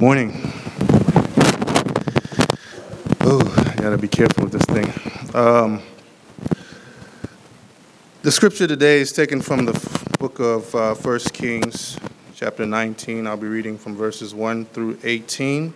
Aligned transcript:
Morning. 0.00 0.30
Oh, 3.22 3.42
I 3.66 3.74
gotta 3.82 3.98
be 3.98 4.06
careful 4.06 4.44
with 4.44 4.52
this 4.52 4.64
thing. 4.66 4.86
Um, 5.34 5.82
the 8.22 8.30
scripture 8.30 8.68
today 8.68 9.00
is 9.00 9.10
taken 9.10 9.40
from 9.40 9.64
the 9.64 9.72
book 10.20 10.38
of 10.38 10.72
uh, 10.72 10.94
1 10.94 11.18
Kings, 11.32 11.98
chapter 12.36 12.64
19. 12.64 13.26
I'll 13.26 13.36
be 13.36 13.48
reading 13.48 13.76
from 13.76 13.96
verses 13.96 14.36
1 14.36 14.66
through 14.66 15.00
18. 15.02 15.74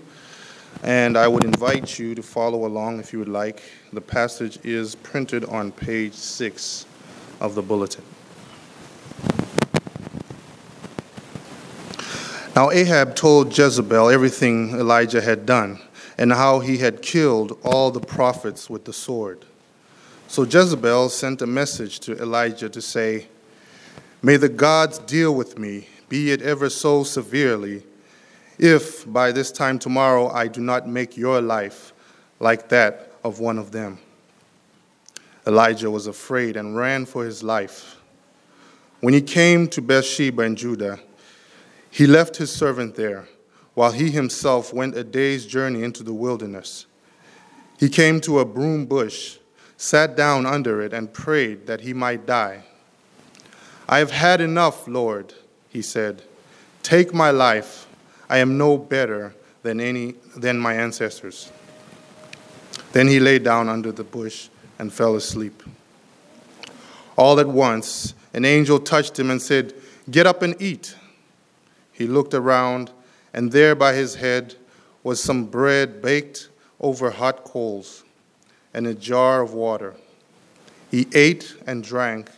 And 0.84 1.16
I 1.16 1.26
would 1.26 1.42
invite 1.42 1.98
you 1.98 2.14
to 2.14 2.22
follow 2.22 2.64
along 2.64 3.00
if 3.00 3.12
you 3.12 3.18
would 3.18 3.28
like. 3.28 3.60
The 3.92 4.00
passage 4.00 4.64
is 4.64 4.94
printed 4.94 5.46
on 5.46 5.72
page 5.72 6.14
6 6.14 6.86
of 7.40 7.56
the 7.56 7.62
bulletin. 7.62 8.04
Now 12.54 12.70
Ahab 12.70 13.16
told 13.16 13.56
Jezebel 13.56 14.10
everything 14.10 14.72
Elijah 14.72 15.22
had 15.22 15.46
done 15.46 15.80
and 16.18 16.30
how 16.30 16.60
he 16.60 16.76
had 16.78 17.00
killed 17.00 17.58
all 17.64 17.90
the 17.90 18.00
prophets 18.00 18.68
with 18.68 18.84
the 18.84 18.92
sword. 18.92 19.46
So 20.28 20.42
Jezebel 20.42 21.08
sent 21.08 21.40
a 21.40 21.46
message 21.46 22.00
to 22.00 22.20
Elijah 22.20 22.68
to 22.68 22.82
say, 22.82 23.28
May 24.22 24.36
the 24.36 24.50
gods 24.50 24.98
deal 24.98 25.34
with 25.34 25.58
me, 25.58 25.88
be 26.10 26.30
it 26.30 26.42
ever 26.42 26.68
so 26.68 27.04
severely, 27.04 27.84
if 28.58 29.10
by 29.10 29.32
this 29.32 29.50
time 29.50 29.78
tomorrow 29.78 30.28
I 30.28 30.46
do 30.48 30.60
not 30.60 30.86
make 30.86 31.16
your 31.16 31.40
life 31.40 31.94
like 32.38 32.68
that 32.68 33.12
of 33.24 33.40
one 33.40 33.58
of 33.58 33.72
them. 33.72 33.98
Elijah 35.46 35.90
was 35.90 36.06
afraid 36.06 36.56
and 36.58 36.76
ran 36.76 37.06
for 37.06 37.24
his 37.24 37.42
life. 37.42 37.96
When 39.00 39.14
he 39.14 39.22
came 39.22 39.68
to 39.68 39.80
Beersheba 39.80 40.42
in 40.42 40.54
Judah, 40.54 41.00
he 41.92 42.06
left 42.06 42.38
his 42.38 42.50
servant 42.50 42.94
there, 42.94 43.28
while 43.74 43.92
he 43.92 44.10
himself 44.10 44.72
went 44.72 44.96
a 44.96 45.04
day's 45.04 45.44
journey 45.44 45.82
into 45.82 46.02
the 46.02 46.14
wilderness. 46.14 46.86
He 47.78 47.90
came 47.90 48.18
to 48.22 48.38
a 48.38 48.46
broom 48.46 48.86
bush, 48.86 49.36
sat 49.76 50.16
down 50.16 50.46
under 50.46 50.80
it, 50.80 50.94
and 50.94 51.12
prayed 51.12 51.66
that 51.66 51.82
he 51.82 51.92
might 51.92 52.24
die. 52.24 52.64
I 53.86 53.98
have 53.98 54.10
had 54.10 54.40
enough, 54.40 54.88
Lord, 54.88 55.34
he 55.68 55.82
said. 55.82 56.22
Take 56.82 57.12
my 57.12 57.30
life. 57.30 57.86
I 58.30 58.38
am 58.38 58.56
no 58.56 58.78
better 58.78 59.34
than 59.62 59.78
any 59.78 60.14
than 60.34 60.58
my 60.58 60.72
ancestors. 60.72 61.52
Then 62.92 63.06
he 63.06 63.20
lay 63.20 63.38
down 63.38 63.68
under 63.68 63.92
the 63.92 64.04
bush 64.04 64.48
and 64.78 64.90
fell 64.90 65.14
asleep. 65.14 65.62
All 67.16 67.38
at 67.38 67.48
once, 67.48 68.14
an 68.32 68.46
angel 68.46 68.80
touched 68.80 69.18
him 69.18 69.30
and 69.30 69.42
said, 69.42 69.74
Get 70.10 70.26
up 70.26 70.40
and 70.40 70.56
eat. 70.58 70.96
He 72.02 72.08
looked 72.08 72.34
around, 72.34 72.90
and 73.32 73.52
there 73.52 73.76
by 73.76 73.92
his 73.92 74.16
head 74.16 74.56
was 75.04 75.22
some 75.22 75.44
bread 75.44 76.02
baked 76.02 76.48
over 76.80 77.12
hot 77.12 77.44
coals 77.44 78.02
and 78.74 78.88
a 78.88 78.92
jar 78.94 79.40
of 79.40 79.54
water. 79.54 79.94
He 80.90 81.06
ate 81.14 81.54
and 81.64 81.84
drank, 81.84 82.28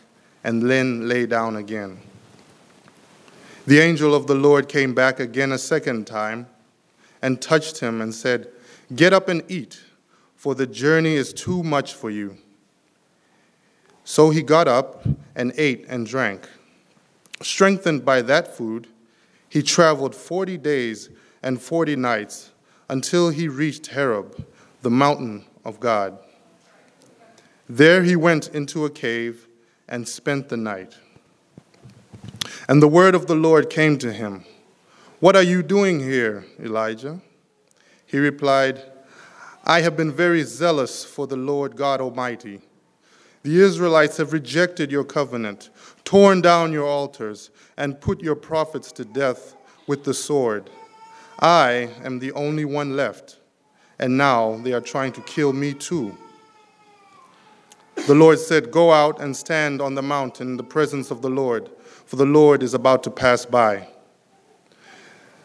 and 0.43 0.69
then 0.69 1.07
lay 1.07 1.25
down 1.25 1.55
again. 1.55 1.97
The 3.65 3.79
angel 3.79 4.13
of 4.13 4.27
the 4.27 4.35
Lord 4.35 4.69
came 4.69 4.93
back 4.93 5.19
again 5.19 5.51
a 5.51 5.57
second 5.57 6.05
time 6.05 6.45
and 7.23 7.41
touched 7.41 7.79
him 7.79 8.01
and 8.01 8.13
said, 8.13 8.49
Get 8.95 9.13
up 9.13 9.29
and 9.29 9.41
eat, 9.49 9.81
for 10.35 10.53
the 10.53 10.67
journey 10.67 11.15
is 11.15 11.33
too 11.33 11.63
much 11.63 11.95
for 11.95 12.11
you. 12.11 12.37
So 14.03 14.29
he 14.29 14.43
got 14.43 14.67
up 14.67 15.03
and 15.35 15.53
ate 15.57 15.87
and 15.89 16.05
drank. 16.05 16.47
Strengthened 17.41 18.05
by 18.05 18.21
that 18.21 18.55
food, 18.55 18.89
he 19.49 19.61
traveled 19.61 20.15
40 20.15 20.57
days 20.57 21.09
and 21.41 21.61
40 21.61 21.95
nights 21.95 22.51
until 22.89 23.29
he 23.29 23.47
reached 23.47 23.87
Horeb, 23.87 24.45
the 24.81 24.89
mountain 24.89 25.45
of 25.63 25.79
God. 25.79 26.17
There 27.67 28.03
he 28.03 28.15
went 28.15 28.49
into 28.49 28.85
a 28.85 28.89
cave 28.89 29.47
and 29.87 30.07
spent 30.07 30.49
the 30.49 30.57
night. 30.57 30.95
And 32.67 32.81
the 32.81 32.87
word 32.87 33.15
of 33.15 33.27
the 33.27 33.35
Lord 33.35 33.69
came 33.69 33.97
to 33.99 34.11
him 34.11 34.45
What 35.19 35.35
are 35.35 35.43
you 35.43 35.63
doing 35.63 35.99
here, 35.99 36.45
Elijah? 36.59 37.21
He 38.05 38.17
replied, 38.17 38.83
I 39.63 39.81
have 39.81 39.97
been 39.97 40.11
very 40.11 40.43
zealous 40.43 41.03
for 41.03 41.25
the 41.25 41.37
Lord 41.37 41.75
God 41.75 41.99
Almighty. 41.99 42.61
The 43.41 43.61
Israelites 43.61 44.17
have 44.17 44.33
rejected 44.33 44.91
your 44.91 45.03
covenant, 45.03 45.69
torn 46.05 46.39
down 46.39 46.71
your 46.71 46.87
altars, 46.87 47.49
and 47.77 47.99
put 47.99 48.21
your 48.21 48.35
prophets 48.35 48.91
to 48.93 49.03
death 49.03 49.55
with 49.87 50.03
the 50.03 50.13
sword. 50.13 50.69
I 51.39 51.89
am 52.03 52.19
the 52.19 52.31
only 52.31 52.63
one 52.63 52.95
left, 52.95 53.39
and 53.99 54.17
now 54.17 54.57
they 54.63 54.71
are 54.71 54.81
trying 54.81 55.11
to 55.13 55.21
kill 55.21 55.51
me 55.51 55.73
too. 55.73 56.17
The 58.07 58.15
Lord 58.15 58.39
said, 58.39 58.71
Go 58.71 58.91
out 58.91 59.19
and 59.19 59.35
stand 59.35 59.81
on 59.81 59.95
the 59.95 60.01
mountain 60.01 60.49
in 60.49 60.57
the 60.57 60.63
presence 60.63 61.11
of 61.11 61.21
the 61.21 61.29
Lord, 61.29 61.69
for 62.05 62.15
the 62.15 62.25
Lord 62.25 62.61
is 62.61 62.73
about 62.73 63.03
to 63.03 63.11
pass 63.11 63.45
by. 63.45 63.87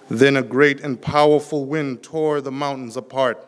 Then 0.08 0.36
a 0.36 0.42
great 0.42 0.80
and 0.80 1.00
powerful 1.00 1.64
wind 1.64 2.02
tore 2.02 2.40
the 2.40 2.52
mountains 2.52 2.96
apart 2.96 3.46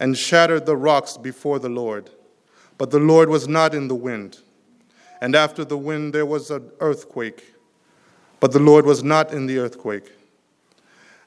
and 0.00 0.16
shattered 0.16 0.66
the 0.66 0.76
rocks 0.76 1.16
before 1.16 1.58
the 1.58 1.68
Lord. 1.68 2.10
But 2.78 2.90
the 2.90 2.98
Lord 2.98 3.28
was 3.28 3.46
not 3.46 3.74
in 3.74 3.88
the 3.88 3.94
wind. 3.94 4.38
And 5.20 5.34
after 5.34 5.64
the 5.64 5.78
wind, 5.78 6.12
there 6.12 6.26
was 6.26 6.50
an 6.50 6.70
earthquake. 6.80 7.54
But 8.40 8.52
the 8.52 8.60
Lord 8.60 8.86
was 8.86 9.02
not 9.02 9.32
in 9.32 9.46
the 9.46 9.58
earthquake. 9.58 10.12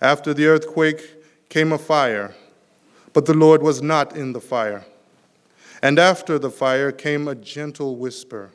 After 0.02 0.34
the 0.34 0.48
earthquake 0.48 1.50
came 1.50 1.72
a 1.72 1.78
fire. 1.78 2.34
But 3.14 3.26
the 3.26 3.34
Lord 3.34 3.62
was 3.62 3.82
not 3.82 4.16
in 4.16 4.34
the 4.34 4.40
fire. 4.40 4.86
And 5.82 6.00
after 6.00 6.40
the 6.40 6.50
fire 6.50 6.92
came 6.92 7.28
a 7.28 7.36
gentle 7.36 7.96
whisper. 7.98 8.52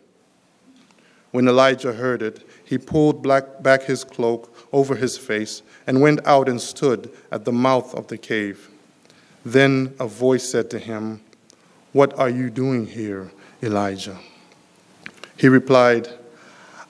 When 1.33 1.49
Elijah 1.49 1.93
heard 1.93 2.23
it, 2.23 2.49
he 2.65 2.79
pulled 2.79 3.23
back 3.23 3.83
his 3.83 4.05
cloak 4.05 4.57
over 4.73 4.95
his 4.95 5.19
face 5.19 5.63
and 5.87 6.01
went 6.01 6.27
out 6.27 6.49
and 6.49 6.61
stood 6.61 7.13
at 7.31 7.45
the 7.45 7.53
mouth 7.53 7.95
of 7.95 8.07
the 8.07 8.17
cave. 8.17 8.71
Then 9.45 9.95
a 10.01 10.07
voice 10.07 10.49
said 10.49 10.71
to 10.71 10.79
him, 10.79 11.21
what 11.93 12.19
are 12.19 12.29
you 12.29 12.51
doing 12.51 12.87
here, 12.87 13.31
Elijah? 13.63 14.19
He 15.37 15.49
replied, 15.49 16.09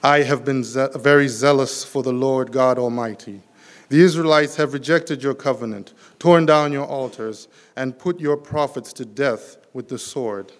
I 0.01 0.21
have 0.21 0.45
been 0.45 0.63
ze- 0.63 0.87
very 0.95 1.27
zealous 1.27 1.83
for 1.83 2.01
the 2.01 2.13
Lord 2.13 2.51
God 2.51 2.79
Almighty. 2.79 3.41
The 3.89 4.01
Israelites 4.01 4.55
have 4.55 4.73
rejected 4.73 5.23
your 5.23 5.33
covenant, 5.33 5.93
torn 6.19 6.45
down 6.45 6.71
your 6.71 6.85
altars, 6.85 7.47
and 7.75 7.97
put 7.97 8.19
your 8.19 8.37
prophets 8.37 8.93
to 8.93 9.05
death 9.05 9.57
with 9.73 9.89
the 9.89 9.97
sword. 9.97 10.51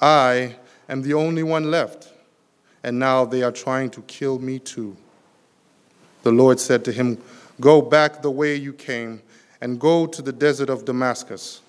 I 0.00 0.56
am 0.88 1.02
the 1.02 1.14
only 1.14 1.42
one 1.42 1.70
left, 1.70 2.12
and 2.82 2.98
now 2.98 3.24
they 3.24 3.42
are 3.42 3.52
trying 3.52 3.90
to 3.90 4.02
kill 4.02 4.38
me 4.38 4.58
too. 4.58 4.96
The 6.22 6.32
Lord 6.32 6.60
said 6.60 6.84
to 6.84 6.92
him, 6.92 7.18
Go 7.60 7.80
back 7.82 8.22
the 8.22 8.30
way 8.30 8.54
you 8.54 8.72
came, 8.72 9.22
and 9.60 9.80
go 9.80 10.06
to 10.06 10.22
the 10.22 10.32
desert 10.32 10.68
of 10.68 10.84
Damascus. 10.84 11.62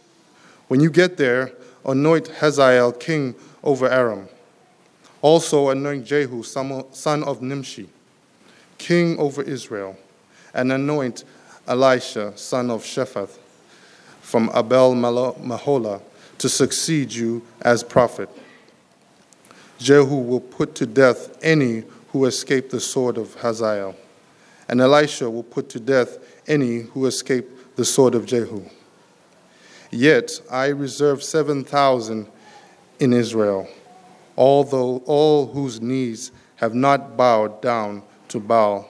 When 0.68 0.80
you 0.80 0.90
get 0.90 1.18
there, 1.18 1.52
anoint 1.86 2.28
Hazael 2.28 2.92
king 2.92 3.36
over 3.64 3.88
Aram. 3.88 4.28
Also 5.26 5.70
anoint 5.70 6.06
Jehu, 6.06 6.44
son 6.44 7.24
of 7.24 7.42
Nimshi, 7.42 7.90
king 8.78 9.18
over 9.18 9.42
Israel, 9.42 9.98
and 10.54 10.72
anoint 10.72 11.24
Elisha, 11.68 12.38
son 12.38 12.70
of 12.70 12.84
Shaphat, 12.84 13.36
from 14.22 14.52
Abel 14.54 14.94
Meholah, 14.94 16.00
to 16.38 16.48
succeed 16.48 17.12
you 17.12 17.42
as 17.64 17.84
prophet. 17.84 18.30
Jehu 19.80 20.16
will 20.16 20.42
put 20.42 20.76
to 20.76 20.86
death 20.86 21.36
any 21.42 21.86
who 22.10 22.26
escape 22.26 22.70
the 22.70 22.80
sword 22.80 23.18
of 23.18 23.34
Hazael, 23.34 23.96
and 24.70 24.80
Elisha 24.80 25.28
will 25.28 25.42
put 25.42 25.70
to 25.70 25.80
death 25.80 26.20
any 26.46 26.82
who 26.82 27.08
escape 27.08 27.50
the 27.78 27.84
sword 27.84 28.14
of 28.14 28.28
Jehu. 28.28 28.64
Yet 29.90 30.40
I 30.52 30.68
reserve 30.68 31.24
7,000 31.24 32.28
in 33.00 33.12
Israel, 33.12 33.68
although 34.38 34.98
all 35.06 35.48
whose 35.48 35.82
knees 35.82 36.32
have 36.58 36.74
not 36.74 37.18
bowed 37.18 37.62
down 37.62 38.04
to 38.28 38.40
Baal 38.40 38.90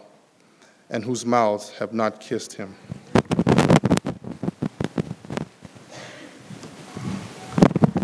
and 0.90 1.04
whose 1.04 1.26
mouths 1.26 1.70
have 1.80 1.94
not 1.94 2.20
kissed 2.20 2.54
him. 2.54 2.76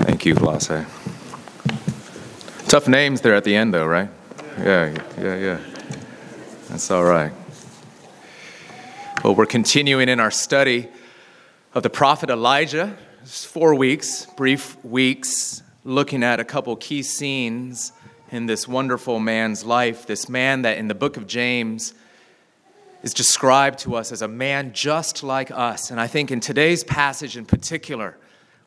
Thank 0.04 0.26
you, 0.26 0.36
Lasse. 0.36 0.86
Tough 2.68 2.88
names 2.88 3.22
there 3.22 3.34
at 3.34 3.44
the 3.44 3.56
end, 3.56 3.74
though, 3.74 3.86
right? 3.86 4.10
Yeah, 4.60 4.96
yeah, 5.20 5.36
yeah. 5.36 5.60
That's 6.70 6.90
all 6.92 7.04
right. 7.04 7.32
Well, 9.24 9.36
we're 9.36 9.46
continuing 9.46 10.10
in 10.10 10.20
our 10.20 10.32
study 10.32 10.88
of 11.74 11.84
the 11.84 11.90
prophet 11.90 12.30
Elijah. 12.30 12.96
It's 13.22 13.46
four 13.46 13.76
weeks, 13.76 14.26
brief 14.38 14.84
weeks, 14.84 15.62
looking 15.84 16.24
at 16.24 16.40
a 16.40 16.46
couple 16.46 16.76
key 16.76 17.04
scenes 17.04 17.92
in 18.32 18.46
this 18.46 18.68
wonderful 18.68 19.20
man's 19.20 19.66
life. 19.66 20.06
This 20.06 20.30
man 20.30 20.62
that 20.62 20.78
in 20.78 20.88
the 20.88 20.96
book 20.96 21.18
of 21.18 21.28
James 21.28 21.94
is 23.04 23.14
described 23.14 23.80
to 23.80 23.96
us 23.96 24.12
as 24.12 24.22
a 24.22 24.28
man 24.28 24.74
just 24.74 25.24
like 25.24 25.52
us. 25.52 25.92
And 25.92 26.00
I 26.00 26.08
think 26.08 26.32
in 26.32 26.40
today's 26.40 26.84
passage 26.84 27.36
in 27.36 27.46
particular, 27.46 28.18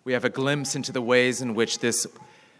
we 0.05 0.13
have 0.13 0.25
a 0.25 0.31
glimpse 0.31 0.75
into 0.75 0.93
the 0.93 1.01
ways 1.01 1.41
in 1.41 1.55
which 1.55 1.79
this 1.79 2.07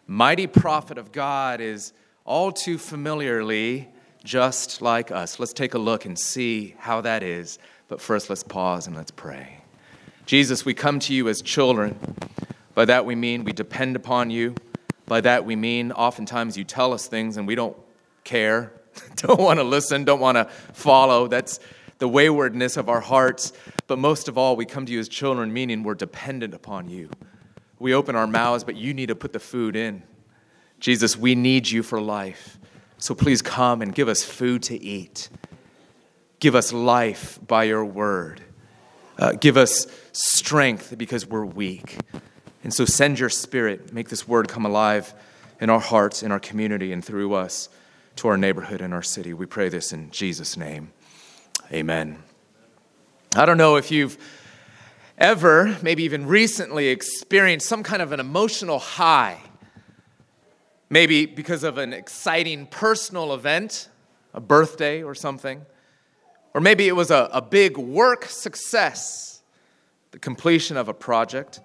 mighty 0.07 0.47
prophet 0.47 0.99
of 0.99 1.13
God 1.13 1.61
is 1.61 1.93
all 2.25 2.53
too 2.53 2.79
familiarly 2.79 3.89
just 4.23 4.81
like 4.81 5.11
us. 5.11 5.39
Let's 5.39 5.53
take 5.53 5.75
a 5.75 5.79
look 5.79 6.07
and 6.07 6.19
see 6.19 6.75
how 6.79 7.03
that 7.03 7.23
is. 7.23 7.59
But 7.89 8.01
first, 8.01 8.31
let's 8.31 8.43
pause 8.43 8.87
and 8.87 8.97
let's 8.97 9.11
pray. 9.11 9.59
Jesus, 10.25 10.65
we 10.65 10.73
come 10.73 10.99
to 11.01 11.13
you 11.13 11.29
as 11.29 11.43
children. 11.43 11.99
By 12.75 12.85
that 12.87 13.07
we 13.07 13.15
mean 13.15 13.45
we 13.45 13.53
depend 13.53 13.97
upon 13.97 14.31
you. 14.31 14.55
By 15.07 15.21
that 15.21 15.45
we 15.45 15.57
mean 15.57 15.93
oftentimes 15.93 16.57
you 16.57 16.65
tell 16.65 16.93
us 16.93 17.07
things 17.07 17.37
and 17.37 17.47
we 17.47 17.55
don't 17.55 17.77
care, 18.25 18.73
don't 19.17 19.41
want 19.41 19.59
to 19.59 19.65
listen, 19.65 20.05
don't 20.05 20.21
want 20.21 20.37
to 20.37 20.45
follow. 20.73 21.29
That's 21.29 21.61
the 21.99 22.09
waywardness 22.09 22.77
of 22.77 22.89
our 22.89 23.01
hearts. 23.01 23.53
But 23.87 23.99
most 23.99 24.29
of 24.29 24.39
all, 24.39 24.57
we 24.57 24.65
come 24.65 24.87
to 24.87 24.93
you 24.93 24.99
as 24.99 25.09
children, 25.09 25.53
meaning 25.53 25.83
we're 25.83 25.95
dependent 25.95 26.55
upon 26.55 26.89
you. 26.89 27.11
We 27.79 27.95
open 27.95 28.17
our 28.17 28.27
mouths, 28.27 28.65
but 28.65 28.77
you 28.77 28.95
need 28.95 29.07
to 29.07 29.15
put 29.15 29.33
the 29.33 29.41
food 29.41 29.77
in. 29.77 30.03
Jesus, 30.81 31.17
we 31.17 31.35
need 31.35 31.69
you 31.69 31.83
for 31.83 32.01
life. 32.01 32.59
So 32.99 33.15
please 33.15 33.43
come 33.43 33.83
and 33.83 33.95
give 33.95 34.09
us 34.09 34.25
food 34.25 34.63
to 34.65 34.83
eat. 34.83 35.29
Give 36.41 36.55
us 36.55 36.73
life 36.73 37.39
by 37.47 37.65
your 37.65 37.85
word. 37.85 38.43
Uh, 39.19 39.33
give 39.33 39.57
us 39.57 39.87
strength 40.13 40.95
because 40.97 41.27
we're 41.27 41.45
weak. 41.45 41.99
And 42.65 42.73
so 42.73 42.87
send 42.87 43.21
your 43.21 43.29
spirit, 43.29 43.93
make 43.93 44.09
this 44.09 44.27
word 44.27 44.49
come 44.49 44.65
alive 44.65 45.13
in 45.61 45.69
our 45.69 45.79
hearts, 45.79 46.23
in 46.23 46.33
our 46.33 46.41
community, 46.41 46.93
and 46.93 47.05
through 47.05 47.35
us 47.35 47.69
to 48.17 48.29
our 48.29 48.39
neighborhood 48.39 48.81
and 48.81 48.95
our 48.95 49.03
city. 49.03 49.35
We 49.35 49.45
pray 49.45 49.69
this 49.69 49.93
in 49.93 50.11
Jesus' 50.11 50.57
name. 50.57 50.91
Amen. 51.71 52.23
I 53.37 53.45
don't 53.45 53.59
know 53.59 53.77
if 53.77 53.91
you've 53.91 54.17
ever, 55.19 55.77
maybe 55.83 56.05
even 56.05 56.27
recently, 56.27 56.89
experienced 56.89 57.69
some 57.69 57.83
kind 57.83 58.01
of 58.01 58.13
an 58.13 58.21
emotional 58.21 58.79
high. 58.79 59.41
Maybe 60.89 61.27
because 61.27 61.65
of 61.65 61.77
an 61.77 61.93
exciting 61.93 62.67
personal 62.67 63.35
event, 63.35 63.91
a 64.33 64.41
birthday 64.41 65.03
or 65.03 65.15
something. 65.15 65.67
Or 66.55 66.63
maybe 66.63 66.89
it 66.89 66.97
was 66.97 67.11
a, 67.11 67.29
a 67.31 67.43
big 67.43 67.77
work 67.77 68.25
success, 68.25 69.43
the 70.13 70.19
completion 70.19 70.79
of 70.79 70.89
a 70.89 70.95
project 70.95 71.61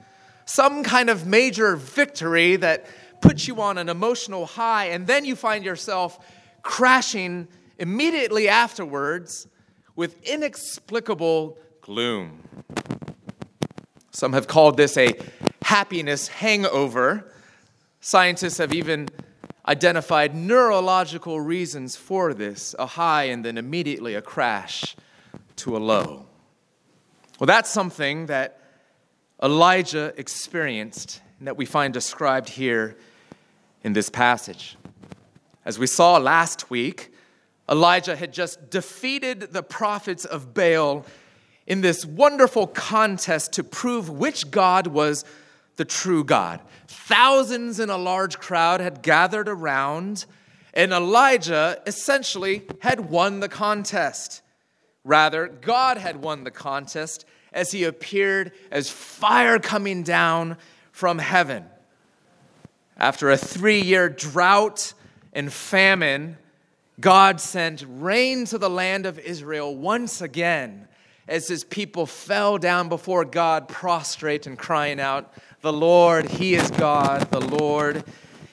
some 0.50 0.82
kind 0.82 1.12
of 1.12 1.28
major 1.28 1.76
victory 1.76 2.56
that 2.56 2.88
puts 3.22 3.48
you 3.48 3.62
on 3.62 3.78
an 3.78 3.88
emotional 3.88 4.48
high, 4.48 4.86
and 4.86 5.06
then 5.06 5.24
you 5.24 5.36
find 5.36 5.64
yourself 5.64 6.18
crashing 6.64 7.48
immediately 7.78 8.50
afterwards 8.50 9.48
with 9.96 10.20
inexplicable 10.24 11.56
gloom. 11.82 12.42
Some 14.10 14.34
have 14.34 14.48
called 14.48 14.76
this 14.76 14.98
a 14.98 15.14
happiness 15.62 16.28
hangover. 16.28 17.32
Scientists 18.02 18.58
have 18.58 18.74
even 18.74 19.08
identified 19.68 20.34
neurological 20.34 21.40
reasons 21.40 21.96
for 21.96 22.34
this 22.34 22.74
a 22.80 22.88
high 22.88 23.26
and 23.26 23.46
then 23.46 23.56
immediately 23.56 24.16
a 24.16 24.22
crash 24.22 24.96
to 25.58 25.78
a 25.78 25.80
low. 25.80 26.26
Well, 27.40 27.46
that's 27.46 27.70
something 27.70 28.26
that 28.26 28.59
Elijah 29.42 30.14
experienced 30.18 31.22
and 31.40 31.48
that 31.48 31.58
we 31.58 31.66
find 31.66 31.94
described 31.94 32.50
here 32.50 32.98
in 33.84 33.94
this 33.94 34.10
passage. 34.10 34.78
As 35.64 35.80
we 35.80 35.88
saw 35.88 36.18
last 36.18 36.70
week, 36.70 37.14
Elijah 37.70 38.16
had 38.16 38.34
just 38.34 38.70
defeated 38.70 39.54
the 39.54 39.64
prophets 39.64 40.26
of 40.26 40.54
Baal 40.54 41.06
in 41.68 41.82
this 41.82 42.06
wonderful 42.06 42.68
contest 42.68 43.54
to 43.54 43.64
prove 43.64 44.10
which 44.10 44.52
God 44.52 44.88
was 44.88 45.24
the 45.76 45.86
true 45.86 46.24
God. 46.24 46.60
Thousands 46.88 47.80
in 47.80 47.90
a 47.90 47.98
large 47.98 48.40
crowd 48.40 48.82
had 48.82 49.02
gathered 49.02 49.48
around, 49.48 50.26
and 50.74 50.92
Elijah 50.92 51.82
essentially 51.86 52.64
had 52.80 53.10
won 53.10 53.40
the 53.40 53.48
contest. 53.48 54.42
Rather, 55.06 55.48
God 55.48 55.98
had 55.98 56.18
won 56.18 56.44
the 56.44 56.52
contest 56.52 57.26
as 57.52 57.72
he 57.72 57.84
appeared 57.84 58.52
as 58.72 58.90
fire 58.90 59.60
coming 59.60 60.04
down 60.04 60.58
from 60.92 61.18
heaven. 61.18 61.66
After 62.98 63.30
a 63.32 63.38
three 63.38 63.82
year 63.82 64.10
drought 64.10 64.94
and 65.34 65.52
famine, 65.52 66.38
God 67.00 67.40
sent 67.40 67.86
rain 67.88 68.46
to 68.46 68.58
the 68.58 68.70
land 68.70 69.06
of 69.06 69.18
Israel 69.20 69.76
once 69.76 70.22
again 70.22 70.88
as 71.30 71.48
his 71.48 71.64
people 71.64 72.06
fell 72.06 72.58
down 72.58 72.90
before 72.90 73.24
God, 73.24 73.68
prostrate 73.68 74.48
and 74.48 74.58
crying 74.58 75.00
out, 75.00 75.32
The 75.62 75.72
Lord, 75.72 76.28
He 76.28 76.56
is 76.56 76.72
God, 76.72 77.30
the 77.30 77.40
Lord, 77.40 78.04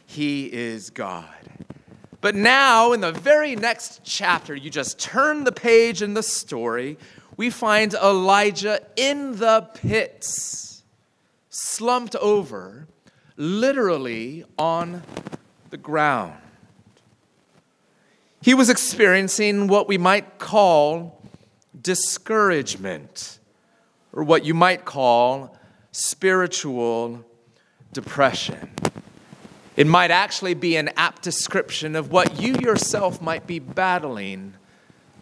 He 0.05 0.45
is 0.53 0.91
God. 0.91 1.25
But 2.21 2.35
now, 2.35 2.93
in 2.93 3.01
the 3.01 3.13
very 3.13 3.57
next 3.57 4.03
chapter, 4.05 4.55
you 4.55 4.69
just 4.69 4.99
turn 4.99 5.45
the 5.45 5.53
page 5.53 6.03
in 6.03 6.13
the 6.13 6.23
story 6.23 6.99
we 7.37 7.51
find 7.51 7.95
Elijah 7.95 8.81
in 8.97 9.37
the 9.37 9.69
pits, 9.75 10.83
slumped 11.51 12.17
over, 12.17 12.87
literally 13.37 14.45
on 14.59 15.03
the 15.71 15.77
ground. 15.77 16.35
He 18.41 18.55
was 18.55 18.71
experiencing 18.71 19.67
what 19.67 19.89
we 19.89 19.99
might 19.99 20.39
call 20.39 21.21
discouragement, 21.81 23.39
or 24.13 24.23
what 24.23 24.45
you 24.45 24.55
might 24.55 24.85
call 24.85 25.57
spiritual 25.93 27.25
depression. 27.93 28.71
It 29.77 29.87
might 29.87 30.11
actually 30.11 30.55
be 30.55 30.77
an 30.77 30.91
apt 30.97 31.23
description 31.23 31.97
of 31.97 32.11
what 32.11 32.41
you 32.41 32.55
yourself 32.55 33.21
might 33.21 33.47
be 33.47 33.59
battling 33.59 34.55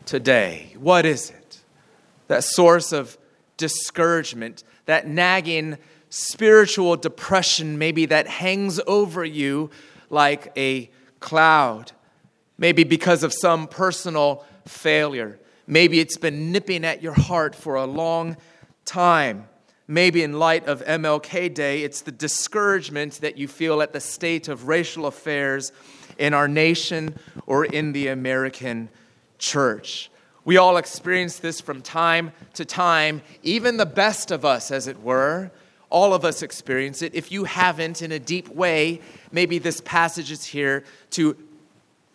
today. 0.07 0.77
What 0.79 1.07
is 1.07 1.31
it? 1.31 1.44
That 2.29 2.45
source 2.45 2.93
of 2.93 3.19
discouragement, 3.57 4.65
that 4.87 5.07
nagging 5.07 5.79
spiritual 6.11 6.97
depression, 6.97 7.79
maybe 7.79 8.07
that 8.07 8.27
hangs 8.27 8.81
over 8.87 9.25
you 9.25 9.71
like 10.11 10.53
a 10.57 10.91
cloud. 11.21 11.93
Maybe 12.57 12.85
because 12.85 13.23
of 13.23 13.33
some 13.33 13.67
personal 13.67 14.45
failure. 14.67 15.39
Maybe 15.67 15.99
it's 15.99 16.17
been 16.17 16.53
nipping 16.53 16.85
at 16.85 17.03
your 17.03 17.15
heart 17.15 17.55
for 17.55 17.75
a 17.75 17.85
long 17.85 18.37
time. 18.85 19.49
Maybe 19.89 20.23
in 20.23 20.39
light 20.39 20.67
of 20.67 20.85
MLK 20.85 21.53
Day, 21.53 21.83
it's 21.83 22.03
the 22.03 22.13
discouragement 22.13 23.21
that 23.21 23.37
you 23.37 23.49
feel 23.49 23.83
at 23.83 23.93
the 23.93 24.01
state 24.01 24.49
of 24.49 24.69
racial 24.69 25.07
affairs 25.07 25.73
in 26.17 26.33
our 26.33 26.49
nation 26.49 27.19
or 27.47 27.65
in 27.65 27.93
the 27.93 28.09
American 28.09 28.89
church. 29.39 30.11
We 30.45 30.59
all 30.59 30.77
experience 30.77 31.39
this 31.39 31.61
from 31.61 31.81
time 31.81 32.33
to 32.55 32.65
time, 32.65 33.23
even 33.43 33.77
the 33.79 33.87
best 33.87 34.31
of 34.31 34.45
us, 34.45 34.71
as 34.71 34.87
it 34.87 35.03
were. 35.03 35.51
All 35.89 36.13
of 36.13 36.25
us 36.25 36.43
experience 36.43 37.03
it. 37.03 37.15
If 37.15 37.33
you 37.33 37.45
haven't 37.45 38.03
in 38.03 38.13
a 38.13 38.19
deep 38.19 38.49
way, 38.49 39.01
maybe 39.33 39.59
this 39.59 39.81
passage 39.81 40.31
is 40.31 40.45
here 40.45 40.85
to 41.11 41.37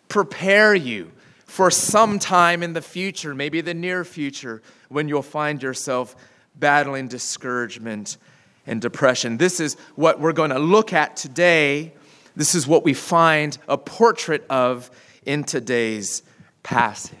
prepare 0.08 0.74
you 0.74 1.10
for 1.44 1.70
some 1.70 2.18
time 2.18 2.62
in 2.62 2.72
the 2.74 2.82
future, 2.82 3.34
maybe 3.34 3.60
the 3.60 3.74
near 3.74 4.04
future, 4.04 4.62
when 4.88 5.08
you'll 5.08 5.22
find 5.22 5.62
yourself 5.62 6.14
battling 6.54 7.08
discouragement 7.08 8.18
and 8.66 8.80
depression. 8.80 9.38
This 9.38 9.58
is 9.58 9.74
what 9.96 10.20
we're 10.20 10.32
going 10.32 10.50
to 10.50 10.58
look 10.58 10.92
at 10.92 11.16
today. 11.16 11.92
This 12.36 12.54
is 12.54 12.68
what 12.68 12.84
we 12.84 12.94
find 12.94 13.58
a 13.66 13.76
portrait 13.76 14.44
of 14.48 14.90
in 15.26 15.42
today's 15.42 16.22
passage. 16.62 17.16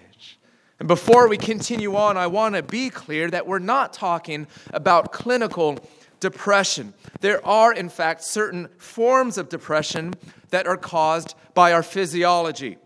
And 0.80 0.88
before 0.88 1.28
we 1.28 1.36
continue 1.36 1.94
on, 1.94 2.16
I 2.16 2.26
want 2.26 2.54
to 2.54 2.62
be 2.62 2.88
clear 2.88 3.30
that 3.30 3.46
we're 3.46 3.58
not 3.58 3.92
talking 3.92 4.46
about 4.72 5.12
clinical 5.12 5.78
depression. 6.20 6.94
There 7.20 7.46
are, 7.46 7.72
in 7.74 7.90
fact, 7.90 8.24
certain 8.24 8.68
forms 8.78 9.36
of 9.36 9.50
depression 9.50 10.14
that 10.48 10.66
are 10.66 10.78
caused 10.78 11.34
by 11.52 11.74
our 11.74 11.82
physiology, 11.82 12.78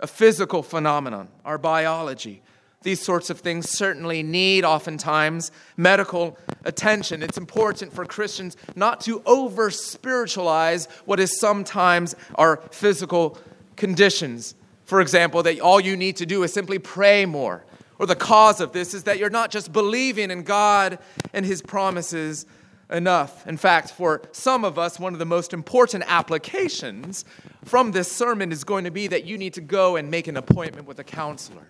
a 0.00 0.06
physical 0.06 0.62
phenomenon, 0.62 1.28
our 1.46 1.56
biology. 1.56 2.42
These 2.82 3.00
sorts 3.00 3.30
of 3.30 3.40
things 3.40 3.70
certainly 3.70 4.22
need, 4.22 4.66
oftentimes, 4.66 5.50
medical 5.78 6.36
attention. 6.64 7.22
It's 7.22 7.38
important 7.38 7.94
for 7.94 8.04
Christians 8.04 8.58
not 8.76 9.00
to 9.02 9.22
over 9.24 9.70
spiritualize 9.70 10.88
what 11.06 11.18
is 11.18 11.40
sometimes 11.40 12.14
our 12.34 12.58
physical 12.70 13.38
conditions 13.76 14.54
for 14.90 15.00
example, 15.00 15.44
that 15.44 15.60
all 15.60 15.78
you 15.80 15.96
need 15.96 16.16
to 16.16 16.26
do 16.26 16.42
is 16.42 16.52
simply 16.52 16.80
pray 16.80 17.24
more. 17.24 17.64
Or 18.00 18.06
the 18.06 18.16
cause 18.16 18.60
of 18.60 18.72
this 18.72 18.92
is 18.92 19.04
that 19.04 19.20
you're 19.20 19.30
not 19.30 19.52
just 19.52 19.72
believing 19.72 20.32
in 20.32 20.42
God 20.42 20.98
and 21.32 21.46
His 21.46 21.62
promises 21.62 22.44
enough. 22.90 23.46
In 23.46 23.56
fact, 23.56 23.92
for 23.92 24.20
some 24.32 24.64
of 24.64 24.80
us, 24.80 24.98
one 24.98 25.12
of 25.12 25.20
the 25.20 25.24
most 25.24 25.52
important 25.52 26.02
applications 26.08 27.24
from 27.64 27.92
this 27.92 28.10
sermon 28.10 28.50
is 28.50 28.64
going 28.64 28.82
to 28.82 28.90
be 28.90 29.06
that 29.06 29.24
you 29.24 29.38
need 29.38 29.54
to 29.54 29.60
go 29.60 29.94
and 29.94 30.10
make 30.10 30.26
an 30.26 30.36
appointment 30.36 30.88
with 30.88 30.98
a 30.98 31.04
counselor 31.04 31.68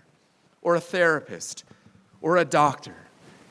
or 0.63 0.77
a 0.77 0.81
therapist 0.81 1.65
or 2.23 2.39
a 2.39 2.45
doctor. 2.47 2.95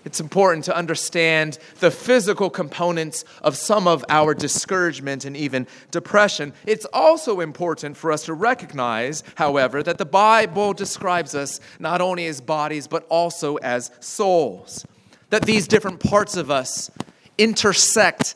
It's 0.06 0.20
important 0.20 0.65
to 0.65 0.75
understand 0.75 1.60
the 1.79 1.91
physical 1.91 2.50
components 2.50 3.25
of 3.41 3.58
some 3.58 3.88
of 3.88 4.06
our 4.10 4.34
discouragement 4.34 5.25
and 5.25 5.36
even 5.36 5.68
depression. 5.91 6.53
It's 6.65 6.86
also 6.94 7.41
important 7.41 7.98
for 7.98 8.12
us 8.12 8.24
to 8.25 8.34
recognize, 8.34 9.24
however, 9.36 9.84
that 9.84 9.98
the 9.98 10.06
Bible 10.06 10.74
describes 10.74 11.36
us 11.36 11.60
not 11.79 12.01
only 12.01 12.25
as 12.27 12.39
bodies, 12.39 12.88
but 12.88 13.06
also 13.10 13.58
as 13.58 13.91
souls. 14.00 14.86
That 15.32 15.44
these 15.44 15.68
different 15.68 16.00
parts 16.00 16.38
of 16.38 16.50
us 16.50 16.89
intersect 17.38 18.36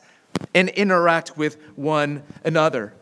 and 0.54 0.68
interact 0.70 1.36
with 1.36 1.56
one 1.76 2.22
another. 2.44 2.94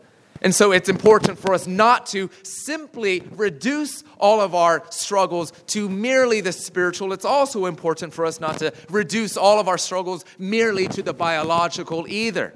And 0.43 0.53
so 0.53 0.73
it's 0.73 0.89
important 0.89 1.39
for 1.39 1.53
us 1.53 1.67
not 1.67 2.05
to 2.07 2.29
simply 2.43 3.21
reduce 3.31 4.03
all 4.19 4.41
of 4.41 4.53
our 4.53 4.83
struggles 4.89 5.51
to 5.67 5.87
merely 5.87 6.41
the 6.41 6.51
spiritual. 6.51 7.13
It's 7.13 7.23
also 7.23 7.65
important 7.65 8.13
for 8.13 8.25
us 8.25 8.41
not 8.41 8.59
to 8.59 8.73
reduce 8.89 9.37
all 9.37 9.59
of 9.59 9.69
our 9.69 9.77
struggles 9.77 10.25
merely 10.37 10.87
to 10.89 11.01
the 11.01 11.13
biological 11.13 12.05
either. 12.09 12.53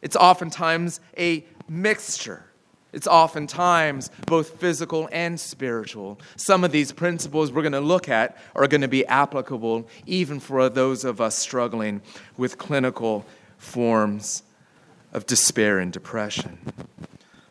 It's 0.00 0.14
oftentimes 0.14 1.00
a 1.18 1.44
mixture. 1.68 2.44
It's 2.92 3.08
oftentimes 3.08 4.10
both 4.26 4.60
physical 4.60 5.08
and 5.10 5.40
spiritual. 5.40 6.20
Some 6.36 6.62
of 6.62 6.70
these 6.70 6.92
principles 6.92 7.50
we're 7.50 7.62
going 7.62 7.72
to 7.72 7.80
look 7.80 8.08
at 8.08 8.38
are 8.54 8.68
going 8.68 8.82
to 8.82 8.88
be 8.88 9.04
applicable 9.06 9.88
even 10.06 10.38
for 10.38 10.68
those 10.68 11.04
of 11.04 11.20
us 11.20 11.36
struggling 11.36 12.00
with 12.36 12.58
clinical 12.58 13.26
forms 13.58 14.44
of 15.12 15.26
despair 15.26 15.80
and 15.80 15.92
depression. 15.92 16.58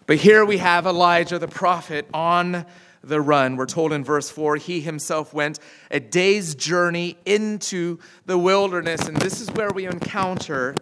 But 0.06 0.18
here 0.18 0.44
we 0.44 0.58
have 0.58 0.86
Elijah 0.86 1.40
the 1.40 1.48
prophet 1.48 2.08
on 2.14 2.66
the 3.04 3.22
run. 3.22 3.56
We're 3.56 3.66
told 3.66 3.94
in 3.94 4.04
verse 4.04 4.30
4 4.30 4.58
he 4.58 4.82
himself 4.82 5.34
went 5.34 5.60
a 5.92 6.00
day's 6.00 6.56
journey 6.56 7.18
into 7.26 8.00
the 8.26 8.38
wilderness. 8.38 9.08
And 9.08 9.16
this 9.18 9.40
is 9.40 9.52
where 9.52 9.72
we 9.72 9.86
encounter 9.86 10.76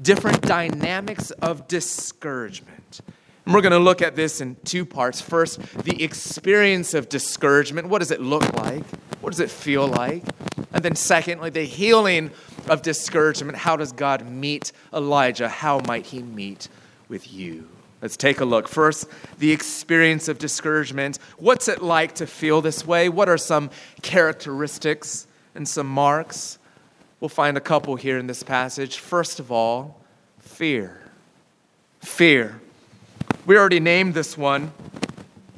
different 0.00 0.42
dynamics 0.42 1.30
of 1.30 1.68
discouragement. 1.68 3.00
And 3.44 3.54
we're 3.54 3.60
going 3.60 3.72
to 3.72 3.78
look 3.78 4.02
at 4.02 4.16
this 4.16 4.40
in 4.40 4.56
two 4.64 4.84
parts. 4.84 5.20
First, 5.20 5.60
the 5.84 6.02
experience 6.02 6.94
of 6.94 7.08
discouragement. 7.08 7.88
What 7.88 7.98
does 7.98 8.10
it 8.10 8.20
look 8.20 8.52
like? 8.54 8.84
What 9.20 9.30
does 9.30 9.40
it 9.40 9.50
feel 9.50 9.86
like? 9.86 10.24
And 10.72 10.84
then, 10.84 10.94
secondly, 10.94 11.50
the 11.50 11.64
healing 11.64 12.30
of 12.68 12.82
discouragement. 12.82 13.58
How 13.58 13.76
does 13.76 13.92
God 13.92 14.26
meet 14.26 14.72
Elijah? 14.92 15.48
How 15.48 15.80
might 15.80 16.06
he 16.06 16.22
meet 16.22 16.68
with 17.08 17.32
you? 17.32 17.68
Let's 18.02 18.16
take 18.16 18.40
a 18.40 18.44
look. 18.44 18.66
First, 18.66 19.06
the 19.38 19.52
experience 19.52 20.28
of 20.28 20.38
discouragement. 20.38 21.18
What's 21.36 21.68
it 21.68 21.82
like 21.82 22.14
to 22.16 22.26
feel 22.26 22.62
this 22.62 22.86
way? 22.86 23.08
What 23.08 23.28
are 23.28 23.38
some 23.38 23.70
characteristics 24.02 25.26
and 25.54 25.68
some 25.68 25.86
marks? 25.86 26.58
We'll 27.20 27.28
find 27.28 27.56
a 27.58 27.60
couple 27.60 27.96
here 27.96 28.18
in 28.18 28.26
this 28.26 28.42
passage. 28.42 28.98
First 28.98 29.38
of 29.40 29.52
all, 29.52 30.00
fear. 30.38 31.02
Fear. 32.00 32.60
We 33.44 33.58
already 33.58 33.80
named 33.80 34.14
this 34.14 34.38
one, 34.38 34.72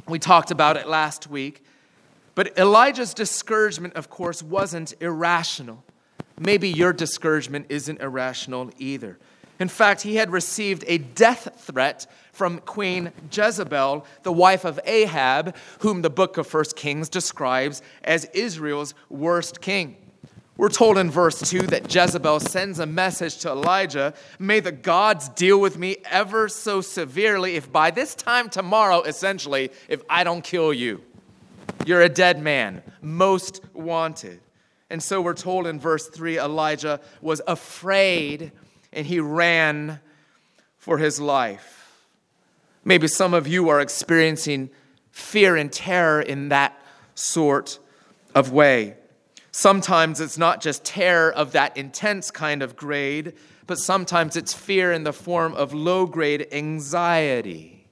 we 0.08 0.18
talked 0.18 0.50
about 0.50 0.76
it 0.76 0.88
last 0.88 1.28
week. 1.28 1.64
But 2.34 2.58
Elijah's 2.58 3.14
discouragement, 3.14 3.94
of 3.94 4.10
course, 4.10 4.42
wasn't 4.42 4.94
irrational. 5.00 5.84
Maybe 6.38 6.68
your 6.68 6.92
discouragement 6.92 7.66
isn't 7.68 8.00
irrational 8.00 8.70
either. 8.78 9.18
In 9.60 9.68
fact, 9.68 10.02
he 10.02 10.16
had 10.16 10.30
received 10.30 10.84
a 10.86 10.98
death 10.98 11.62
threat 11.64 12.06
from 12.32 12.58
Queen 12.60 13.12
Jezebel, 13.30 14.04
the 14.22 14.32
wife 14.32 14.64
of 14.64 14.80
Ahab, 14.84 15.54
whom 15.80 16.02
the 16.02 16.10
book 16.10 16.38
of 16.38 16.52
1 16.52 16.64
Kings 16.74 17.08
describes 17.08 17.82
as 18.02 18.24
Israel's 18.32 18.94
worst 19.10 19.60
king. 19.60 19.96
We're 20.56 20.68
told 20.68 20.98
in 20.98 21.10
verse 21.10 21.40
2 21.40 21.66
that 21.68 21.94
Jezebel 21.94 22.40
sends 22.40 22.78
a 22.78 22.86
message 22.86 23.38
to 23.38 23.50
Elijah 23.50 24.14
May 24.38 24.60
the 24.60 24.72
gods 24.72 25.28
deal 25.30 25.60
with 25.60 25.78
me 25.78 25.96
ever 26.10 26.48
so 26.48 26.80
severely 26.80 27.56
if 27.56 27.72
by 27.72 27.90
this 27.90 28.14
time 28.14 28.48
tomorrow, 28.48 29.02
essentially, 29.02 29.70
if 29.88 30.02
I 30.10 30.24
don't 30.24 30.44
kill 30.44 30.72
you. 30.72 31.02
You're 31.86 32.02
a 32.02 32.08
dead 32.08 32.40
man, 32.40 32.82
most 33.00 33.60
wanted. 33.74 34.40
And 34.90 35.02
so 35.02 35.20
we're 35.22 35.34
told 35.34 35.66
in 35.66 35.80
verse 35.80 36.06
3 36.08 36.38
Elijah 36.38 37.00
was 37.20 37.40
afraid 37.46 38.52
and 38.92 39.06
he 39.06 39.20
ran 39.20 40.00
for 40.76 40.98
his 40.98 41.18
life. 41.18 41.81
Maybe 42.84 43.06
some 43.06 43.34
of 43.34 43.46
you 43.46 43.68
are 43.68 43.80
experiencing 43.80 44.70
fear 45.10 45.56
and 45.56 45.72
terror 45.72 46.20
in 46.20 46.48
that 46.48 46.80
sort 47.14 47.78
of 48.34 48.52
way. 48.52 48.96
Sometimes 49.52 50.20
it's 50.20 50.38
not 50.38 50.60
just 50.60 50.84
terror 50.84 51.30
of 51.30 51.52
that 51.52 51.76
intense 51.76 52.30
kind 52.30 52.62
of 52.62 52.74
grade, 52.74 53.34
but 53.66 53.78
sometimes 53.78 54.36
it's 54.36 54.54
fear 54.54 54.92
in 54.92 55.04
the 55.04 55.12
form 55.12 55.54
of 55.54 55.74
low 55.74 56.06
grade 56.06 56.48
anxiety. 56.50 57.86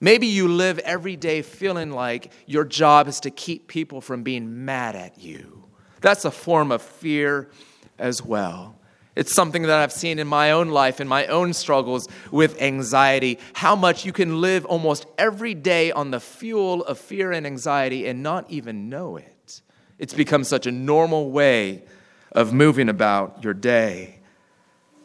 Maybe 0.00 0.26
you 0.26 0.48
live 0.48 0.78
every 0.80 1.16
day 1.16 1.42
feeling 1.42 1.90
like 1.90 2.32
your 2.46 2.64
job 2.64 3.08
is 3.08 3.20
to 3.20 3.30
keep 3.30 3.68
people 3.68 4.00
from 4.00 4.22
being 4.22 4.64
mad 4.64 4.96
at 4.96 5.18
you. 5.18 5.64
That's 6.00 6.24
a 6.24 6.30
form 6.30 6.72
of 6.72 6.80
fear 6.80 7.50
as 7.98 8.24
well. 8.24 8.79
It's 9.16 9.34
something 9.34 9.62
that 9.62 9.78
I've 9.78 9.92
seen 9.92 10.18
in 10.18 10.28
my 10.28 10.52
own 10.52 10.68
life, 10.68 11.00
in 11.00 11.08
my 11.08 11.26
own 11.26 11.52
struggles 11.52 12.08
with 12.30 12.60
anxiety, 12.62 13.38
how 13.54 13.74
much 13.74 14.04
you 14.04 14.12
can 14.12 14.40
live 14.40 14.64
almost 14.64 15.04
every 15.18 15.54
day 15.54 15.90
on 15.90 16.10
the 16.10 16.20
fuel 16.20 16.84
of 16.84 16.98
fear 16.98 17.32
and 17.32 17.46
anxiety 17.46 18.06
and 18.06 18.22
not 18.22 18.48
even 18.48 18.88
know 18.88 19.16
it. 19.16 19.62
It's 19.98 20.14
become 20.14 20.44
such 20.44 20.66
a 20.66 20.72
normal 20.72 21.30
way 21.30 21.82
of 22.32 22.52
moving 22.52 22.88
about 22.88 23.42
your 23.42 23.54
day. 23.54 24.20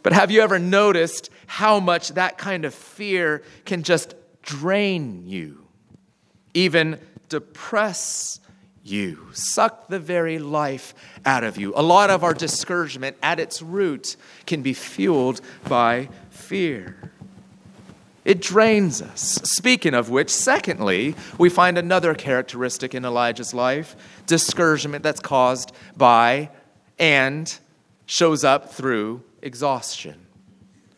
But 0.04 0.14
have 0.14 0.30
you 0.30 0.42
ever 0.42 0.60
noticed 0.60 1.32
how 1.48 1.80
much 1.80 2.10
that 2.10 2.38
kind 2.38 2.64
of 2.64 2.76
fear 2.76 3.42
can 3.66 3.82
just 3.82 4.14
drain 4.44 5.26
you, 5.26 5.66
even 6.54 7.00
depress 7.28 8.40
you, 8.86 9.27
suck 9.34 9.88
the 9.88 10.00
very 10.00 10.38
life 10.38 10.94
out 11.25 11.44
of 11.44 11.58
you. 11.58 11.74
A 11.75 11.82
lot 11.82 12.10
of 12.10 12.24
our 12.24 12.34
discouragement 12.34 13.18
at 13.22 13.39
its 13.39 13.62
root 13.62 14.15
can 14.46 14.62
be 14.62 14.74
fueled 14.74 15.42
by 15.68 16.10
fear. 16.30 17.12
It 18.24 18.42
drains 18.42 19.01
us. 19.01 19.39
Speaking 19.44 19.94
of 19.94 20.10
which, 20.10 20.30
secondly, 20.30 21.15
we 21.38 21.50
find 21.50 21.77
another 21.77 22.13
characteristic 22.15 22.94
in 22.96 23.06
Elijah's 23.06 23.54
life 23.54 23.96
discouragement 24.25 25.04
that's 25.04 25.20
caused 25.20 25.72
by 25.96 26.50
and 26.98 27.58
shows 28.06 28.44
up 28.44 28.74
through 28.74 29.22
exhaustion. 29.42 30.25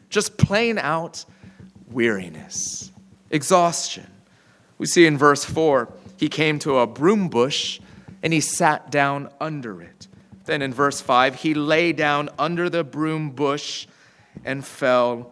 Just 0.10 0.38
plain 0.38 0.78
out 0.78 1.26
weariness, 1.92 2.92
exhaustion. 3.30 4.08
We 4.78 4.86
see 4.86 5.06
in 5.06 5.18
verse 5.18 5.44
4 5.44 5.92
he 6.18 6.30
came 6.30 6.60
to 6.60 6.80
a 6.80 6.88
broom 6.88 7.30
bush 7.30 7.80
and 8.24 8.34
he 8.34 8.42
sat 8.42 8.92
down 8.92 9.30
under 9.40 9.82
it. 9.82 10.08
Then 10.46 10.62
in 10.62 10.74
verse 10.74 11.02
5, 11.02 11.36
he 11.36 11.54
lay 11.54 11.94
down 11.94 12.30
under 12.40 12.70
the 12.70 12.84
broom 12.84 13.32
bush 13.32 13.86
and 14.44 14.66
fell 14.66 15.32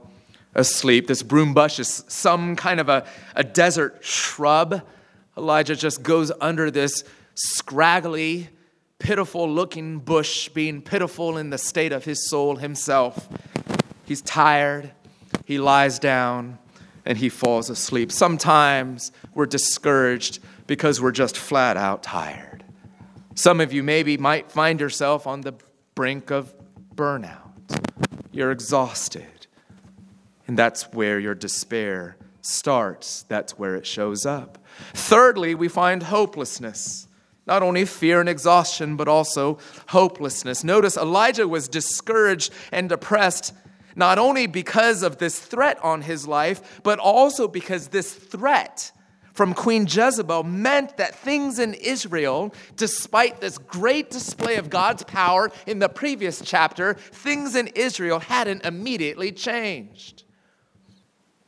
asleep. 0.54 1.08
This 1.08 1.24
broom 1.24 1.54
bush 1.54 1.80
is 1.80 2.04
some 2.08 2.56
kind 2.56 2.80
of 2.80 2.89
a, 2.89 3.06
a 3.36 3.44
desert 3.44 4.00
shrub. 4.01 4.82
Elijah 5.38 5.75
just 5.75 6.04
goes 6.04 6.32
under 6.42 6.70
this 6.70 7.04
scraggly, 7.34 8.50
pitiful 9.00 9.50
looking 9.50 10.00
bush, 10.00 10.50
being 10.50 10.82
pitiful 10.82 11.38
in 11.38 11.50
the 11.50 11.58
state 11.58 11.92
of 11.92 12.06
his 12.06 12.30
soul 12.30 12.58
himself. 12.58 13.27
He's 14.06 14.22
tired, 14.22 14.92
he 15.46 15.60
lies 15.60 16.00
down, 16.00 16.58
and 17.06 17.18
he 17.18 17.30
falls 17.30 17.70
asleep. 17.70 18.12
Sometimes 18.12 19.12
we're 19.34 19.46
discouraged 19.46 20.39
because 20.67 21.01
we're 21.01 21.12
just 21.12 21.38
flat 21.38 21.77
out 21.77 22.03
tired. 22.03 22.63
Some 23.36 23.60
of 23.60 23.74
you 23.74 23.84
maybe 23.84 24.17
might 24.17 24.51
find 24.51 24.79
yourself 24.79 25.27
on 25.27 25.41
the 25.41 25.53
brink 25.93 26.31
of 26.31 26.53
burnout. 26.95 27.51
You're 28.31 28.51
exhausted. 28.51 29.48
And 30.48 30.57
that's 30.57 30.84
where 30.93 31.19
your 31.19 31.36
despair 31.36 32.17
starts, 32.41 33.24
that's 33.24 33.57
where 33.57 33.75
it 33.75 33.88
shows 33.88 34.25
up. 34.25 34.63
Thirdly, 34.93 35.55
we 35.55 35.67
find 35.67 36.03
hopelessness. 36.03 37.07
Not 37.48 37.62
only 37.63 37.86
fear 37.86 38.19
and 38.19 38.29
exhaustion, 38.29 38.95
but 38.95 39.07
also 39.07 39.60
hopelessness. 39.88 40.63
Notice 40.63 40.98
Elijah 40.98 41.48
was 41.48 41.67
discouraged 41.67 42.53
and 42.72 42.89
depressed 42.89 43.53
not 43.95 44.19
only 44.19 44.48
because 44.48 45.03
of 45.03 45.17
this 45.17 45.39
threat 45.39 45.81
on 45.84 46.01
his 46.01 46.27
life, 46.27 46.81
but 46.84 47.00
also 47.00 47.48
because 47.48 47.88
this 47.89 48.13
threat 48.13 48.91
from 49.36 49.54
Queen 49.54 49.86
Jezebel 49.86 50.44
meant 50.44 50.96
that 50.96 51.13
things 51.13 51.60
in 51.60 51.74
Israel, 51.74 52.54
despite 52.77 53.42
this 53.42 53.58
great 53.58 54.10
display 54.10 54.56
of 54.56 54.70
God's 54.70 55.04
power 55.04 55.51
in 55.68 55.80
the 55.80 55.89
previous 55.89 56.42
chapter, 56.42 56.94
things 56.94 57.54
in 57.54 57.68
Israel 57.75 58.20
hadn't 58.20 58.65
immediately 58.65 59.34
changed. 59.34 60.24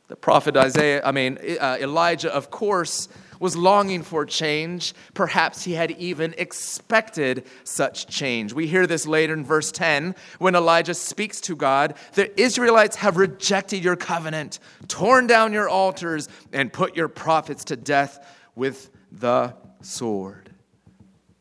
The 0.08 0.16
prophet 0.16 0.56
Isaiah, 0.56 1.02
I 1.02 1.12
mean, 1.12 1.38
uh, 1.58 1.78
Elijah, 1.80 2.32
of 2.32 2.50
course, 2.50 3.08
was 3.38 3.56
longing 3.56 4.02
for 4.02 4.24
change. 4.24 4.94
Perhaps 5.14 5.64
he 5.64 5.72
had 5.72 5.90
even 5.92 6.34
expected 6.38 7.46
such 7.64 8.06
change. 8.06 8.52
We 8.52 8.66
hear 8.66 8.86
this 8.86 9.06
later 9.06 9.34
in 9.34 9.44
verse 9.44 9.72
10 9.72 10.14
when 10.38 10.54
Elijah 10.54 10.94
speaks 10.94 11.40
to 11.42 11.56
God 11.56 11.94
The 12.14 12.38
Israelites 12.40 12.96
have 12.96 13.16
rejected 13.16 13.84
your 13.84 13.96
covenant, 13.96 14.58
torn 14.88 15.26
down 15.26 15.52
your 15.52 15.68
altars, 15.68 16.28
and 16.52 16.72
put 16.72 16.96
your 16.96 17.08
prophets 17.08 17.64
to 17.64 17.76
death 17.76 18.24
with 18.54 18.90
the 19.12 19.54
sword. 19.80 20.48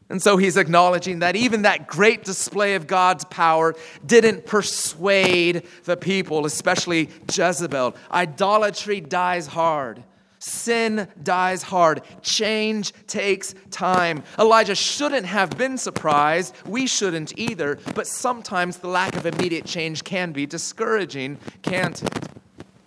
And 0.09 0.21
so 0.21 0.37
he's 0.37 0.55
acknowledging 0.55 1.19
that 1.19 1.35
even 1.35 1.63
that 1.63 1.87
great 1.87 2.23
display 2.23 2.75
of 2.75 2.87
God's 2.87 3.25
power 3.25 3.75
didn't 4.05 4.45
persuade 4.45 5.63
the 5.83 5.97
people, 5.97 6.45
especially 6.45 7.09
Jezebel. 7.29 7.95
Idolatry 8.09 9.01
dies 9.01 9.47
hard. 9.47 10.03
Sin 10.39 11.07
dies 11.23 11.63
hard. 11.63 12.01
Change 12.21 12.93
takes 13.07 13.55
time. 13.71 14.23
Elijah 14.37 14.75
shouldn't 14.75 15.25
have 15.25 15.57
been 15.57 15.77
surprised. 15.77 16.55
We 16.65 16.85
shouldn't 16.85 17.37
either. 17.37 17.79
But 17.95 18.07
sometimes 18.07 18.77
the 18.77 18.87
lack 18.87 19.15
of 19.15 19.25
immediate 19.25 19.65
change 19.65 20.03
can 20.03 20.31
be 20.31 20.45
discouraging, 20.45 21.39
can't 21.63 22.01
it? 22.03 22.29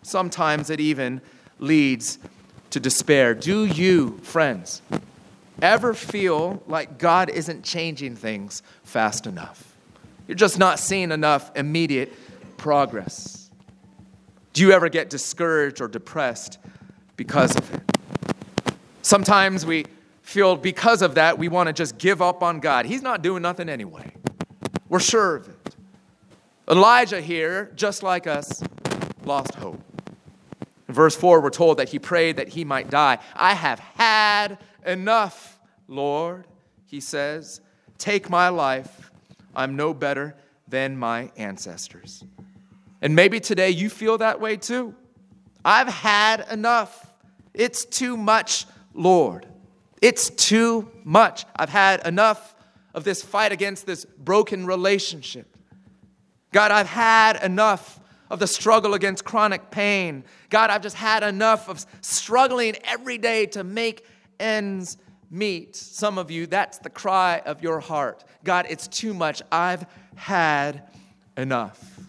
Sometimes 0.03 0.71
it 0.71 0.81
even 0.81 1.21
leads 1.59 2.19
to 2.71 2.81
despair. 2.81 3.35
Do 3.35 3.65
you, 3.65 4.19
friends, 4.23 4.81
ever 5.61 5.93
feel 5.93 6.63
like 6.67 6.99
God 6.99 7.31
isn't 7.31 7.65
changing 7.65 8.17
things 8.17 8.63
fast 8.85 9.27
enough? 9.27 9.75
You're 10.29 10.37
just 10.37 10.59
not 10.59 10.79
seeing 10.79 11.11
enough 11.11 11.51
immediate 11.57 12.13
progress. 12.57 13.51
Do 14.53 14.63
you 14.63 14.73
ever 14.73 14.89
get 14.89 15.11
discouraged 15.11 15.81
or 15.81 15.89
depressed 15.89 16.59
because 17.21 17.55
of 17.55 17.75
it? 17.75 17.83
Sometimes 19.03 19.67
we 19.67 19.85
feel 20.23 20.57
because 20.57 21.03
of 21.03 21.17
that 21.17 21.37
we 21.37 21.49
want 21.49 21.67
to 21.67 21.73
just 21.75 21.99
give 21.99 22.23
up 22.23 22.43
on 22.43 22.61
God. 22.61 22.87
He's 22.87 23.03
not 23.03 23.21
doing 23.21 23.43
nothing 23.43 23.69
anyway. 23.69 24.11
We're 24.89 25.01
sure 25.01 25.37
of 25.37 25.47
it. 25.47 25.75
Elijah 26.67 27.21
here, 27.21 27.73
just 27.75 28.03
like 28.03 28.27
us, 28.27 28.63
lost 29.23 29.55
hope. 29.57 29.79
In 30.89 30.95
verse 30.95 31.15
4, 31.15 31.43
we're 31.43 31.51
told 31.51 31.77
that 31.77 31.91
he 31.91 31.99
prayed 31.99 32.37
that 32.37 32.49
he 32.49 32.65
might 32.65 32.89
die. 32.89 33.19
I 33.35 33.53
have 33.53 33.81
had 33.81 34.57
enough, 34.87 35.61
Lord, 35.89 36.47
he 36.87 37.01
says. 37.01 37.61
Take 37.99 38.31
my 38.31 38.49
life. 38.49 39.11
I'm 39.55 39.77
no 39.77 39.93
better 39.93 40.37
than 40.69 40.97
my 40.97 41.31
ancestors. 41.37 42.25
And 43.03 43.15
maybe 43.15 43.41
today 43.41 43.69
you 43.69 43.91
feel 43.91 44.17
that 44.17 44.41
way 44.41 44.57
too. 44.57 44.95
I've 45.63 45.89
had 45.89 46.47
enough. 46.51 47.09
It's 47.55 47.85
too 47.85 48.17
much, 48.17 48.67
Lord. 48.95 49.47
It's 50.01 50.31
too 50.31 50.91
much. 51.05 51.45
I've 51.57 51.69
had 51.69 52.07
enough 52.07 52.55
of 52.95 53.05
this 53.05 53.23
fight 53.23 53.53
against 53.53 53.87
this 53.87 54.05
broken 54.05 54.67
relationship. 54.67 55.57
God, 56.53 56.71
I've 56.71 56.89
had 56.89 57.43
enough 57.43 58.01
of 58.31 58.39
the 58.39 58.47
struggle 58.47 58.95
against 58.95 59.25
chronic 59.25 59.71
pain. 59.71 60.25
God, 60.49 60.71
I've 60.71 60.83
just 60.83 60.97
had 60.97 61.23
enough 61.23 61.69
of 61.69 61.85
struggling 62.01 62.77
every 62.85 63.19
day 63.19 63.47
to 63.47 63.65
make 63.65 64.07
ends 64.39 64.97
meet. 65.31 65.77
Some 65.77 66.19
of 66.19 66.31
you, 66.31 66.47
that's 66.47 66.79
the 66.79 66.91
cry 66.91 67.43
of 67.45 67.63
your 67.63 67.81
heart. 67.81 68.25
God, 68.45 68.67
it's 68.69 68.89
too 68.89 69.15
much. 69.15 69.43
I've 69.53 69.87
had 70.17 70.89
enough. 71.37 72.01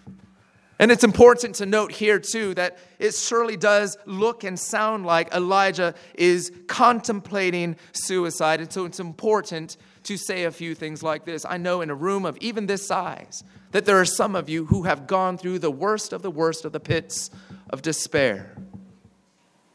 And 0.82 0.92
it's 0.92 1.04
important 1.04 1.54
to 1.58 1.68
note 1.68 1.92
here, 1.92 2.18
too, 2.18 2.56
that 2.56 2.80
it 2.98 3.14
surely 3.14 3.56
does 3.56 4.00
look 4.08 4.44
and 4.44 4.60
sound 4.60 5.06
like 5.06 5.32
Elijah 5.32 5.94
is 6.16 6.52
contemplating 6.66 7.76
suicide. 7.92 8.62
And 8.62 8.74
so 8.74 8.86
it's 8.86 9.00
important 9.00 9.78
to 10.06 10.18
say 10.18 10.46
a 10.46 10.52
few 10.52 10.74
things 10.74 11.04
like 11.04 11.24
this. 11.24 11.46
I 11.46 11.58
know 11.58 11.82
in 11.82 11.92
a 11.92 11.96
room 11.96 12.26
of 12.26 12.36
even 12.42 12.66
this 12.66 12.88
size 12.88 13.44
that 13.74 13.86
there 13.86 14.02
are 14.02 14.06
some 14.06 14.36
of 14.36 14.50
you 14.50 14.66
who 14.66 14.82
have 14.82 15.06
gone 15.06 15.38
through 15.38 15.60
the 15.60 15.70
worst 15.70 16.14
of 16.14 16.24
the 16.24 16.32
worst 16.32 16.66
of 16.66 16.72
the 16.72 16.80
pits 16.80 17.30
of 17.70 17.84
despair. 17.84 18.58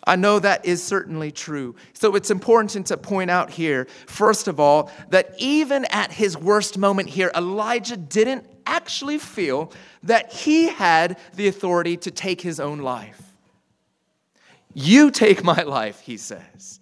I 0.04 0.16
know 0.16 0.40
that 0.40 0.66
is 0.66 0.82
certainly 0.82 1.30
true. 1.30 1.76
So 1.92 2.16
it's 2.16 2.32
important 2.32 2.88
to 2.88 2.96
point 2.96 3.30
out 3.30 3.50
here, 3.50 3.86
first 4.06 4.48
of 4.48 4.58
all, 4.58 4.90
that 5.10 5.36
even 5.38 5.84
at 5.84 6.10
his 6.10 6.36
worst 6.36 6.78
moment 6.78 7.10
here, 7.10 7.30
Elijah 7.36 7.96
didn't 7.96 8.55
actually 8.66 9.18
feel 9.18 9.72
that 10.02 10.32
he 10.32 10.68
had 10.68 11.18
the 11.34 11.48
authority 11.48 11.96
to 11.98 12.10
take 12.10 12.40
his 12.40 12.60
own 12.60 12.80
life. 12.80 13.22
You 14.74 15.10
take 15.10 15.42
my 15.42 15.62
life, 15.62 16.00
he 16.00 16.16
says. 16.18 16.80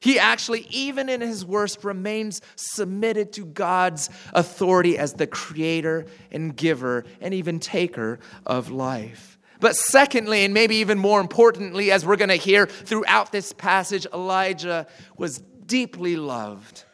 He 0.00 0.18
actually, 0.18 0.66
even 0.70 1.08
in 1.08 1.20
his 1.20 1.44
worst, 1.44 1.82
remains 1.82 2.40
submitted 2.54 3.32
to 3.32 3.44
God's 3.44 4.10
authority 4.34 4.98
as 4.98 5.14
the 5.14 5.26
creator 5.26 6.06
and 6.30 6.54
giver 6.56 7.04
and 7.20 7.34
even 7.34 7.58
taker 7.58 8.20
of 8.44 8.70
life. 8.70 9.38
But 9.58 9.74
secondly, 9.74 10.44
and 10.44 10.52
maybe 10.52 10.76
even 10.76 10.98
more 10.98 11.20
importantly, 11.20 11.90
as 11.90 12.04
we're 12.04 12.16
going 12.16 12.28
to 12.28 12.36
hear 12.36 12.66
throughout 12.66 13.32
this 13.32 13.52
passage, 13.52 14.06
Elijah 14.12 14.86
was 15.16 15.38
deeply 15.38 16.16
loved 16.16 16.84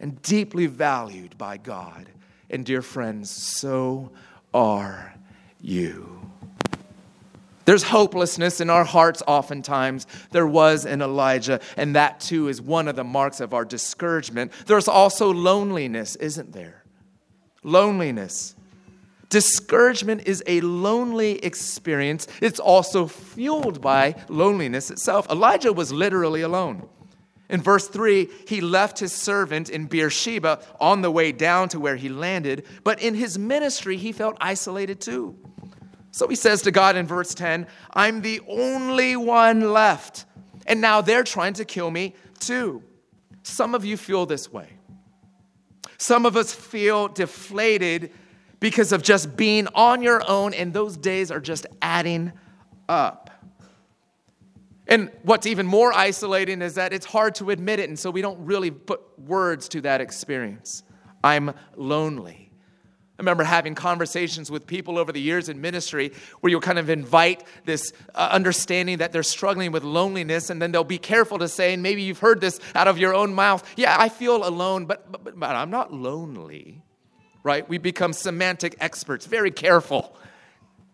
and 0.00 0.20
deeply 0.22 0.66
valued 0.66 1.38
by 1.38 1.56
God. 1.56 2.08
And 2.50 2.64
dear 2.64 2.82
friends, 2.82 3.30
so 3.30 4.10
are 4.54 5.14
you. 5.60 6.18
There's 7.64 7.82
hopelessness 7.82 8.62
in 8.62 8.70
our 8.70 8.84
hearts 8.84 9.22
oftentimes. 9.26 10.06
There 10.30 10.46
was 10.46 10.86
in 10.86 11.02
Elijah, 11.02 11.60
and 11.76 11.94
that 11.96 12.18
too 12.18 12.48
is 12.48 12.62
one 12.62 12.88
of 12.88 12.96
the 12.96 13.04
marks 13.04 13.40
of 13.40 13.52
our 13.52 13.66
discouragement. 13.66 14.52
There's 14.64 14.88
also 14.88 15.30
loneliness, 15.30 16.16
isn't 16.16 16.52
there? 16.52 16.82
Loneliness. 17.62 18.56
Discouragement 19.28 20.22
is 20.26 20.42
a 20.46 20.62
lonely 20.62 21.32
experience. 21.44 22.26
It's 22.40 22.58
also 22.58 23.06
fueled 23.06 23.82
by 23.82 24.14
loneliness 24.30 24.90
itself. 24.90 25.28
Elijah 25.28 25.72
was 25.74 25.92
literally 25.92 26.40
alone. 26.40 26.88
In 27.48 27.62
verse 27.62 27.88
3, 27.88 28.28
he 28.46 28.60
left 28.60 28.98
his 28.98 29.12
servant 29.12 29.70
in 29.70 29.86
Beersheba 29.86 30.60
on 30.80 31.00
the 31.00 31.10
way 31.10 31.32
down 31.32 31.68
to 31.70 31.80
where 31.80 31.96
he 31.96 32.08
landed, 32.08 32.66
but 32.84 33.00
in 33.00 33.14
his 33.14 33.38
ministry, 33.38 33.96
he 33.96 34.12
felt 34.12 34.36
isolated 34.40 35.00
too. 35.00 35.36
So 36.10 36.28
he 36.28 36.36
says 36.36 36.62
to 36.62 36.70
God 36.70 36.96
in 36.96 37.06
verse 37.06 37.34
10, 37.34 37.66
I'm 37.94 38.20
the 38.20 38.40
only 38.48 39.16
one 39.16 39.72
left, 39.72 40.26
and 40.66 40.80
now 40.80 41.00
they're 41.00 41.24
trying 41.24 41.54
to 41.54 41.64
kill 41.64 41.90
me 41.90 42.14
too. 42.38 42.82
Some 43.42 43.74
of 43.74 43.84
you 43.84 43.96
feel 43.96 44.26
this 44.26 44.52
way. 44.52 44.68
Some 45.96 46.26
of 46.26 46.36
us 46.36 46.52
feel 46.52 47.08
deflated 47.08 48.12
because 48.60 48.92
of 48.92 49.02
just 49.02 49.36
being 49.36 49.68
on 49.74 50.02
your 50.02 50.22
own, 50.28 50.52
and 50.52 50.72
those 50.72 50.96
days 50.96 51.30
are 51.30 51.40
just 51.40 51.66
adding 51.80 52.32
up. 52.88 53.27
And 54.88 55.10
what's 55.22 55.46
even 55.46 55.66
more 55.66 55.92
isolating 55.92 56.62
is 56.62 56.74
that 56.74 56.92
it's 56.92 57.06
hard 57.06 57.34
to 57.36 57.50
admit 57.50 57.78
it, 57.78 57.88
and 57.88 57.98
so 57.98 58.10
we 58.10 58.22
don't 58.22 58.44
really 58.44 58.70
put 58.70 59.00
words 59.18 59.68
to 59.70 59.82
that 59.82 60.00
experience. 60.00 60.82
I'm 61.22 61.52
lonely. 61.76 62.50
I 63.18 63.22
remember 63.22 63.44
having 63.44 63.74
conversations 63.74 64.50
with 64.50 64.66
people 64.66 64.96
over 64.96 65.12
the 65.12 65.20
years 65.20 65.48
in 65.48 65.60
ministry 65.60 66.12
where 66.40 66.50
you'll 66.50 66.60
kind 66.60 66.78
of 66.78 66.88
invite 66.88 67.44
this 67.64 67.92
uh, 68.14 68.28
understanding 68.30 68.98
that 68.98 69.12
they're 69.12 69.22
struggling 69.22 69.72
with 69.72 69.84
loneliness, 69.84 70.50
and 70.50 70.62
then 70.62 70.72
they'll 70.72 70.84
be 70.84 70.98
careful 70.98 71.38
to 71.38 71.48
say, 71.48 71.74
and 71.74 71.82
maybe 71.82 72.02
you've 72.02 72.20
heard 72.20 72.40
this 72.40 72.58
out 72.74 72.88
of 72.88 72.96
your 72.96 73.14
own 73.14 73.34
mouth, 73.34 73.68
yeah, 73.76 73.96
I 73.98 74.08
feel 74.08 74.46
alone, 74.46 74.86
but, 74.86 75.12
but, 75.12 75.38
but 75.38 75.54
I'm 75.54 75.70
not 75.70 75.92
lonely 75.92 76.82
right? 77.42 77.68
We 77.68 77.78
become 77.78 78.12
semantic 78.12 78.76
experts, 78.78 79.24
very 79.24 79.50
careful, 79.50 80.14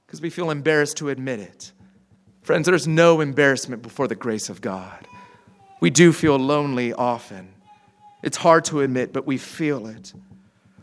because 0.07 0.21
we 0.21 0.31
feel 0.31 0.51
embarrassed 0.51 0.99
to 0.99 1.09
admit 1.09 1.41
it. 1.41 1.73
Friends, 2.45 2.67
there's 2.67 2.87
no 2.87 3.23
embarrassment 3.23 3.81
before 3.81 4.07
the 4.07 4.15
grace 4.15 4.51
of 4.51 4.61
God. 4.61 5.09
We 5.81 5.89
do 5.89 6.13
feel 6.13 6.37
lonely 6.37 6.93
often. 6.93 7.49
It's 8.23 8.37
hard 8.37 8.67
to 8.67 8.83
admit, 8.83 9.15
but 9.15 9.27
we 9.27 9.39
feel 9.39 9.87
it. 9.87 10.13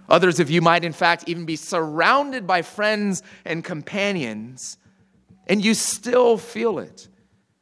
Others 0.09 0.39
of 0.39 0.49
you 0.49 0.59
might, 0.59 0.83
in 0.83 0.91
fact, 0.91 1.23
even 1.27 1.45
be 1.45 1.55
surrounded 1.55 2.47
by 2.47 2.63
friends 2.63 3.21
and 3.45 3.63
companions, 3.63 4.79
and 5.45 5.63
you 5.63 5.75
still 5.75 6.39
feel 6.39 6.79
it. 6.79 7.07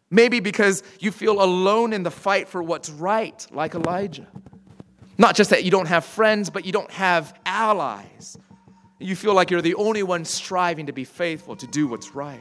Maybe 0.10 0.40
because 0.40 0.82
you 1.00 1.12
feel 1.12 1.44
alone 1.44 1.92
in 1.92 2.04
the 2.04 2.10
fight 2.10 2.48
for 2.48 2.64
what's 2.64 2.90
right, 2.90 3.46
like 3.52 3.76
Elijah. 3.76 4.28
Not 5.18 5.36
just 5.36 5.50
that 5.50 5.66
you 5.66 5.72
don't 5.72 5.90
have 5.90 6.06
friends, 6.06 6.50
but 6.50 6.66
you 6.66 6.72
don't 6.72 6.92
have 6.92 7.38
allies. 7.46 8.38
You 8.98 9.18
feel 9.18 9.34
like 9.34 9.52
you're 9.52 9.62
the 9.62 9.76
only 9.76 10.04
one 10.04 10.24
striving 10.24 10.86
to 10.86 10.94
be 10.94 11.04
faithful, 11.04 11.58
to 11.58 11.68
do 11.68 11.86
what's 11.86 12.16
right. 12.16 12.40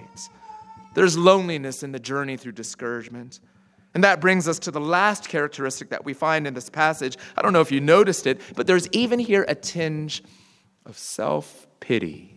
There's 0.95 1.17
loneliness 1.17 1.83
in 1.83 1.93
the 1.93 1.99
journey 1.99 2.37
through 2.37 2.53
discouragement. 2.53 3.41
And 3.95 4.05
that 4.05 4.21
brings 4.21 4.47
us 4.47 4.59
to 4.61 4.71
the 4.71 4.81
last 4.81 5.29
characteristic 5.29 5.91
that 5.91 6.05
we 6.05 6.15
find 6.15 6.47
in 6.47 6.55
this 6.55 6.71
passage. 6.71 7.17
I 7.37 7.43
don't 7.43 7.53
know 7.53 7.61
if 7.61 7.73
you 7.73 7.81
noticed 7.81 8.27
it, 8.27 8.41
but 8.55 8.67
there's 8.67 8.89
even 8.93 9.19
here 9.19 9.45
a 9.49 9.55
tinge 9.55 10.23
of 10.85 10.99
self 10.99 11.67
pity. 11.81 12.35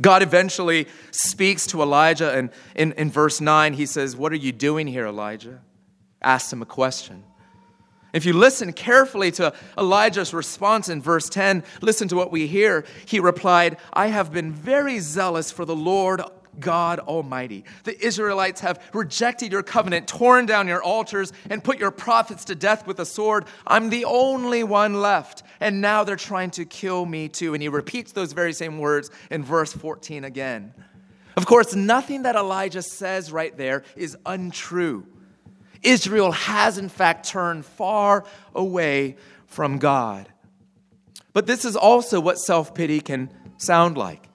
God 0.00 0.22
eventually 0.22 0.86
speaks 1.10 1.66
to 1.68 1.82
Elijah, 1.82 2.32
and 2.32 2.50
in, 2.76 2.92
in 2.92 3.10
verse 3.10 3.40
9, 3.40 3.72
he 3.72 3.86
says, 3.86 4.14
What 4.14 4.32
are 4.32 4.36
you 4.36 4.52
doing 4.52 4.86
here, 4.86 5.06
Elijah? 5.06 5.60
Asks 6.22 6.52
him 6.52 6.62
a 6.62 6.66
question. 6.66 7.24
If 8.12 8.24
you 8.24 8.32
listen 8.32 8.72
carefully 8.72 9.30
to 9.32 9.52
Elijah's 9.76 10.32
response 10.32 10.88
in 10.88 11.02
verse 11.02 11.28
10, 11.28 11.62
listen 11.82 12.08
to 12.08 12.16
what 12.16 12.32
we 12.32 12.46
hear. 12.46 12.84
He 13.04 13.20
replied, 13.20 13.76
I 13.92 14.06
have 14.06 14.32
been 14.32 14.52
very 14.52 14.98
zealous 14.98 15.50
for 15.50 15.64
the 15.64 15.76
Lord 15.76 16.22
God 16.58 16.98
Almighty. 17.00 17.64
The 17.84 18.02
Israelites 18.04 18.60
have 18.62 18.82
rejected 18.92 19.52
your 19.52 19.62
covenant, 19.62 20.08
torn 20.08 20.46
down 20.46 20.68
your 20.68 20.82
altars, 20.82 21.32
and 21.50 21.62
put 21.62 21.78
your 21.78 21.90
prophets 21.90 22.46
to 22.46 22.54
death 22.54 22.86
with 22.86 22.98
a 22.98 23.06
sword. 23.06 23.44
I'm 23.66 23.90
the 23.90 24.04
only 24.06 24.64
one 24.64 25.00
left, 25.00 25.42
and 25.60 25.80
now 25.80 26.02
they're 26.04 26.16
trying 26.16 26.50
to 26.52 26.64
kill 26.64 27.06
me 27.06 27.28
too. 27.28 27.54
And 27.54 27.62
he 27.62 27.68
repeats 27.68 28.12
those 28.12 28.32
very 28.32 28.52
same 28.52 28.78
words 28.78 29.10
in 29.30 29.44
verse 29.44 29.72
14 29.72 30.24
again. 30.24 30.72
Of 31.36 31.46
course, 31.46 31.74
nothing 31.74 32.22
that 32.22 32.34
Elijah 32.34 32.82
says 32.82 33.30
right 33.30 33.56
there 33.56 33.84
is 33.94 34.16
untrue. 34.26 35.06
Israel 35.82 36.32
has, 36.32 36.78
in 36.78 36.88
fact, 36.88 37.28
turned 37.28 37.64
far 37.64 38.24
away 38.54 39.16
from 39.46 39.78
God. 39.78 40.28
But 41.32 41.46
this 41.46 41.64
is 41.64 41.76
also 41.76 42.20
what 42.20 42.38
self 42.38 42.74
pity 42.74 43.00
can 43.00 43.30
sound 43.58 43.96
like. 43.96 44.28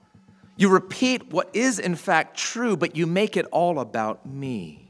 You 0.56 0.68
repeat 0.68 1.32
what 1.32 1.50
is, 1.52 1.78
in 1.78 1.96
fact, 1.96 2.36
true, 2.36 2.76
but 2.76 2.96
you 2.96 3.06
make 3.06 3.36
it 3.36 3.46
all 3.50 3.80
about 3.80 4.24
me. 4.26 4.84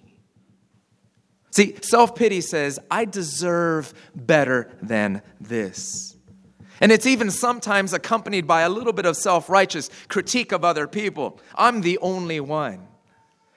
See, 1.50 1.76
self 1.82 2.14
pity 2.14 2.40
says, 2.40 2.78
I 2.90 3.04
deserve 3.04 3.94
better 4.14 4.70
than 4.82 5.22
this. 5.40 6.16
And 6.80 6.90
it's 6.90 7.06
even 7.06 7.30
sometimes 7.30 7.92
accompanied 7.92 8.46
by 8.46 8.62
a 8.62 8.68
little 8.68 8.92
bit 8.92 9.06
of 9.06 9.16
self 9.16 9.48
righteous 9.48 9.88
critique 10.08 10.52
of 10.52 10.64
other 10.64 10.86
people. 10.86 11.40
I'm 11.54 11.80
the 11.80 11.98
only 11.98 12.40
one. 12.40 12.88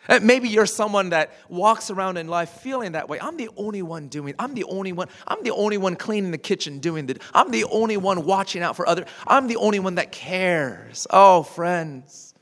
Uh, 0.10 0.20
maybe 0.22 0.50
you're 0.50 0.66
someone 0.66 1.10
that 1.10 1.32
walks 1.50 1.90
around 1.90 2.18
in 2.18 2.28
life 2.28 2.50
feeling 2.50 2.94
that 2.94 3.10
way. 3.10 3.20
I'm 3.20 3.38
the 3.38 3.50
only 3.58 3.82
one 3.82 4.08
doing. 4.08 4.34
I'm 4.40 4.54
the 4.54 4.64
only 4.66 4.94
one. 4.94 5.08
I'm 5.28 5.44
the 5.44 5.52
only 5.52 5.78
one 5.78 5.96
cleaning 5.96 6.32
the 6.32 6.38
kitchen 6.38 6.80
doing 6.80 7.06
the 7.08 7.20
I'm 7.34 7.52
the 7.52 7.66
only 7.66 7.98
one 7.98 8.26
watching 8.26 8.62
out 8.62 8.76
for 8.76 8.88
other. 8.88 9.06
I'm 9.26 9.48
the 9.48 9.58
only 9.58 9.80
one 9.80 9.96
that 9.96 10.12
cares. 10.12 11.08
Oh, 11.10 11.44
friends. 11.44 12.34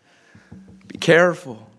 Be 0.87 0.97
careful. 0.97 1.69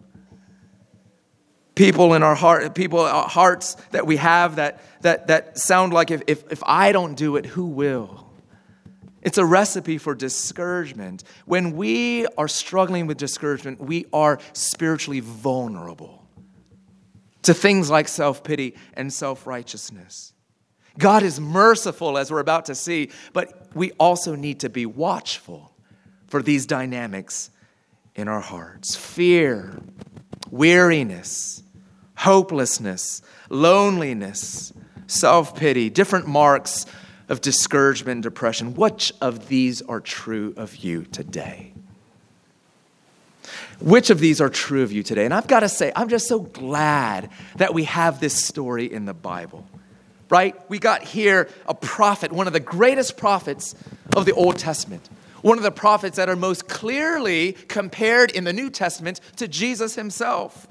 People 1.74 2.14
in 2.14 2.22
our 2.22 2.34
heart, 2.34 2.74
people 2.74 3.00
our 3.00 3.28
hearts 3.28 3.76
that 3.90 4.06
we 4.06 4.16
have 4.16 4.56
that 4.56 4.80
that 5.02 5.26
that 5.26 5.58
sound 5.58 5.92
like 5.92 6.10
if, 6.10 6.22
if 6.26 6.50
if 6.50 6.62
I 6.64 6.92
don't 6.92 7.14
do 7.14 7.36
it, 7.36 7.44
who 7.44 7.66
will? 7.66 8.25
It's 9.26 9.38
a 9.38 9.44
recipe 9.44 9.98
for 9.98 10.14
discouragement. 10.14 11.24
When 11.46 11.74
we 11.74 12.26
are 12.38 12.46
struggling 12.46 13.08
with 13.08 13.16
discouragement, 13.18 13.80
we 13.80 14.06
are 14.12 14.38
spiritually 14.52 15.18
vulnerable 15.18 16.24
to 17.42 17.52
things 17.52 17.90
like 17.90 18.06
self 18.06 18.44
pity 18.44 18.76
and 18.94 19.12
self 19.12 19.44
righteousness. 19.44 20.32
God 20.96 21.24
is 21.24 21.40
merciful, 21.40 22.16
as 22.18 22.30
we're 22.30 22.38
about 22.38 22.66
to 22.66 22.76
see, 22.76 23.10
but 23.32 23.68
we 23.74 23.90
also 23.98 24.36
need 24.36 24.60
to 24.60 24.70
be 24.70 24.86
watchful 24.86 25.72
for 26.28 26.40
these 26.40 26.64
dynamics 26.64 27.50
in 28.14 28.28
our 28.28 28.40
hearts 28.40 28.94
fear, 28.94 29.76
weariness, 30.52 31.64
hopelessness, 32.14 33.22
loneliness, 33.50 34.72
self 35.08 35.56
pity, 35.56 35.90
different 35.90 36.28
marks 36.28 36.86
of 37.28 37.40
discouragement 37.40 38.16
and 38.16 38.22
depression. 38.22 38.74
Which 38.74 39.12
of 39.20 39.48
these 39.48 39.82
are 39.82 40.00
true 40.00 40.54
of 40.56 40.76
you 40.76 41.04
today? 41.04 41.72
Which 43.80 44.10
of 44.10 44.20
these 44.20 44.40
are 44.40 44.48
true 44.48 44.82
of 44.82 44.92
you 44.92 45.02
today? 45.02 45.24
And 45.24 45.34
I've 45.34 45.46
got 45.46 45.60
to 45.60 45.68
say, 45.68 45.92
I'm 45.94 46.08
just 46.08 46.28
so 46.28 46.40
glad 46.40 47.30
that 47.56 47.74
we 47.74 47.84
have 47.84 48.20
this 48.20 48.44
story 48.44 48.90
in 48.90 49.04
the 49.04 49.14
Bible, 49.14 49.66
right? 50.30 50.58
We 50.70 50.78
got 50.78 51.02
here 51.02 51.48
a 51.66 51.74
prophet, 51.74 52.32
one 52.32 52.46
of 52.46 52.52
the 52.52 52.60
greatest 52.60 53.16
prophets 53.16 53.74
of 54.16 54.24
the 54.24 54.32
Old 54.32 54.58
Testament, 54.58 55.08
one 55.42 55.58
of 55.58 55.64
the 55.64 55.70
prophets 55.70 56.16
that 56.16 56.28
are 56.28 56.36
most 56.36 56.68
clearly 56.68 57.52
compared 57.52 58.30
in 58.30 58.44
the 58.44 58.52
New 58.52 58.70
Testament 58.70 59.20
to 59.36 59.46
Jesus 59.46 59.94
himself. 59.94 60.66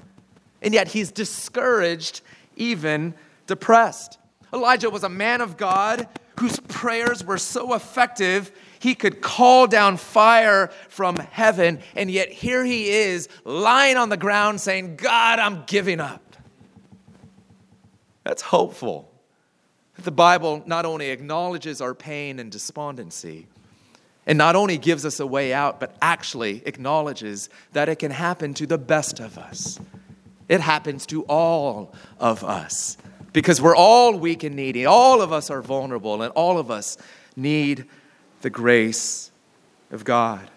And 0.60 0.74
yet 0.74 0.88
he's 0.88 1.12
discouraged, 1.12 2.22
even 2.56 3.14
depressed. 3.46 4.18
Elijah 4.52 4.90
was 4.90 5.04
a 5.04 5.08
man 5.08 5.40
of 5.40 5.56
God 5.56 6.08
whose 6.38 6.60
prayers 6.60 7.24
were 7.24 7.38
so 7.38 7.74
effective, 7.74 8.52
he 8.78 8.94
could 8.94 9.20
call 9.20 9.66
down 9.66 9.96
fire 9.96 10.68
from 10.88 11.16
heaven. 11.16 11.80
And 11.94 12.10
yet 12.10 12.30
here 12.30 12.64
he 12.64 12.88
is 12.88 13.28
lying 13.44 13.96
on 13.96 14.08
the 14.08 14.16
ground 14.16 14.60
saying, 14.60 14.96
God, 14.96 15.38
I'm 15.38 15.64
giving 15.66 16.00
up. 16.00 16.36
That's 18.24 18.42
hopeful. 18.42 19.10
The 19.98 20.10
Bible 20.10 20.62
not 20.66 20.84
only 20.84 21.10
acknowledges 21.10 21.80
our 21.80 21.94
pain 21.94 22.38
and 22.38 22.52
despondency, 22.52 23.46
and 24.26 24.36
not 24.36 24.56
only 24.56 24.76
gives 24.76 25.06
us 25.06 25.20
a 25.20 25.26
way 25.26 25.54
out, 25.54 25.78
but 25.78 25.96
actually 26.02 26.62
acknowledges 26.66 27.48
that 27.72 27.88
it 27.88 28.00
can 28.00 28.10
happen 28.10 28.52
to 28.54 28.66
the 28.66 28.76
best 28.76 29.20
of 29.20 29.38
us. 29.38 29.78
It 30.48 30.60
happens 30.60 31.06
to 31.06 31.22
all 31.22 31.94
of 32.18 32.44
us 32.44 32.96
because 33.36 33.60
we're 33.60 33.76
all 33.76 34.18
weak 34.18 34.44
and 34.44 34.56
needy. 34.56 34.86
All 34.86 35.20
of 35.20 35.30
us 35.30 35.50
are 35.50 35.60
vulnerable, 35.60 36.22
and 36.22 36.32
all 36.32 36.56
of 36.56 36.70
us 36.70 36.96
need 37.36 37.84
the 38.40 38.48
grace 38.48 39.30
of 39.90 40.04
God. 40.04 40.48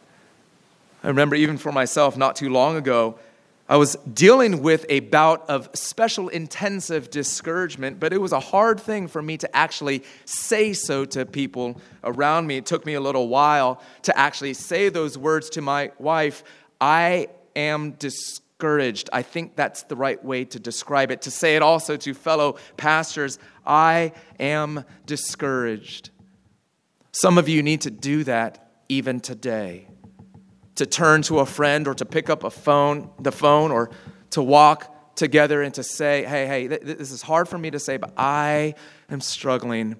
I 1.03 1.09
remember 1.09 1.35
even 1.35 1.57
for 1.57 1.73
myself, 1.73 2.15
not 2.15 2.37
too 2.37 2.49
long 2.49 2.77
ago, 2.77 3.19
I 3.67 3.75
was 3.75 3.97
dealing 4.13 4.63
with 4.63 4.85
a 4.87 5.01
bout 5.01 5.49
of 5.49 5.69
special 5.73 6.29
intensive 6.29 7.09
discouragement, 7.09 7.99
but 7.99 8.13
it 8.13 8.21
was 8.21 8.31
a 8.31 8.39
hard 8.39 8.79
thing 8.79 9.09
for 9.09 9.21
me 9.21 9.35
to 9.39 9.53
actually 9.53 10.05
say 10.23 10.71
so 10.71 11.03
to 11.03 11.25
people 11.25 11.81
around 12.05 12.47
me. 12.47 12.55
It 12.55 12.65
took 12.65 12.85
me 12.85 12.93
a 12.93 13.01
little 13.01 13.27
while 13.27 13.81
to 14.03 14.17
actually 14.17 14.53
say 14.53 14.87
those 14.87 15.17
words 15.17 15.49
to 15.49 15.61
my 15.61 15.91
wife 15.99 16.45
I 16.79 17.27
am 17.57 17.91
discouraged 17.99 18.45
discouraged. 18.59 19.09
I 19.13 19.21
think 19.21 19.55
that's 19.55 19.83
the 19.83 19.95
right 19.95 20.21
way 20.23 20.43
to 20.43 20.59
describe 20.59 21.11
it. 21.11 21.21
To 21.21 21.31
say 21.31 21.55
it 21.55 21.61
also 21.61 21.95
to 21.95 22.13
fellow 22.13 22.57
pastors 22.75 23.39
I 23.65 24.11
am 24.37 24.83
discouraged. 25.05 26.09
Some 27.13 27.37
of 27.37 27.47
you 27.47 27.63
need 27.63 27.81
to 27.81 27.89
do 27.89 28.25
that 28.25 28.69
even 28.89 29.21
today. 29.21 29.87
To 30.75 30.85
turn 30.85 31.21
to 31.23 31.39
a 31.39 31.45
friend 31.45 31.87
or 31.87 31.93
to 31.93 32.05
pick 32.05 32.29
up 32.29 32.43
a 32.43 32.49
phone, 32.49 33.09
the 33.17 33.31
phone, 33.31 33.71
or 33.71 33.91
to 34.31 34.41
walk 34.41 35.15
together 35.15 35.61
and 35.61 35.73
to 35.75 35.83
say, 35.83 36.25
hey, 36.25 36.45
hey, 36.45 36.67
this 36.67 37.11
is 37.11 37.21
hard 37.21 37.47
for 37.47 37.57
me 37.57 37.71
to 37.71 37.79
say, 37.79 37.95
but 37.95 38.11
I 38.17 38.75
am 39.09 39.21
struggling 39.21 39.95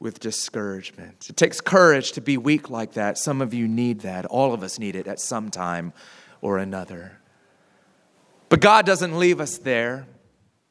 with 0.00 0.18
discouragement. 0.18 1.28
It 1.30 1.36
takes 1.36 1.60
courage 1.60 2.10
to 2.12 2.20
be 2.20 2.38
weak 2.38 2.70
like 2.70 2.94
that. 2.94 3.18
Some 3.18 3.40
of 3.40 3.54
you 3.54 3.68
need 3.68 4.00
that. 4.00 4.26
All 4.26 4.52
of 4.52 4.64
us 4.64 4.80
need 4.80 4.96
it 4.96 5.06
at 5.06 5.20
some 5.20 5.48
time 5.50 5.92
or 6.40 6.58
another. 6.58 7.19
But 8.50 8.60
God 8.60 8.84
doesn't 8.84 9.18
leave 9.18 9.40
us 9.40 9.56
there. 9.56 10.06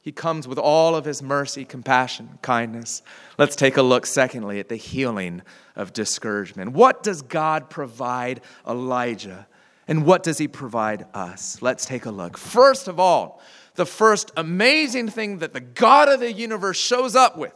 He 0.01 0.11
comes 0.11 0.47
with 0.47 0.59
all 0.59 0.95
of 0.95 1.05
his 1.05 1.23
mercy, 1.23 1.65
compassion, 1.65 2.37
kindness. 2.41 3.01
Let's 3.37 3.55
take 3.55 3.77
a 3.77 3.81
look, 3.81 4.05
secondly, 4.05 4.59
at 4.59 4.69
the 4.69 4.75
healing 4.75 5.41
of 5.75 5.93
discouragement. 5.93 6.73
What 6.73 7.03
does 7.03 7.21
God 7.21 7.69
provide 7.69 8.41
Elijah? 8.67 9.47
And 9.87 10.05
what 10.05 10.23
does 10.23 10.37
he 10.37 10.47
provide 10.47 11.05
us? 11.13 11.61
Let's 11.61 11.85
take 11.85 12.05
a 12.05 12.11
look. 12.11 12.37
First 12.37 12.87
of 12.87 12.99
all, 12.99 13.41
the 13.75 13.85
first 13.85 14.31
amazing 14.35 15.07
thing 15.07 15.39
that 15.39 15.53
the 15.53 15.61
God 15.61 16.09
of 16.09 16.19
the 16.19 16.31
universe 16.31 16.77
shows 16.77 17.15
up 17.15 17.37
with 17.37 17.53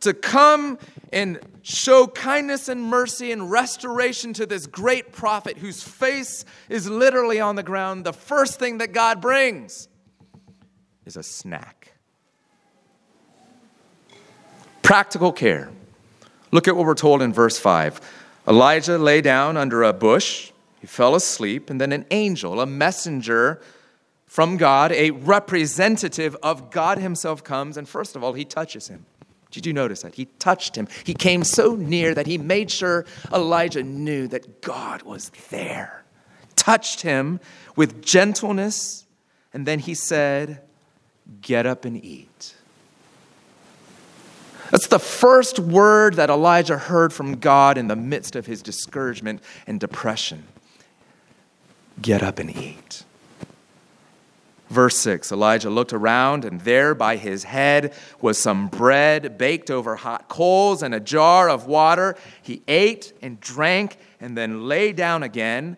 to 0.00 0.14
come 0.14 0.78
and 1.12 1.40
show 1.62 2.06
kindness 2.06 2.68
and 2.68 2.82
mercy 2.82 3.32
and 3.32 3.50
restoration 3.50 4.32
to 4.34 4.46
this 4.46 4.66
great 4.66 5.12
prophet 5.12 5.58
whose 5.58 5.82
face 5.82 6.44
is 6.68 6.88
literally 6.88 7.40
on 7.40 7.56
the 7.56 7.62
ground, 7.62 8.04
the 8.04 8.12
first 8.12 8.58
thing 8.58 8.78
that 8.78 8.92
God 8.92 9.20
brings 9.20 9.88
is 11.04 11.16
a 11.16 11.22
snack. 11.22 11.92
Practical 14.82 15.32
care. 15.32 15.70
Look 16.50 16.68
at 16.68 16.76
what 16.76 16.86
we're 16.86 16.94
told 16.94 17.20
in 17.20 17.32
verse 17.32 17.58
5. 17.58 18.00
Elijah 18.46 18.96
lay 18.96 19.20
down 19.20 19.58
under 19.58 19.82
a 19.82 19.92
bush, 19.92 20.50
he 20.80 20.86
fell 20.86 21.14
asleep, 21.14 21.68
and 21.68 21.78
then 21.78 21.92
an 21.92 22.06
angel, 22.10 22.60
a 22.60 22.66
messenger 22.66 23.60
from 24.24 24.56
God, 24.56 24.92
a 24.92 25.10
representative 25.10 26.36
of 26.42 26.70
God 26.70 26.98
Himself 26.98 27.44
comes, 27.44 27.76
and 27.76 27.86
first 27.86 28.16
of 28.16 28.24
all, 28.24 28.32
he 28.32 28.44
touches 28.44 28.88
him. 28.88 29.04
Did 29.50 29.64
you 29.64 29.72
notice 29.72 30.02
that? 30.02 30.14
He 30.14 30.26
touched 30.38 30.76
him. 30.76 30.88
He 31.04 31.14
came 31.14 31.42
so 31.42 31.74
near 31.74 32.14
that 32.14 32.26
he 32.26 32.38
made 32.38 32.70
sure 32.70 33.06
Elijah 33.32 33.82
knew 33.82 34.28
that 34.28 34.60
God 34.60 35.02
was 35.02 35.30
there. 35.50 36.04
Touched 36.56 37.00
him 37.00 37.40
with 37.76 38.02
gentleness, 38.02 39.06
and 39.52 39.66
then 39.66 39.78
he 39.78 39.94
said, 39.94 40.62
Get 41.40 41.66
up 41.66 41.84
and 41.84 42.02
eat. 42.02 42.54
That's 44.70 44.88
the 44.88 44.98
first 44.98 45.58
word 45.58 46.14
that 46.14 46.28
Elijah 46.28 46.76
heard 46.76 47.12
from 47.12 47.36
God 47.36 47.78
in 47.78 47.88
the 47.88 47.96
midst 47.96 48.36
of 48.36 48.46
his 48.46 48.62
discouragement 48.62 49.42
and 49.66 49.80
depression. 49.80 50.44
Get 52.02 52.22
up 52.22 52.38
and 52.38 52.54
eat. 52.54 53.04
Verse 54.68 54.98
6 54.98 55.32
Elijah 55.32 55.70
looked 55.70 55.92
around, 55.92 56.44
and 56.44 56.60
there 56.60 56.94
by 56.94 57.16
his 57.16 57.44
head 57.44 57.94
was 58.20 58.38
some 58.38 58.68
bread 58.68 59.38
baked 59.38 59.70
over 59.70 59.96
hot 59.96 60.28
coals 60.28 60.82
and 60.82 60.94
a 60.94 61.00
jar 61.00 61.48
of 61.48 61.66
water. 61.66 62.16
He 62.42 62.62
ate 62.68 63.12
and 63.22 63.40
drank 63.40 63.96
and 64.20 64.36
then 64.36 64.68
lay 64.68 64.92
down 64.92 65.22
again. 65.22 65.76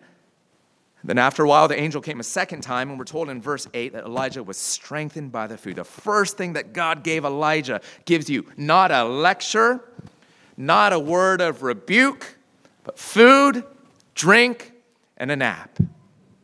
Then, 1.03 1.17
after 1.17 1.43
a 1.43 1.47
while, 1.47 1.67
the 1.67 1.79
angel 1.79 1.99
came 1.99 2.19
a 2.19 2.23
second 2.23 2.61
time, 2.61 2.89
and 2.89 2.99
we're 2.99 3.05
told 3.05 3.29
in 3.29 3.41
verse 3.41 3.67
8 3.73 3.93
that 3.93 4.05
Elijah 4.05 4.43
was 4.43 4.57
strengthened 4.57 5.31
by 5.31 5.47
the 5.47 5.57
food. 5.57 5.77
The 5.77 5.83
first 5.83 6.37
thing 6.37 6.53
that 6.53 6.73
God 6.73 7.03
gave 7.03 7.25
Elijah 7.25 7.81
gives 8.05 8.29
you 8.29 8.45
not 8.55 8.91
a 8.91 9.03
lecture, 9.03 9.83
not 10.57 10.93
a 10.93 10.99
word 10.99 11.41
of 11.41 11.63
rebuke, 11.63 12.37
but 12.83 12.99
food, 12.99 13.63
drink, 14.13 14.73
and 15.17 15.31
a 15.31 15.35
nap. 15.35 15.79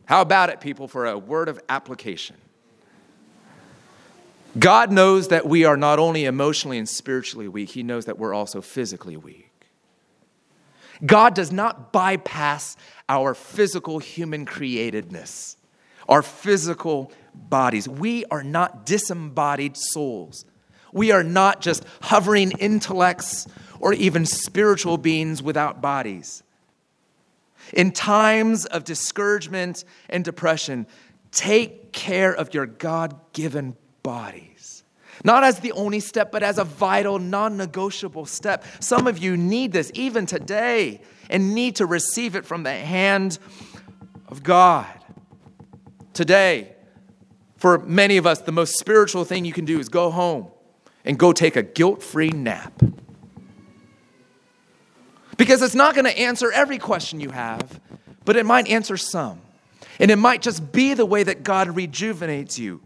How 0.08 0.22
about 0.22 0.48
it, 0.48 0.62
people, 0.62 0.88
for 0.88 1.04
a 1.04 1.18
word 1.18 1.50
of 1.50 1.60
application? 1.68 2.36
God 4.58 4.90
knows 4.90 5.28
that 5.28 5.46
we 5.46 5.66
are 5.66 5.76
not 5.76 5.98
only 5.98 6.24
emotionally 6.24 6.78
and 6.78 6.88
spiritually 6.88 7.46
weak, 7.46 7.68
He 7.68 7.82
knows 7.82 8.06
that 8.06 8.18
we're 8.18 8.32
also 8.32 8.62
physically 8.62 9.18
weak. 9.18 9.50
God 11.04 11.34
does 11.34 11.52
not 11.52 11.92
bypass 11.92 12.74
our 13.06 13.34
physical 13.34 13.98
human 13.98 14.46
createdness, 14.46 15.56
our 16.08 16.22
physical 16.22 17.12
bodies. 17.34 17.86
We 17.86 18.24
are 18.30 18.42
not 18.42 18.86
disembodied 18.86 19.76
souls. 19.76 20.46
We 20.90 21.10
are 21.10 21.22
not 21.22 21.60
just 21.60 21.84
hovering 22.00 22.52
intellects 22.52 23.46
or 23.78 23.92
even 23.92 24.24
spiritual 24.24 24.96
beings 24.96 25.42
without 25.42 25.82
bodies. 25.82 26.42
In 27.72 27.92
times 27.92 28.64
of 28.66 28.84
discouragement 28.84 29.84
and 30.08 30.24
depression, 30.24 30.86
take 31.30 31.92
care 31.92 32.32
of 32.32 32.54
your 32.54 32.66
God 32.66 33.18
given 33.32 33.76
bodies. 34.02 34.84
Not 35.24 35.44
as 35.44 35.60
the 35.60 35.72
only 35.72 36.00
step, 36.00 36.30
but 36.30 36.42
as 36.42 36.58
a 36.58 36.64
vital, 36.64 37.18
non 37.18 37.56
negotiable 37.56 38.26
step. 38.26 38.64
Some 38.80 39.06
of 39.06 39.18
you 39.18 39.36
need 39.36 39.72
this 39.72 39.90
even 39.94 40.26
today 40.26 41.00
and 41.28 41.54
need 41.54 41.76
to 41.76 41.86
receive 41.86 42.36
it 42.36 42.46
from 42.46 42.62
the 42.62 42.72
hand 42.72 43.38
of 44.28 44.42
God. 44.42 44.86
Today, 46.14 46.74
for 47.56 47.78
many 47.78 48.16
of 48.16 48.26
us, 48.26 48.40
the 48.40 48.52
most 48.52 48.78
spiritual 48.78 49.24
thing 49.24 49.44
you 49.44 49.52
can 49.52 49.64
do 49.64 49.78
is 49.80 49.88
go 49.88 50.10
home 50.10 50.48
and 51.04 51.18
go 51.18 51.32
take 51.32 51.56
a 51.56 51.62
guilt 51.62 52.02
free 52.02 52.30
nap. 52.30 52.80
Because 55.38 55.62
it's 55.62 55.74
not 55.74 55.94
going 55.94 56.04
to 56.04 56.18
answer 56.18 56.52
every 56.52 56.76
question 56.76 57.20
you 57.20 57.30
have, 57.30 57.80
but 58.26 58.36
it 58.36 58.44
might 58.44 58.68
answer 58.68 58.98
some. 58.98 59.40
And 59.98 60.10
it 60.10 60.16
might 60.16 60.42
just 60.42 60.70
be 60.70 60.92
the 60.92 61.06
way 61.06 61.22
that 61.22 61.42
God 61.42 61.74
rejuvenates 61.74 62.58
you. 62.58 62.82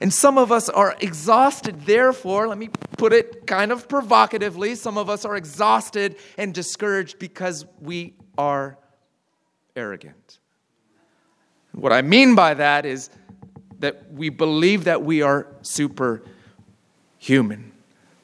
And 0.00 0.12
some 0.12 0.38
of 0.38 0.50
us 0.50 0.68
are 0.68 0.96
exhausted, 1.00 1.86
therefore, 1.86 2.48
let 2.48 2.58
me 2.58 2.70
put 2.96 3.12
it 3.12 3.46
kind 3.46 3.70
of 3.70 3.86
provocatively, 3.86 4.74
some 4.74 4.98
of 4.98 5.10
us 5.10 5.24
are 5.24 5.36
exhausted 5.36 6.16
and 6.38 6.52
discouraged 6.52 7.20
because 7.20 7.66
we 7.80 8.14
are 8.36 8.78
arrogant. 9.76 10.38
What 11.72 11.92
I 11.92 12.02
mean 12.02 12.34
by 12.34 12.54
that 12.54 12.84
is 12.84 13.10
that 13.78 14.12
we 14.12 14.28
believe 14.28 14.84
that 14.84 15.02
we 15.02 15.22
are 15.22 15.46
superhuman, 15.62 17.72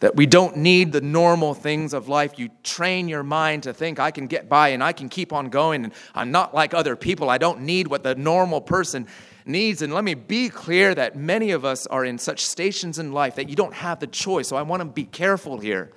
that 0.01 0.15
we 0.15 0.27
don't 0.27 0.57
need 0.57 0.93
the 0.93 1.01
normal 1.01 1.55
things 1.55 1.93
of 1.93 2.09
life. 2.09 2.39
You 2.39 2.51
train 2.63 3.09
your 3.09 3.23
mind 3.23 3.65
to 3.65 3.73
think, 3.73 3.99
I 3.99 4.11
can 4.11 4.27
get 4.27 4.49
by 4.49 4.69
and 4.69 4.83
I 4.83 4.93
can 4.93 5.09
keep 5.09 5.33
on 5.33 5.49
going, 5.49 5.85
and 5.85 5.93
I'm 6.15 6.31
not 6.31 6.55
like 6.55 6.75
other 6.75 6.97
people. 6.97 7.31
I 7.31 7.39
don't 7.39 7.63
need 7.63 7.89
what 7.89 8.03
the 8.03 8.15
normal 8.15 8.61
person 8.61 9.07
needs. 9.45 9.83
And 9.83 9.93
let 9.93 10.05
me 10.05 10.15
be 10.15 10.49
clear 10.49 10.95
that 10.95 11.17
many 11.17 11.51
of 11.51 11.65
us 11.65 11.87
are 11.87 12.05
in 12.05 12.19
such 12.19 12.45
stations 12.45 12.99
in 12.99 13.13
life 13.13 13.35
that 13.37 13.49
you 13.49 13.57
don't 13.57 13.75
have 13.75 13.99
the 13.99 14.07
choice. 14.07 14.49
So 14.49 14.57
I 14.57 14.63
want 14.63 14.83
to 14.83 14.89
be 14.89 15.05
careful 15.05 15.59
here 15.59 15.91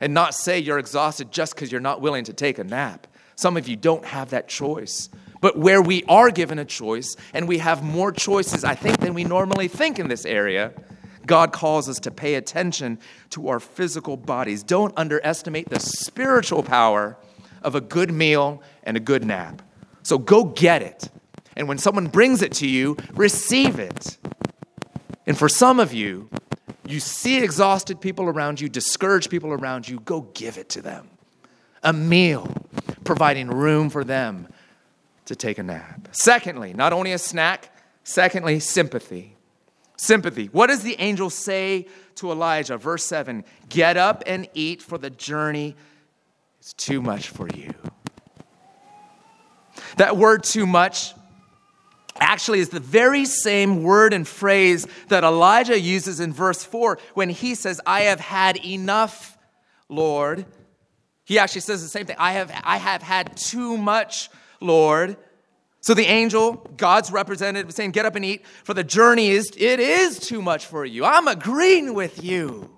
and 0.00 0.12
not 0.12 0.34
say 0.34 0.58
you're 0.58 0.78
exhausted 0.78 1.32
just 1.32 1.54
because 1.54 1.72
you're 1.72 1.80
not 1.80 2.00
willing 2.00 2.24
to 2.24 2.32
take 2.32 2.58
a 2.58 2.64
nap. 2.64 3.06
Some 3.36 3.56
of 3.56 3.68
you 3.68 3.76
don't 3.76 4.04
have 4.04 4.30
that 4.30 4.48
choice. 4.48 5.08
But 5.40 5.58
where 5.58 5.80
we 5.80 6.02
are 6.04 6.30
given 6.30 6.58
a 6.58 6.64
choice, 6.64 7.14
and 7.34 7.46
we 7.46 7.58
have 7.58 7.82
more 7.82 8.10
choices, 8.10 8.64
I 8.64 8.74
think, 8.74 8.98
than 8.98 9.14
we 9.14 9.24
normally 9.24 9.68
think 9.68 9.98
in 9.98 10.08
this 10.08 10.24
area, 10.24 10.72
God 11.26 11.52
calls 11.52 11.88
us 11.88 11.98
to 12.00 12.10
pay 12.10 12.34
attention 12.34 12.98
to 13.30 13.48
our 13.48 13.60
physical 13.60 14.16
bodies. 14.16 14.62
Don't 14.62 14.94
underestimate 14.96 15.68
the 15.68 15.80
spiritual 15.80 16.62
power 16.62 17.16
of 17.62 17.74
a 17.74 17.80
good 17.80 18.12
meal 18.12 18.62
and 18.84 18.96
a 18.96 19.00
good 19.00 19.24
nap. 19.24 19.62
So 20.02 20.18
go 20.18 20.44
get 20.44 20.82
it. 20.82 21.10
And 21.56 21.68
when 21.68 21.78
someone 21.78 22.06
brings 22.06 22.42
it 22.42 22.52
to 22.54 22.68
you, 22.68 22.96
receive 23.14 23.78
it. 23.78 24.18
And 25.26 25.36
for 25.36 25.48
some 25.48 25.80
of 25.80 25.92
you, 25.92 26.28
you 26.86 27.00
see 27.00 27.42
exhausted 27.42 28.00
people 28.00 28.26
around 28.26 28.60
you, 28.60 28.68
discouraged 28.68 29.30
people 29.30 29.52
around 29.52 29.88
you, 29.88 29.98
go 30.00 30.20
give 30.34 30.58
it 30.58 30.68
to 30.70 30.82
them. 30.82 31.08
A 31.82 31.92
meal, 31.92 32.48
providing 33.04 33.48
room 33.48 33.90
for 33.90 34.04
them 34.04 34.48
to 35.24 35.34
take 35.34 35.58
a 35.58 35.62
nap. 35.62 36.08
Secondly, 36.12 36.72
not 36.72 36.92
only 36.92 37.12
a 37.12 37.18
snack, 37.18 37.70
secondly, 38.04 38.60
sympathy. 38.60 39.35
Sympathy. 39.96 40.46
What 40.46 40.66
does 40.66 40.82
the 40.82 40.96
angel 41.00 41.30
say 41.30 41.86
to 42.16 42.30
Elijah? 42.30 42.76
Verse 42.76 43.04
7 43.04 43.44
Get 43.68 43.96
up 43.96 44.22
and 44.26 44.48
eat, 44.54 44.82
for 44.82 44.98
the 44.98 45.10
journey 45.10 45.74
is 46.60 46.72
too 46.74 47.00
much 47.00 47.28
for 47.28 47.48
you. 47.48 47.72
That 49.96 50.16
word 50.16 50.44
too 50.44 50.66
much 50.66 51.14
actually 52.18 52.60
is 52.60 52.68
the 52.68 52.80
very 52.80 53.24
same 53.24 53.82
word 53.82 54.12
and 54.12 54.26
phrase 54.26 54.86
that 55.08 55.24
Elijah 55.24 55.78
uses 55.78 56.20
in 56.20 56.32
verse 56.32 56.62
4 56.62 56.98
when 57.14 57.28
he 57.28 57.54
says, 57.54 57.80
I 57.86 58.02
have 58.02 58.20
had 58.20 58.64
enough, 58.64 59.36
Lord. 59.88 60.46
He 61.24 61.38
actually 61.38 61.62
says 61.62 61.82
the 61.82 61.88
same 61.88 62.06
thing 62.06 62.16
I 62.18 62.32
have, 62.32 62.52
I 62.64 62.76
have 62.76 63.02
had 63.02 63.36
too 63.36 63.76
much, 63.76 64.30
Lord. 64.60 65.16
So 65.80 65.94
the 65.94 66.06
angel, 66.06 66.68
God's 66.76 67.12
representative, 67.12 67.72
saying, 67.72 67.92
Get 67.92 68.06
up 68.06 68.16
and 68.16 68.24
eat, 68.24 68.44
for 68.64 68.74
the 68.74 68.84
journey 68.84 69.28
is, 69.28 69.50
it 69.56 69.78
is 69.80 70.18
too 70.18 70.42
much 70.42 70.66
for 70.66 70.84
you. 70.84 71.04
I'm 71.04 71.28
agreeing 71.28 71.94
with 71.94 72.24
you. 72.24 72.70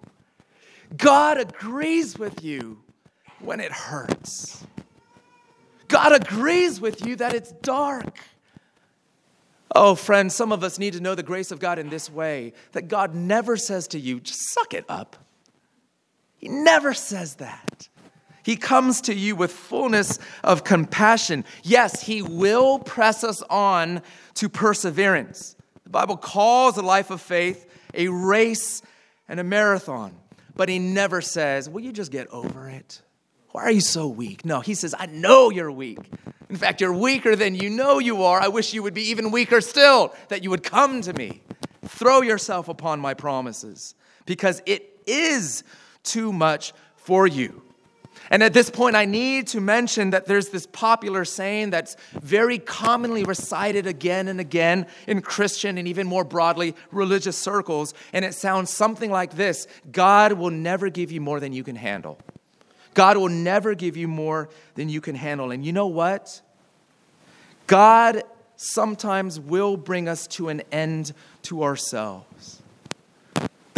God 0.97 1.39
agrees 1.39 2.19
with 2.19 2.43
you 2.43 2.79
when 3.41 3.61
it 3.61 3.73
hurts. 3.73 4.67
God 5.89 6.13
agrees 6.13 6.81
with 6.81 7.07
you 7.07 7.17
that 7.17 7.35
it's 7.35 7.53
dark. 7.53 8.19
Oh, 9.75 9.95
friends, 9.95 10.35
some 10.35 10.53
of 10.53 10.65
us 10.65 10.79
need 10.79 10.95
to 10.95 11.01
know 11.01 11.15
the 11.15 11.23
grace 11.23 11.51
of 11.51 11.61
God 11.61 11.79
in 11.79 11.89
this 11.89 12.11
way 12.11 12.53
that 12.73 12.89
God 12.89 13.15
never 13.15 13.57
says 13.57 13.89
to 13.89 13.99
you, 13.99 14.21
just 14.21 14.53
suck 14.53 14.75
it 14.75 14.85
up. 14.89 15.17
He 16.37 16.49
never 16.49 16.95
says 16.95 17.37
that. 17.37 17.88
He 18.49 18.57
comes 18.57 19.03
to 19.03 19.15
you 19.15 19.37
with 19.37 19.53
fullness 19.53 20.19
of 20.43 20.65
compassion. 20.65 21.45
Yes, 21.65 22.01
He 22.01 22.23
will 22.23 22.79
press 22.79 23.23
us 23.23 23.43
on 23.51 24.01
to 24.37 24.49
perseverance. 24.49 25.55
The 25.85 25.91
Bible 25.91 26.17
calls 26.17 26.79
a 26.79 26.83
life 26.83 27.11
of 27.11 27.21
faith 27.21 27.67
a 27.93 28.09
race 28.09 28.81
and 29.29 29.39
a 29.39 29.45
marathon, 29.45 30.17
but 30.57 30.71
He 30.71 30.79
never 30.79 31.21
says, 31.21 31.69
Will 31.69 31.83
you 31.83 31.93
just 31.93 32.11
get 32.11 32.27
over 32.29 32.71
it? 32.71 33.03
Why 33.51 33.65
are 33.65 33.71
you 33.71 33.83
so 33.83 34.09
weak? 34.09 34.47
No, 34.47 34.61
He 34.61 34.73
says, 34.73 34.95
I 34.99 35.05
know 35.05 35.51
you're 35.51 35.71
weak. 35.71 35.99
In 36.49 36.57
fact, 36.57 36.81
you're 36.81 36.95
weaker 36.95 37.37
than 37.37 37.55
you 37.55 37.69
know 37.69 37.99
you 37.99 38.23
are. 38.23 38.41
I 38.41 38.49
wish 38.49 38.73
you 38.73 38.83
would 38.83 38.95
be 38.95 39.11
even 39.11 39.31
weaker 39.31 39.61
still, 39.61 40.15
that 40.29 40.43
you 40.43 40.49
would 40.49 40.63
come 40.63 41.03
to 41.03 41.13
me. 41.13 41.43
Throw 41.85 42.23
yourself 42.23 42.69
upon 42.71 42.99
my 42.99 43.13
promises 43.13 43.95
because 44.25 44.63
it 44.65 45.03
is 45.07 45.65
too 46.03 46.33
much 46.33 46.73
for 46.97 47.27
you. 47.27 47.68
And 48.31 48.43
at 48.43 48.53
this 48.53 48.71
point, 48.71 48.97
I 48.97 49.05
need 49.05 49.47
to 49.49 49.61
mention 49.61 50.11
that 50.11 50.27
there's 50.27 50.51
this 50.51 50.67
popular 50.67 51.25
saying 51.25 51.71
that's 51.71 51.97
very 52.21 52.59
commonly 52.59 53.25
recited 53.25 53.87
again 53.87 54.29
and 54.29 54.41
again 54.41 54.87
in 55.07 55.23
Christian 55.23 55.79
and 55.79 55.89
even 55.89 56.07
more 56.07 56.25
broadly 56.25 56.75
religious 56.91 57.37
circles. 57.37 57.95
And 58.13 58.25
it 58.25 58.35
sounds 58.35 58.71
something 58.71 59.11
like 59.11 59.35
this 59.35 59.67
God 59.91 60.35
will 60.35 60.51
never 60.51 60.91
give 60.91 61.11
you 61.11 61.21
more 61.21 61.41
than 61.41 61.53
you 61.53 61.65
can 61.65 61.77
handle. 61.77 62.19
God 62.95 63.17
will 63.17 63.29
never 63.29 63.75
give 63.75 63.97
you 63.97 64.09
more 64.09 64.49
than 64.75 64.89
you 64.89 65.01
can 65.01 65.15
handle. 65.15 65.51
And 65.51 65.65
you 65.65 65.73
know 65.73 65.87
what? 65.87 66.43
God 67.67 68.23
sometimes 68.57 69.39
will 69.39 69.77
bring 69.77 70.09
us 70.09 70.27
to 70.27 70.49
an 70.49 70.63
end 70.73 71.13
to 71.43 71.63
ourselves. 71.63 72.58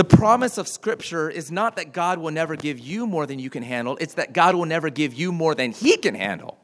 The 0.00 0.16
promise 0.16 0.56
of 0.56 0.66
Scripture 0.66 1.28
is 1.28 1.52
not 1.52 1.76
that 1.76 1.92
God 1.92 2.20
will 2.20 2.30
never 2.30 2.56
give 2.56 2.78
you 2.78 3.06
more 3.06 3.26
than 3.26 3.38
you 3.38 3.50
can 3.50 3.62
handle, 3.62 3.98
it's 4.00 4.14
that 4.14 4.32
God 4.32 4.54
will 4.54 4.64
never 4.64 4.88
give 4.88 5.12
you 5.12 5.30
more 5.30 5.54
than 5.54 5.72
He 5.72 5.98
can 5.98 6.14
handle. 6.14 6.56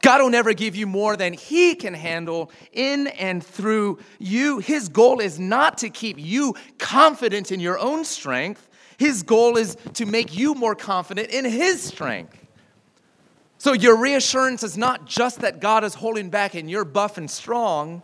God 0.00 0.22
will 0.22 0.30
never 0.30 0.54
give 0.54 0.74
you 0.74 0.86
more 0.86 1.18
than 1.18 1.34
He 1.34 1.74
can 1.74 1.92
handle 1.92 2.50
in 2.72 3.08
and 3.08 3.44
through 3.44 3.98
you. 4.18 4.60
His 4.60 4.88
goal 4.88 5.20
is 5.20 5.38
not 5.38 5.76
to 5.78 5.90
keep 5.90 6.18
you 6.18 6.54
confident 6.78 7.52
in 7.52 7.60
your 7.60 7.78
own 7.78 8.06
strength, 8.06 8.66
his 8.96 9.22
goal 9.22 9.58
is 9.58 9.76
to 9.92 10.06
make 10.06 10.34
you 10.34 10.54
more 10.54 10.74
confident 10.74 11.28
in 11.28 11.44
His 11.44 11.82
strength. 11.82 12.42
So 13.58 13.74
your 13.74 13.98
reassurance 13.98 14.62
is 14.62 14.78
not 14.78 15.04
just 15.04 15.40
that 15.40 15.60
God 15.60 15.84
is 15.84 15.92
holding 15.92 16.30
back 16.30 16.54
and 16.54 16.70
you're 16.70 16.86
buff 16.86 17.18
and 17.18 17.30
strong. 17.30 18.02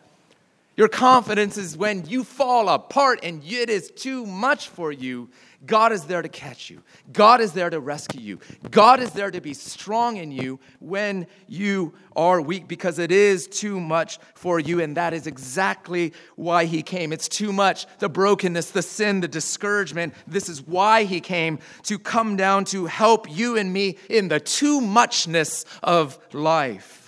Your 0.77 0.89
confidence 0.89 1.57
is 1.57 1.77
when 1.77 2.05
you 2.07 2.25
fall 2.25 2.69
apart 2.69 3.21
and 3.23 3.45
it 3.45 3.71
is 3.71 3.93
too 3.93 4.27
much 4.27 4.69
for 4.69 4.91
you, 4.91 5.31
God 5.65 5.93
is 5.93 6.05
there 6.05 6.21
to 6.21 6.29
catch 6.29 6.69
you. 6.69 6.83
God 7.13 7.41
is 7.41 7.53
there 7.53 7.71
to 7.71 7.81
rescue 7.81 8.21
you. 8.21 8.39
God 8.71 9.01
is 9.01 9.13
there 9.13 9.31
to 9.31 9.41
be 9.41 9.55
strong 9.55 10.17
in 10.17 10.31
you 10.33 10.59
when 10.81 11.27
you 11.47 11.95
are 12.17 12.41
weak 12.41 12.69
because 12.69 12.99
it 12.99 13.13
is 13.13 13.47
too 13.47 13.81
much 13.81 14.19
for 14.35 14.59
you. 14.59 14.81
And 14.81 14.97
that 14.97 15.15
is 15.15 15.27
exactly 15.27 16.13
why 16.37 16.65
He 16.65 16.83
came. 16.83 17.13
It's 17.13 17.29
too 17.29 17.53
much 17.53 17.87
the 17.99 18.09
brokenness, 18.09 18.73
the 18.73 18.83
sin, 18.83 19.21
the 19.21 19.29
discouragement. 19.29 20.15
This 20.27 20.49
is 20.49 20.61
why 20.61 21.05
He 21.05 21.21
came 21.21 21.61
to 21.85 21.99
come 21.99 22.37
down 22.37 22.65
to 22.67 22.87
help 22.87 23.31
you 23.31 23.57
and 23.57 23.73
me 23.73 23.97
in 24.11 24.29
the 24.29 24.41
too 24.41 24.81
muchness 24.81 25.65
of 25.83 26.19
life. 26.33 27.04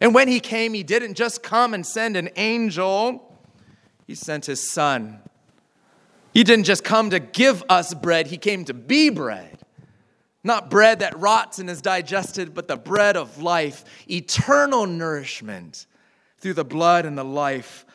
And 0.00 0.14
when 0.14 0.28
He 0.28 0.40
came, 0.40 0.74
He 0.74 0.82
didn't 0.82 1.14
just 1.14 1.42
come 1.42 1.74
and 1.74 1.86
send 1.86 2.16
an 2.16 2.30
angel, 2.36 3.38
He 4.06 4.14
sent 4.14 4.46
His 4.46 4.70
Son 4.70 5.20
he 6.36 6.44
didn't 6.44 6.66
just 6.66 6.84
come 6.84 7.08
to 7.08 7.18
give 7.18 7.64
us 7.70 7.94
bread, 7.94 8.26
He 8.26 8.36
came 8.36 8.66
to 8.66 8.74
be 8.74 9.08
bread. 9.08 9.56
Not 10.44 10.68
bread 10.68 10.98
that 10.98 11.18
rots 11.18 11.58
and 11.58 11.70
is 11.70 11.80
digested, 11.80 12.52
but 12.52 12.68
the 12.68 12.76
bread 12.76 13.16
of 13.16 13.40
life, 13.40 13.86
eternal 14.06 14.84
nourishment 14.84 15.86
through 16.36 16.52
the 16.52 16.62
blood 16.62 17.06
and 17.06 17.16
the 17.16 17.24
life 17.24 17.86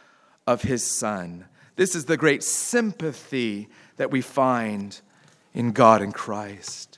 of 0.47 0.63
His 0.63 0.83
Son. 0.83 1.45
This 1.75 1.93
is 1.93 2.05
the 2.05 2.17
great 2.17 2.41
sympathy 2.41 3.69
that 3.97 4.09
we 4.09 4.21
find 4.21 4.99
in 5.53 5.71
God 5.71 6.01
and 6.01 6.11
Christ. 6.11 6.97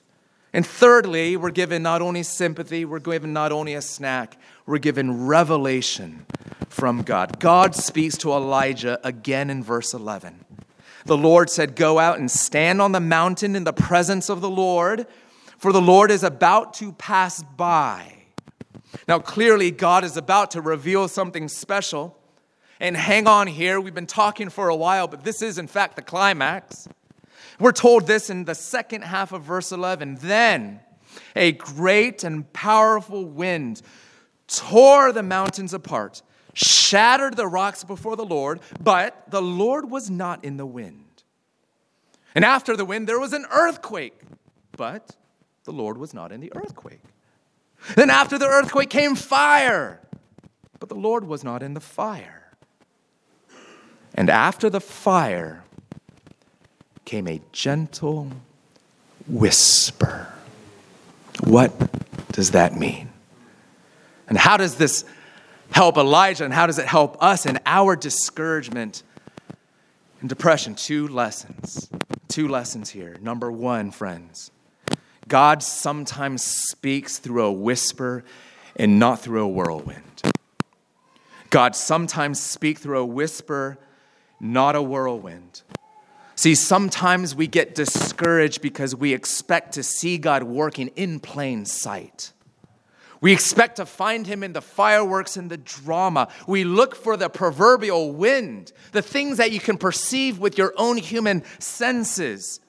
And 0.53 0.65
thirdly, 0.65 1.35
we're 1.35 1.51
given 1.51 1.83
not 1.83 2.01
only 2.01 2.23
sympathy, 2.23 2.85
we're 2.85 2.99
given 2.99 3.33
not 3.33 3.51
only 3.51 3.73
a 3.73 3.81
snack, 3.81 4.37
we're 4.65 4.77
given 4.77 5.25
revelation 5.25 6.25
from 6.69 7.01
God. 7.01 7.39
God 7.39 7.75
speaks 7.75 8.17
to 8.17 8.31
Elijah 8.31 8.99
again 9.03 9.49
in 9.49 9.63
verse 9.63 9.93
11. 9.93 10.45
The 11.05 11.17
Lord 11.17 11.49
said, 11.49 11.75
Go 11.75 11.99
out 11.99 12.19
and 12.19 12.31
stand 12.31 12.81
on 12.81 12.93
the 12.93 12.99
mountain 12.99 13.55
in 13.55 13.65
the 13.65 13.73
presence 13.73 14.29
of 14.29 14.41
the 14.41 14.49
Lord, 14.49 15.05
for 15.57 15.71
the 15.71 15.81
Lord 15.81 16.11
is 16.11 16.23
about 16.23 16.73
to 16.75 16.93
pass 16.93 17.43
by. 17.43 18.23
Now, 19.07 19.19
clearly, 19.19 19.71
God 19.71 20.03
is 20.03 20.17
about 20.17 20.51
to 20.51 20.61
reveal 20.61 21.07
something 21.07 21.47
special. 21.47 22.17
And 22.79 22.95
hang 22.95 23.27
on 23.27 23.47
here, 23.47 23.79
we've 23.79 23.93
been 23.93 24.05
talking 24.05 24.49
for 24.49 24.69
a 24.69 24.75
while, 24.75 25.07
but 25.07 25.23
this 25.23 25.41
is, 25.41 25.57
in 25.57 25.67
fact, 25.67 25.95
the 25.95 26.01
climax. 26.01 26.87
We're 27.59 27.71
told 27.71 28.07
this 28.07 28.29
in 28.29 28.45
the 28.45 28.55
second 28.55 29.03
half 29.03 29.31
of 29.31 29.43
verse 29.43 29.71
11. 29.71 30.17
Then 30.21 30.79
a 31.35 31.51
great 31.53 32.23
and 32.23 32.51
powerful 32.53 33.25
wind 33.25 33.81
tore 34.47 35.11
the 35.11 35.23
mountains 35.23 35.73
apart 35.73 36.21
shattered 36.53 37.35
the 37.35 37.47
rocks 37.47 37.83
before 37.83 38.15
the 38.15 38.25
Lord, 38.25 38.59
but 38.79 39.23
the 39.29 39.41
Lord 39.41 39.89
was 39.89 40.09
not 40.09 40.43
in 40.43 40.57
the 40.57 40.65
wind. 40.65 41.23
And 42.35 42.45
after 42.45 42.75
the 42.75 42.85
wind, 42.85 43.07
there 43.07 43.19
was 43.19 43.33
an 43.33 43.45
earthquake, 43.51 44.19
but 44.77 45.15
the 45.65 45.71
Lord 45.71 45.97
was 45.97 46.13
not 46.13 46.31
in 46.31 46.41
the 46.41 46.51
earthquake. 46.55 47.01
Then 47.95 48.09
after 48.09 48.37
the 48.37 48.47
earthquake 48.47 48.89
came 48.89 49.15
fire, 49.15 49.99
but 50.79 50.89
the 50.89 50.95
Lord 50.95 51.25
was 51.25 51.43
not 51.43 51.61
in 51.61 51.73
the 51.73 51.79
fire. 51.79 52.51
And 54.15 54.29
after 54.29 54.69
the 54.69 54.81
fire 54.81 55.63
came 57.05 57.27
a 57.27 57.41
gentle 57.51 58.31
whisper. 59.27 60.33
What 61.41 61.73
does 62.31 62.51
that 62.51 62.75
mean? 62.75 63.12
And 64.27 64.37
how 64.37 64.57
does 64.57 64.75
this 64.75 65.05
help 65.71 65.97
Elijah 65.97 66.45
and 66.45 66.53
how 66.53 66.67
does 66.67 66.79
it 66.79 66.85
help 66.85 67.21
us 67.21 67.45
in 67.45 67.59
our 67.65 67.95
discouragement 67.95 69.03
and 70.21 70.29
depression? 70.29 70.75
Two 70.75 71.07
lessons. 71.07 71.89
Two 72.27 72.47
lessons 72.47 72.89
here. 72.89 73.17
Number 73.21 73.51
one, 73.51 73.91
friends, 73.91 74.51
God 75.27 75.61
sometimes 75.61 76.43
speaks 76.43 77.19
through 77.19 77.43
a 77.43 77.51
whisper 77.51 78.23
and 78.75 78.99
not 78.99 79.19
through 79.19 79.43
a 79.43 79.47
whirlwind. 79.47 80.21
God 81.49 81.75
sometimes 81.75 82.41
speaks 82.41 82.81
through 82.81 82.97
a 82.97 83.05
whisper, 83.05 83.77
not 84.39 84.75
a 84.75 84.81
whirlwind. 84.81 85.61
See, 86.35 86.55
sometimes 86.55 87.35
we 87.35 87.45
get 87.45 87.75
discouraged 87.75 88.61
because 88.61 88.95
we 88.95 89.13
expect 89.13 89.73
to 89.73 89.83
see 89.83 90.17
God 90.17 90.41
working 90.43 90.87
in 90.95 91.19
plain 91.19 91.65
sight. 91.65 92.33
We 93.23 93.31
expect 93.31 93.77
to 93.77 93.85
find 93.85 94.27
him 94.27 94.43
in 94.43 94.51
the 94.51 94.61
fireworks 94.61 95.37
and 95.37 95.49
the 95.49 95.55
drama. 95.55 96.27
We 96.45 96.65
look 96.65 96.93
for 96.93 97.15
the 97.15 97.29
proverbial 97.29 98.11
wind, 98.11 98.73
the 98.91 99.01
things 99.01 99.37
that 99.37 99.53
you 99.53 99.61
can 99.61 99.77
perceive 99.77 100.39
with 100.39 100.57
your 100.57 100.73
own 100.75 100.97
human 100.97 101.45
senses. 101.57 102.59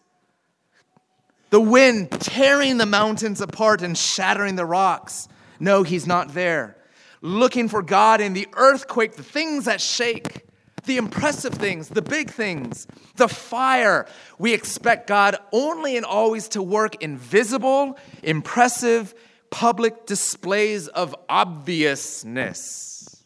The 1.51 1.61
wind 1.61 2.13
tearing 2.21 2.79
the 2.79 2.87
mountains 2.87 3.41
apart 3.41 3.83
and 3.83 3.99
shattering 3.99 4.55
the 4.55 4.65
rocks. 4.65 5.27
No, 5.59 5.83
he's 5.83 6.07
not 6.07 6.35
there. 6.35 6.77
Looking 7.21 7.69
for 7.69 7.83
God 7.83 8.21
in 8.21 8.33
the 8.33 8.47
earthquake, 8.53 9.17
the 9.17 9.25
things 9.25 9.65
that 9.65 9.81
shake, 9.81 10.47
the 10.85 10.99
impressive 10.99 11.55
things, 11.55 11.89
the 11.89 12.01
big 12.01 12.31
things, 12.31 12.87
the 13.17 13.27
fire. 13.27 14.07
We 14.39 14.55
expect 14.55 15.09
God 15.09 15.37
only 15.51 15.97
and 15.97 16.07
always 16.07 16.47
to 16.51 16.63
work 16.63 17.03
in 17.03 17.19
visible, 17.19 17.99
impressive, 18.23 19.17
public 19.55 20.05
displays 20.05 20.89
of 20.89 21.15
obviousness. 21.29 23.23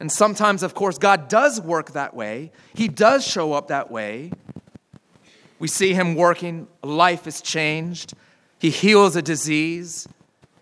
And 0.00 0.10
sometimes, 0.10 0.62
of 0.62 0.74
course, 0.74 0.96
God 0.96 1.28
does 1.28 1.60
work 1.60 1.92
that 1.92 2.14
way. 2.14 2.50
He 2.72 2.88
does 2.88 3.26
show 3.26 3.52
up 3.52 3.68
that 3.68 3.90
way. 3.90 4.32
We 5.58 5.68
see 5.68 5.92
him 5.92 6.14
working, 6.14 6.66
life 6.82 7.26
is 7.26 7.42
changed. 7.42 8.14
He 8.58 8.70
heals 8.70 9.16
a 9.16 9.22
disease. 9.22 10.08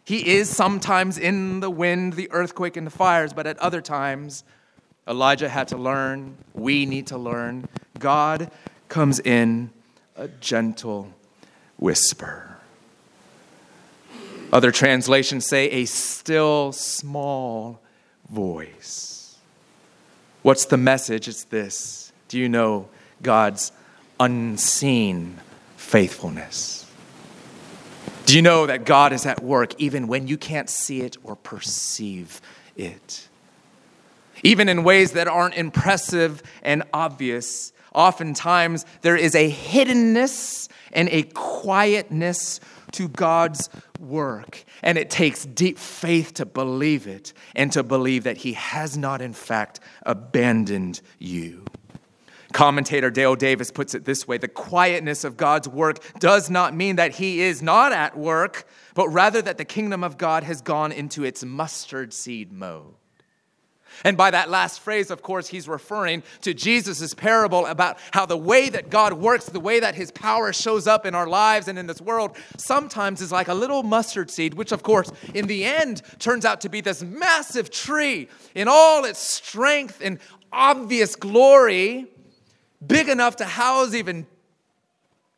He 0.03 0.33
is 0.33 0.51
sometimes 0.51 1.17
in 1.17 1.61
the 1.61 1.71
wind, 1.71 2.15
the 2.15 2.29
earthquake, 2.33 2.77
and 2.77 2.85
the 2.85 2.91
fires, 2.91 3.33
but 3.33 3.47
at 3.47 3.57
other 3.61 3.81
times, 3.81 4.43
Elijah 5.07 5.49
had 5.49 5.69
to 5.69 5.77
learn, 5.77 6.37
we 6.55 6.87
need 6.87 7.07
to 7.07 7.19
learn. 7.19 7.69
God 8.01 8.51
comes 8.89 9.21
in 9.21 9.71
a 10.17 10.27
gentle 10.27 11.15
whisper. 11.77 12.52
Other 14.53 14.71
translations 14.71 15.47
say 15.47 15.71
a 15.71 15.87
still 15.87 16.73
small 16.73 17.81
voice. 18.29 19.37
What's 20.43 20.67
the 20.67 20.77
message? 20.77 21.27
It's 21.27 21.45
this 21.45 22.13
Do 22.29 22.39
you 22.39 22.49
know 22.49 22.89
God's 23.23 23.73
unseen 24.21 25.41
faithfulness? 25.77 26.87
Do 28.27 28.37
you 28.37 28.43
know 28.43 28.67
that 28.67 28.85
God 28.85 29.13
is 29.13 29.27
at 29.27 29.43
work 29.43 29.75
even 29.79 30.07
when 30.07 30.29
you 30.29 30.37
can't 30.37 30.69
see 30.69 31.01
it 31.01 31.17
or 31.25 31.37
perceive 31.37 32.41
it? 32.77 33.29
Even 34.43 34.69
in 34.69 34.85
ways 34.85 35.13
that 35.13 35.29
aren't 35.29 35.55
impressive 35.55 36.43
and 36.63 36.83
obvious, 36.93 37.73
oftentimes 37.95 38.85
there 39.03 39.17
is 39.17 39.35
a 39.35 39.51
hiddenness 39.51 40.69
and 40.93 41.09
a 41.11 41.23
quietness 41.23 42.61
to 42.93 43.09
God's 43.09 43.69
work. 44.03 44.65
And 44.83 44.99
it 44.99 45.11
takes 45.11 45.45
deep 45.45 45.79
faith 45.79 46.35
to 46.35 46.45
believe 46.45 47.07
it 47.07 47.33
and 47.55 47.73
to 47.73 47.83
believe 47.83 48.25
that 48.25 48.39
He 48.39 48.53
has 48.55 48.97
not, 48.97 49.23
in 49.23 49.33
fact, 49.33 49.81
abandoned 50.05 51.01
you. 51.19 51.65
Commentator 52.53 53.11
Dale 53.11 53.35
Davis 53.35 53.71
puts 53.71 53.95
it 53.95 54.05
this 54.05 54.29
way 54.29 54.39
the 54.39 54.49
quietness 54.49 55.25
of 55.25 55.37
God's 55.37 55.69
work 55.69 55.99
does 56.19 56.51
not 56.51 56.75
mean 56.75 56.97
that 56.97 57.13
He 57.13 57.41
is 57.41 57.63
not 57.63 57.93
at 57.93 58.17
work, 58.17 58.67
but 58.95 59.09
rather 59.09 59.41
that 59.43 59.59
the 59.59 59.65
kingdom 59.65 60.05
of 60.05 60.19
God 60.19 60.45
has 60.45 60.61
gone 60.61 60.93
into 60.93 61.25
its 61.25 61.45
mustard 61.45 62.13
seed 62.13 62.53
mode. 62.53 62.95
And 64.05 64.17
by 64.17 64.31
that 64.31 64.51
last 64.51 64.81
phrase, 64.81 65.11
of 65.11 65.23
course, 65.23 65.49
he's 65.49 65.69
referring 65.69 66.23
to 66.43 66.55
Jesus' 66.55 67.15
parable 67.15 67.67
about 67.67 67.99
how 68.13 68.27
the 68.27 68.37
way 68.37 68.69
that 68.69 68.91
God 68.91 69.13
works, 69.15 69.47
the 69.47 69.61
way 69.61 69.81
that 69.81 69.95
his 69.95 70.11
power 70.11 70.53
shows 70.53 70.87
up 70.87 71.07
in 71.07 71.15
our 71.15 71.27
lives 71.27 71.69
and 71.69 71.79
in 71.79 71.87
this 71.87 72.01
world, 72.01 72.37
sometimes 72.57 73.21
is 73.21 73.31
like 73.31 73.49
a 73.49 73.55
little 73.55 73.83
mustard 73.83 74.31
seed, 74.31 74.55
which, 74.55 74.73
of 74.73 74.83
course, 74.83 75.11
in 75.35 75.47
the 75.47 75.65
end 75.65 76.03
turns 76.19 76.45
out 76.45 76.61
to 76.63 76.69
be 76.69 76.81
this 76.81 77.03
massive 77.03 77.71
tree 77.71 78.29
in 78.55 78.69
all 78.69 79.05
its 79.05 79.21
strength 79.21 80.01
and 80.03 80.19
obvious 80.53 81.15
glory, 81.17 82.07
big 82.85 83.09
enough 83.09 83.37
to 83.37 83.45
house 83.45 83.95
even 83.95 84.27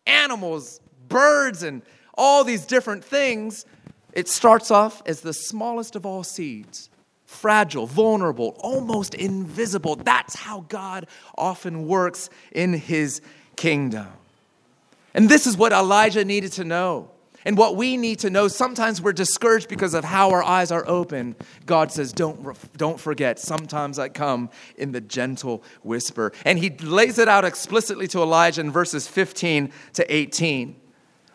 animals, 0.06 0.80
birds, 1.08 1.62
and 1.62 1.82
all 2.14 2.44
these 2.44 2.64
different 2.64 3.04
things. 3.04 3.66
It 4.12 4.28
starts 4.28 4.70
off 4.70 5.02
as 5.06 5.20
the 5.20 5.32
smallest 5.32 5.96
of 5.96 6.06
all 6.06 6.24
seeds 6.24 6.88
fragile, 7.35 7.87
vulnerable, 7.87 8.57
almost 8.61 9.14
invisible. 9.14 9.97
That's 9.97 10.35
how 10.35 10.64
God 10.68 11.07
often 11.37 11.87
works 11.87 12.30
in 12.53 12.72
his 12.72 13.20
kingdom. 13.57 14.09
And 15.12 15.28
this 15.28 15.47
is 15.47 15.57
what 15.57 15.72
Elijah 15.72 16.24
needed 16.24 16.53
to 16.53 16.64
know. 16.64 17.11
And 17.47 17.59
what 17.59 17.76
we 17.76 17.99
need 17.99 18.20
to 18.20 18.30
know, 18.30 18.49
sometimes 18.49 19.03
we're 19.03 19.12
discouraged 19.12 19.68
because 19.68 19.93
of 19.93 20.03
how 20.03 20.30
our 20.30 20.43
eyes 20.43 20.72
are 20.72 20.85
open. 20.89 21.37
God 21.66 21.93
says, 21.93 22.12
don't, 22.12 22.57
don't 22.76 22.99
forget, 22.99 23.39
sometimes 23.39 23.99
I 23.99 24.09
come 24.09 24.49
in 24.78 24.93
the 24.93 25.03
gentle 25.03 25.62
whisper. 25.82 26.32
And 26.47 26.59
he 26.59 26.70
lays 26.70 27.18
it 27.18 27.28
out 27.28 27.45
explicitly 27.45 28.09
to 28.09 28.22
Elijah 28.22 28.62
in 28.62 28.70
verses 28.70 29.07
15 29.07 29.70
to 29.93 30.14
18. 30.14 30.76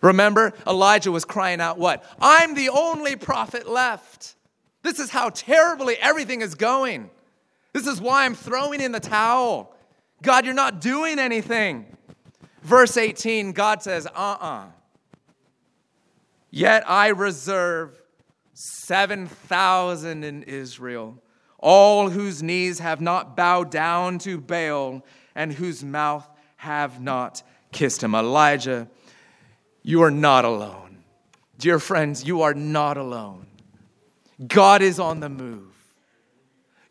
Remember, 0.02 0.54
Elijah 0.66 1.12
was 1.12 1.26
crying 1.26 1.62
out, 1.62 1.78
What? 1.78 2.04
I'm 2.22 2.56
the 2.56 2.70
only 2.70 3.16
prophet 3.16 3.70
left. 3.70 4.36
This 4.82 5.00
is 5.00 5.10
how 5.10 5.30
terribly 5.30 5.98
everything 5.98 6.42
is 6.42 6.56
going. 6.56 7.10
This 7.74 7.88
is 7.88 8.02
why 8.02 8.26
I'm 8.26 8.36
throwing 8.36 8.82
in 8.82 8.92
the 8.92 9.00
towel. 9.00 9.76
God, 10.22 10.46
you're 10.46 10.54
not 10.54 10.82
doing 10.82 11.20
anything. 11.20 11.86
Verse 12.62 12.98
18, 12.98 13.52
God 13.52 13.82
says, 13.84 14.06
Uh 14.08 14.10
uh-uh. 14.16 14.48
uh 14.48 14.66
Yet 16.52 16.90
I 16.90 17.10
reserve 17.10 18.02
7,000 18.54 20.24
in 20.24 20.44
Israel, 20.44 21.22
all 21.60 22.10
whose 22.10 22.42
knees 22.42 22.80
have 22.80 23.02
not 23.02 23.38
bowed 23.38 23.70
down 23.70 24.18
to 24.20 24.40
Baal 24.40 25.06
and 25.36 25.54
whose 25.54 25.84
mouth 25.84 26.28
have 26.58 27.00
not 27.00 27.44
kissed 27.72 28.04
him. 28.04 28.16
Elijah, 28.16 28.90
you 29.84 30.02
are 30.02 30.12
not 30.12 30.44
alone. 30.44 31.04
Dear 31.58 31.80
friends, 31.80 32.26
you 32.26 32.42
are 32.42 32.54
not 32.54 32.98
alone. 32.98 33.46
God 34.48 34.82
is 34.82 35.00
on 35.00 35.20
the 35.20 35.30
move. 35.30 35.74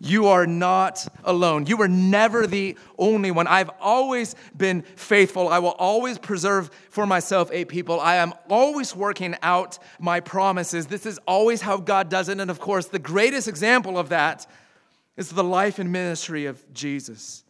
You 0.00 0.28
are 0.28 0.46
not 0.46 1.08
alone. 1.24 1.66
You 1.66 1.76
were 1.76 1.88
never 1.88 2.46
the 2.46 2.76
only 2.98 3.32
one. 3.32 3.48
I've 3.48 3.70
always 3.80 4.36
been 4.56 4.82
faithful. 4.82 5.48
I 5.48 5.58
will 5.58 5.72
always 5.72 6.18
preserve 6.18 6.70
for 6.90 7.04
myself 7.04 7.50
a 7.52 7.64
people. 7.64 7.98
I 7.98 8.16
am 8.16 8.32
always 8.48 8.94
working 8.94 9.34
out 9.42 9.78
my 9.98 10.20
promises. 10.20 10.86
This 10.86 11.04
is 11.04 11.18
always 11.26 11.62
how 11.62 11.78
God 11.78 12.08
does 12.10 12.28
it. 12.28 12.38
And 12.38 12.48
of 12.48 12.60
course, 12.60 12.86
the 12.86 13.00
greatest 13.00 13.48
example 13.48 13.98
of 13.98 14.10
that 14.10 14.46
is 15.16 15.30
the 15.30 15.42
life 15.42 15.80
and 15.80 15.90
ministry 15.90 16.46
of 16.46 16.62
Jesus. 16.72 17.42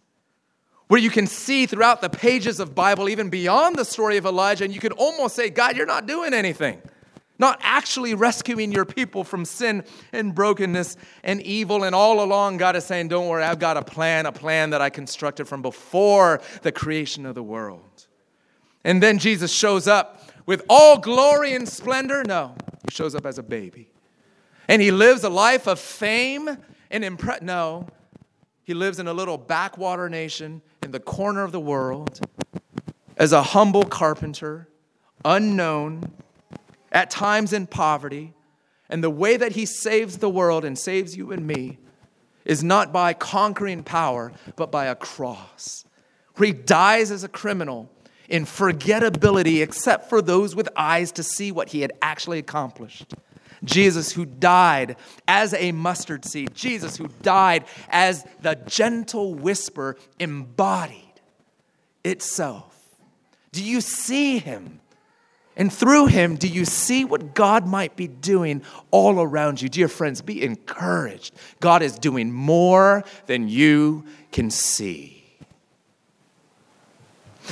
Where 0.86 1.00
you 1.00 1.10
can 1.10 1.26
see 1.26 1.66
throughout 1.66 2.00
the 2.00 2.08
pages 2.08 2.60
of 2.60 2.74
Bible, 2.74 3.10
even 3.10 3.28
beyond 3.28 3.76
the 3.76 3.84
story 3.84 4.16
of 4.16 4.24
Elijah, 4.24 4.64
and 4.64 4.72
you 4.72 4.80
can 4.80 4.92
almost 4.92 5.36
say, 5.36 5.50
God, 5.50 5.76
you're 5.76 5.84
not 5.84 6.06
doing 6.06 6.32
anything 6.32 6.80
not 7.38 7.58
actually 7.62 8.14
rescuing 8.14 8.72
your 8.72 8.84
people 8.84 9.24
from 9.24 9.44
sin 9.44 9.84
and 10.12 10.34
brokenness 10.34 10.96
and 11.22 11.40
evil. 11.42 11.84
And 11.84 11.94
all 11.94 12.22
along, 12.22 12.56
God 12.56 12.76
is 12.76 12.84
saying, 12.84 13.08
Don't 13.08 13.28
worry, 13.28 13.44
I've 13.44 13.58
got 13.58 13.76
a 13.76 13.82
plan, 13.82 14.26
a 14.26 14.32
plan 14.32 14.70
that 14.70 14.82
I 14.82 14.90
constructed 14.90 15.46
from 15.46 15.62
before 15.62 16.40
the 16.62 16.72
creation 16.72 17.26
of 17.26 17.34
the 17.34 17.42
world. 17.42 18.06
And 18.84 19.02
then 19.02 19.18
Jesus 19.18 19.52
shows 19.52 19.86
up 19.86 20.22
with 20.46 20.62
all 20.68 20.98
glory 20.98 21.54
and 21.54 21.68
splendor. 21.68 22.24
No, 22.24 22.54
he 22.88 22.94
shows 22.94 23.14
up 23.14 23.26
as 23.26 23.38
a 23.38 23.42
baby. 23.42 23.90
And 24.66 24.82
he 24.82 24.90
lives 24.90 25.24
a 25.24 25.30
life 25.30 25.66
of 25.66 25.78
fame 25.78 26.48
and 26.90 27.04
impress. 27.04 27.42
No, 27.42 27.88
he 28.64 28.74
lives 28.74 28.98
in 28.98 29.06
a 29.08 29.12
little 29.12 29.38
backwater 29.38 30.08
nation 30.08 30.62
in 30.82 30.90
the 30.90 31.00
corner 31.00 31.42
of 31.42 31.52
the 31.52 31.60
world 31.60 32.20
as 33.16 33.32
a 33.32 33.42
humble 33.42 33.84
carpenter, 33.84 34.68
unknown 35.24 36.12
at 36.92 37.10
times 37.10 37.52
in 37.52 37.66
poverty. 37.66 38.32
And 38.88 39.04
the 39.04 39.10
way 39.10 39.36
that 39.36 39.52
he 39.52 39.66
saves 39.66 40.18
the 40.18 40.30
world 40.30 40.64
and 40.64 40.78
saves 40.78 41.16
you 41.16 41.30
and 41.30 41.46
me 41.46 41.78
is 42.44 42.64
not 42.64 42.92
by 42.92 43.12
conquering 43.12 43.82
power, 43.82 44.32
but 44.56 44.72
by 44.72 44.86
a 44.86 44.94
cross. 44.94 45.84
Where 46.36 46.46
he 46.46 46.52
dies 46.52 47.10
as 47.10 47.22
a 47.22 47.28
criminal 47.28 47.90
in 48.28 48.44
forgettability, 48.44 49.62
except 49.62 50.08
for 50.08 50.22
those 50.22 50.54
with 50.54 50.68
eyes 50.76 51.12
to 51.12 51.22
see 51.22 51.52
what 51.52 51.70
he 51.70 51.80
had 51.80 51.92
actually 52.00 52.38
accomplished. 52.38 53.14
Jesus, 53.64 54.12
who 54.12 54.24
died 54.24 54.96
as 55.26 55.52
a 55.54 55.72
mustard 55.72 56.24
seed, 56.24 56.54
Jesus, 56.54 56.96
who 56.96 57.08
died 57.22 57.64
as 57.88 58.24
the 58.40 58.54
gentle 58.66 59.34
whisper 59.34 59.96
embodied 60.18 61.20
itself. 62.04 62.76
Do 63.52 63.64
you 63.64 63.80
see 63.80 64.38
him? 64.38 64.80
And 65.58 65.72
through 65.72 66.06
him, 66.06 66.36
do 66.36 66.46
you 66.46 66.64
see 66.64 67.04
what 67.04 67.34
God 67.34 67.66
might 67.66 67.96
be 67.96 68.06
doing 68.06 68.62
all 68.92 69.20
around 69.20 69.60
you? 69.60 69.68
Dear 69.68 69.88
friends, 69.88 70.22
be 70.22 70.42
encouraged. 70.42 71.34
God 71.58 71.82
is 71.82 71.98
doing 71.98 72.32
more 72.32 73.02
than 73.26 73.48
you 73.48 74.04
can 74.30 74.50
see. 74.50 75.24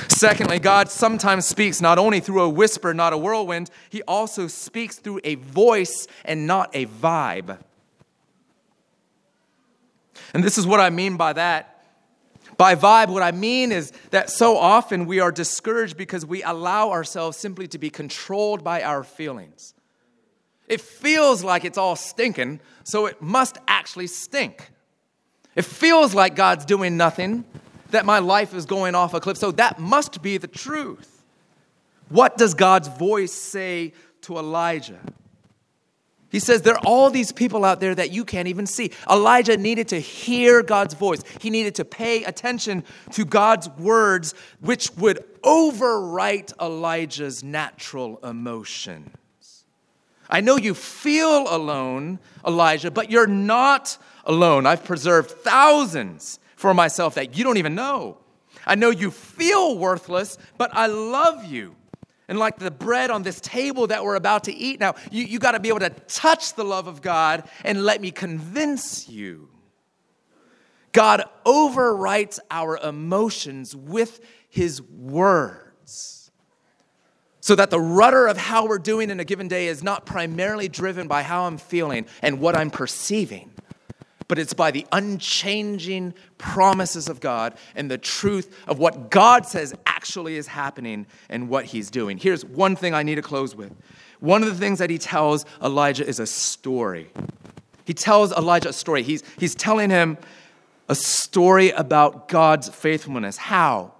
Secondly, 0.07 0.59
God 0.59 0.89
sometimes 0.89 1.45
speaks 1.45 1.81
not 1.81 1.97
only 1.97 2.21
through 2.21 2.43
a 2.43 2.49
whisper, 2.49 2.93
not 2.93 3.11
a 3.11 3.17
whirlwind, 3.17 3.69
he 3.89 4.01
also 4.03 4.47
speaks 4.47 4.97
through 4.97 5.19
a 5.25 5.35
voice 5.35 6.07
and 6.23 6.47
not 6.47 6.69
a 6.73 6.85
vibe. 6.85 7.57
And 10.33 10.43
this 10.43 10.57
is 10.57 10.65
what 10.65 10.79
I 10.79 10.91
mean 10.91 11.17
by 11.17 11.33
that. 11.33 11.76
By 12.57 12.75
vibe, 12.75 13.09
what 13.09 13.21
I 13.21 13.31
mean 13.31 13.71
is 13.71 13.91
that 14.09 14.31
so 14.31 14.57
often 14.57 15.05
we 15.05 15.19
are 15.19 15.31
discouraged 15.31 15.95
because 15.95 16.25
we 16.25 16.41
allow 16.41 16.89
ourselves 16.89 17.37
simply 17.37 17.67
to 17.67 17.77
be 17.77 17.91
controlled 17.91 18.63
by 18.63 18.81
our 18.81 19.03
feelings. 19.03 19.75
It 20.67 20.81
feels 20.81 21.43
like 21.43 21.63
it's 21.63 21.77
all 21.77 21.95
stinking, 21.95 22.59
so 22.83 23.05
it 23.05 23.21
must 23.21 23.57
actually 23.67 24.07
stink. 24.07 24.71
It 25.55 25.65
feels 25.65 26.13
like 26.13 26.35
God's 26.35 26.65
doing 26.65 26.97
nothing, 26.97 27.45
that 27.91 28.05
my 28.05 28.19
life 28.19 28.53
is 28.53 28.65
going 28.65 28.95
off 28.95 29.13
a 29.13 29.19
cliff, 29.19 29.37
so 29.37 29.51
that 29.51 29.79
must 29.79 30.21
be 30.21 30.37
the 30.37 30.47
truth. 30.47 31.23
What 32.09 32.37
does 32.37 32.53
God's 32.53 32.87
voice 32.87 33.33
say 33.33 33.93
to 34.21 34.37
Elijah? 34.37 34.99
He 36.29 36.39
says 36.39 36.61
there 36.61 36.75
are 36.75 36.85
all 36.85 37.09
these 37.09 37.31
people 37.31 37.63
out 37.63 37.79
there 37.79 37.95
that 37.95 38.11
you 38.11 38.25
can't 38.25 38.49
even 38.49 38.67
see. 38.67 38.91
Elijah 39.09 39.55
needed 39.55 39.87
to 39.89 39.99
hear 39.99 40.61
God's 40.61 40.93
voice. 40.93 41.23
He 41.39 41.49
needed 41.49 41.75
to 41.75 41.85
pay 41.85 42.23
attention 42.25 42.83
to 43.11 43.23
God's 43.23 43.69
words, 43.69 44.33
which 44.59 44.91
would 44.97 45.23
overwrite 45.43 46.51
Elijah's 46.61 47.43
natural 47.43 48.17
emotions. 48.17 49.09
I 50.29 50.41
know 50.41 50.57
you 50.57 50.73
feel 50.73 51.45
alone, 51.47 52.19
Elijah, 52.45 52.91
but 52.91 53.09
you're 53.09 53.27
not 53.27 53.97
alone. 54.25 54.65
I've 54.65 54.83
preserved 54.83 55.31
thousands 55.31 56.39
for 56.57 56.73
myself 56.73 57.15
that 57.15 57.37
you 57.37 57.45
don't 57.45 57.55
even 57.55 57.75
know. 57.75 58.17
I 58.65 58.75
know 58.75 58.89
you 58.89 59.11
feel 59.11 59.77
worthless, 59.77 60.37
but 60.57 60.71
I 60.73 60.87
love 60.87 61.45
you. 61.45 61.76
And 62.27 62.37
like 62.37 62.57
the 62.57 62.71
bread 62.71 63.09
on 63.09 63.23
this 63.23 63.39
table 63.39 63.87
that 63.87 64.03
we're 64.03 64.15
about 64.15 64.45
to 64.45 64.53
eat 64.53 64.79
now, 64.79 64.95
you, 65.11 65.23
you 65.23 65.39
got 65.39 65.51
to 65.51 65.59
be 65.59 65.69
able 65.69 65.79
to 65.79 65.89
touch 65.89 66.55
the 66.55 66.65
love 66.65 66.87
of 66.87 67.01
God 67.01 67.47
and 67.63 67.83
let 67.83 68.01
me 68.01 68.11
convince 68.11 69.07
you. 69.07 69.49
God 70.91 71.23
overwrites 71.45 72.39
our 72.51 72.77
emotions 72.77 73.75
with 73.75 74.19
his 74.49 74.81
words. 74.81 76.31
So 77.39 77.55
that 77.55 77.69
the 77.69 77.79
rudder 77.79 78.27
of 78.27 78.37
how 78.37 78.67
we're 78.67 78.79
doing 78.79 79.09
in 79.09 79.21
a 79.21 79.23
given 79.23 79.47
day 79.47 79.67
is 79.67 79.81
not 79.81 80.05
primarily 80.05 80.67
driven 80.67 81.07
by 81.07 81.23
how 81.23 81.43
I'm 81.43 81.57
feeling 81.57 82.07
and 82.21 82.41
what 82.41 82.57
I'm 82.57 82.69
perceiving 82.69 83.53
but 84.27 84.37
it's 84.37 84.53
by 84.53 84.71
the 84.71 84.85
unchanging 84.91 86.13
promises 86.37 87.07
of 87.07 87.19
God 87.19 87.55
and 87.75 87.89
the 87.89 87.97
truth 87.97 88.63
of 88.67 88.79
what 88.79 89.09
God 89.09 89.45
says 89.45 89.73
actually 89.85 90.35
is 90.35 90.47
happening 90.47 91.05
and 91.29 91.49
what 91.49 91.65
he's 91.65 91.89
doing. 91.89 92.17
Here's 92.17 92.43
one 92.43 92.75
thing 92.75 92.93
I 92.93 93.03
need 93.03 93.15
to 93.15 93.21
close 93.21 93.55
with. 93.55 93.73
One 94.19 94.43
of 94.43 94.49
the 94.49 94.55
things 94.55 94.79
that 94.79 94.89
he 94.89 94.97
tells 94.97 95.45
Elijah 95.61 96.05
is 96.05 96.19
a 96.19 96.27
story. 96.27 97.09
He 97.85 97.93
tells 97.93 98.31
Elijah 98.33 98.69
a 98.69 98.73
story. 98.73 99.03
He's, 99.03 99.23
he's 99.37 99.55
telling 99.55 99.89
him 99.89 100.17
a 100.89 100.95
story 100.95 101.71
about 101.71 102.27
God's 102.27 102.69
faithfulness. 102.69 103.37
How? 103.37 103.93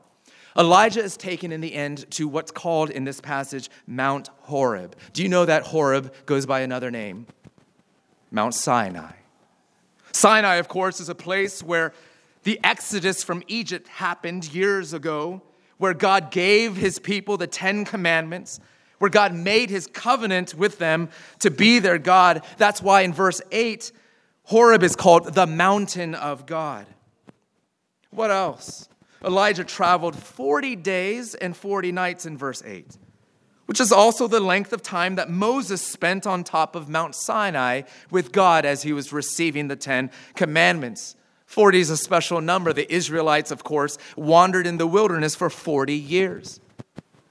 Elijah 0.58 1.04
is 1.04 1.16
taken 1.16 1.52
in 1.52 1.62
the 1.62 1.74
end 1.74 2.10
to 2.12 2.28
what's 2.28 2.52
called 2.52 2.90
in 2.90 3.04
this 3.04 3.22
passage 3.22 3.70
Mount 3.86 4.30
Horeb. 4.42 4.96
Do 5.14 5.22
you 5.22 5.30
know 5.30 5.46
that 5.46 5.64
Horeb 5.64 6.14
goes 6.26 6.46
by 6.46 6.62
another 6.62 6.90
name? 6.90 7.28
Mount 8.32 8.56
Sinai. 8.56 9.17
Sinai, 10.18 10.56
of 10.56 10.68
course, 10.68 11.00
is 11.00 11.10
a 11.10 11.16
place 11.16 11.62
where 11.62 11.94
the 12.42 12.60
exodus 12.64 13.24
from 13.24 13.44
Egypt 13.48 13.88
happened 13.88 14.52
years 14.52 14.92
ago, 14.92 15.44
where 15.78 15.94
God 15.94 16.32
gave 16.32 16.76
his 16.76 16.98
people 16.98 17.38
the 17.38 17.46
Ten 17.46 17.86
Commandments, 17.86 18.60
where 18.98 19.12
God 19.12 19.36
made 19.36 19.70
his 19.70 19.86
covenant 19.86 20.56
with 20.56 20.80
them 20.80 21.10
to 21.40 21.52
be 21.52 21.78
their 21.78 22.00
God. 22.00 22.44
That's 22.58 22.82
why 22.82 23.02
in 23.02 23.14
verse 23.14 23.44
8, 23.52 23.92
Horeb 24.46 24.82
is 24.82 24.96
called 24.96 25.36
the 25.36 25.46
mountain 25.46 26.16
of 26.16 26.48
God. 26.48 26.88
What 28.10 28.32
else? 28.32 28.90
Elijah 29.24 29.66
traveled 29.66 30.16
40 30.16 30.78
days 30.78 31.36
and 31.36 31.56
40 31.56 31.92
nights 31.92 32.26
in 32.26 32.40
verse 32.40 32.64
8 32.66 32.98
which 33.68 33.80
is 33.80 33.92
also 33.92 34.28
the 34.28 34.40
length 34.40 34.74
of 34.74 34.82
time 34.82 35.16
that 35.16 35.30
Moses 35.30 35.82
spent 35.82 36.26
on 36.26 36.44
top 36.44 36.76
of 36.76 36.90
Mount 36.90 37.14
Sinai 37.16 37.84
with 38.10 38.32
God 38.32 38.66
as 38.66 38.82
he 38.84 38.92
was 38.92 39.14
receiving 39.14 39.68
the 39.68 39.76
Ten 39.76 40.10
Commandments. 40.36 41.16
40 41.46 41.80
is 41.80 41.90
a 41.90 41.98
special 41.98 42.42
number. 42.42 42.74
The 42.74 42.92
Israelites, 42.92 43.52
of 43.52 43.64
course, 43.64 43.98
wandered 44.16 44.66
in 44.68 44.78
the 44.78 44.88
wilderness 44.88 45.36
for 45.36 45.50
40 45.50 45.94
years. 45.94 46.60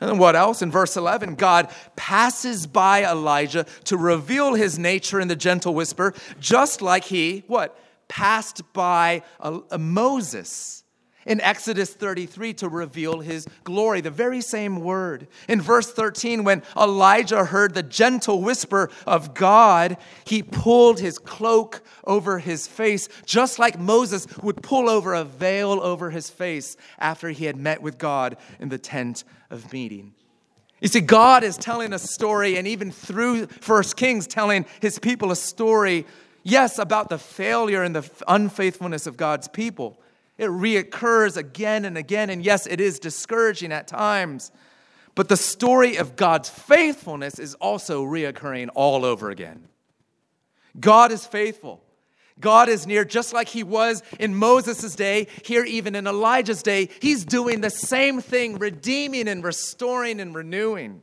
And 0.01 0.11
then 0.11 0.19
what 0.19 0.37
else? 0.37 0.61
In 0.61 0.71
verse 0.71 0.97
11, 0.97 1.37
God 1.37 1.71
passes 1.97 2.67
by 2.67 3.05
Elijah 3.05 3.65
to 3.85 3.97
reveal 3.97 4.55
his 4.55 4.79
nature 4.79 5.21
in 5.21 5.29
the 5.29 5.37
gentle 5.37 5.75
whisper, 5.75 6.13
just 6.39 6.83
like 6.83 7.05
he, 7.05 7.45
what? 7.47 7.79
Passed 8.09 8.63
by 8.73 9.23
a, 9.41 9.61
a 9.71 9.79
Moses 9.79 10.85
in 11.27 11.41
Exodus 11.41 11.93
33 11.93 12.55
to 12.55 12.69
reveal 12.69 13.21
his 13.21 13.47
glory, 13.65 14.01
the 14.01 14.11
very 14.11 14.41
same 14.41 14.81
word. 14.81 15.27
In 15.49 15.61
verse 15.61 15.93
13, 15.93 16.45
when 16.45 16.63
Elijah 16.77 17.45
heard 17.45 17.75
the 17.75 17.83
gentle 17.83 18.41
whisper 18.41 18.91
of 19.07 19.35
God, 19.35 19.97
he 20.25 20.43
pulled 20.43 21.01
his 21.01 21.19
cloak 21.19 21.83
over 22.05 22.39
his 22.39 22.67
face, 22.67 23.09
just 23.27 23.59
like 23.59 23.79
Moses 23.79 24.27
would 24.43 24.63
pull 24.63 24.89
over 24.89 25.15
a 25.15 25.25
veil 25.25 25.73
over 25.73 26.11
his 26.11 26.31
face 26.31 26.77
after 26.99 27.31
he 27.31 27.45
had 27.45 27.57
met 27.57 27.83
with 27.83 27.99
God 27.99 28.37
in 28.61 28.69
the 28.69 28.79
tent 28.79 29.25
of 29.51 29.73
meeting. 29.73 30.15
You 30.81 30.89
see, 30.89 31.01
God 31.01 31.43
is 31.43 31.57
telling 31.57 31.93
a 31.93 31.99
story, 31.99 32.57
and 32.57 32.69
even 32.69 32.93
through 32.93 33.47
First 33.47 33.97
Kings, 33.97 34.27
telling 34.27 34.67
his 34.81 34.99
people 34.99 35.33
a 35.33 35.37
story, 35.37 36.07
yes, 36.43 36.79
about 36.79 37.09
the 37.09 37.19
failure 37.19 37.83
and 37.83 37.97
the 37.97 38.09
unfaithfulness 38.29 39.07
of 39.07 39.17
God's 39.17 39.49
people. 39.49 39.99
It 40.39 40.51
reoccurs 40.51 41.37
again 41.37 41.85
and 41.85 41.97
again. 41.97 42.31
And 42.31 42.45
yes, 42.45 42.67
it 42.67 42.81
is 42.81 42.99
discouraging 42.99 43.73
at 43.73 43.87
times. 43.87 44.53
But 45.15 45.29
the 45.29 45.37
story 45.37 45.97
of 45.97 46.15
God's 46.15 46.49
faithfulness 46.49 47.39
is 47.39 47.55
also 47.55 48.05
reoccurring 48.05 48.69
all 48.75 49.05
over 49.05 49.31
again. 49.31 49.69
God 50.79 51.11
is 51.11 51.27
faithful. 51.27 51.83
God 52.39 52.69
is 52.69 52.87
near, 52.87 53.05
just 53.05 53.33
like 53.33 53.49
he 53.49 53.63
was 53.63 54.03
in 54.21 54.35
Moses' 54.35 54.95
day, 54.95 55.29
here 55.43 55.65
even 55.65 55.95
in 55.95 56.07
Elijah's 56.07 56.63
day. 56.63 56.91
He's 57.01 57.25
doing 57.25 57.63
the 57.63 57.71
same 57.71 58.21
thing, 58.21 58.59
redeeming 58.59 59.27
and 59.27 59.43
restoring 59.43 60.21
and 60.21 60.35
renewing. 60.35 61.03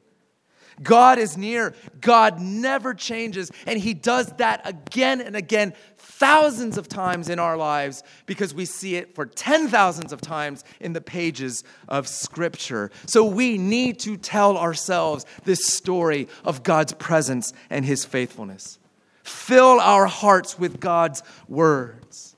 God 0.82 1.20
is 1.20 1.38
near. 1.38 1.74
God 2.02 2.40
never 2.40 2.94
changes. 2.94 3.52
And 3.68 3.80
he 3.80 3.94
does 3.94 4.28
that 4.34 4.62
again 4.68 5.22
and 5.22 5.36
again 5.36 5.74
thousands 5.98 6.78
of 6.78 6.88
times 6.88 7.30
in 7.30 7.40
our 7.40 7.58
lives 7.58 8.04
because 8.26 8.54
we 8.54 8.66
see 8.66 8.96
it 8.96 9.14
for 9.14 9.26
ten 9.26 9.68
thousands 9.68 10.14
of 10.14 10.22
times 10.22 10.64
in 10.80 10.94
the 10.94 11.02
pages 11.02 11.64
of 11.88 12.08
Scripture. 12.08 12.92
So 13.06 13.26
we 13.26 13.58
need 13.58 14.00
to 14.00 14.18
tell 14.18 14.58
ourselves 14.58 15.26
this 15.44 15.66
story 15.66 16.28
of 16.46 16.64
God's 16.64 16.94
presence 16.94 17.54
and 17.70 17.84
His 17.84 18.06
faithfulness. 18.06 18.80
Fill 19.24 19.80
our 19.80 20.06
hearts 20.06 20.60
with 20.60 20.80
God's 20.80 21.24
words. 21.48 22.36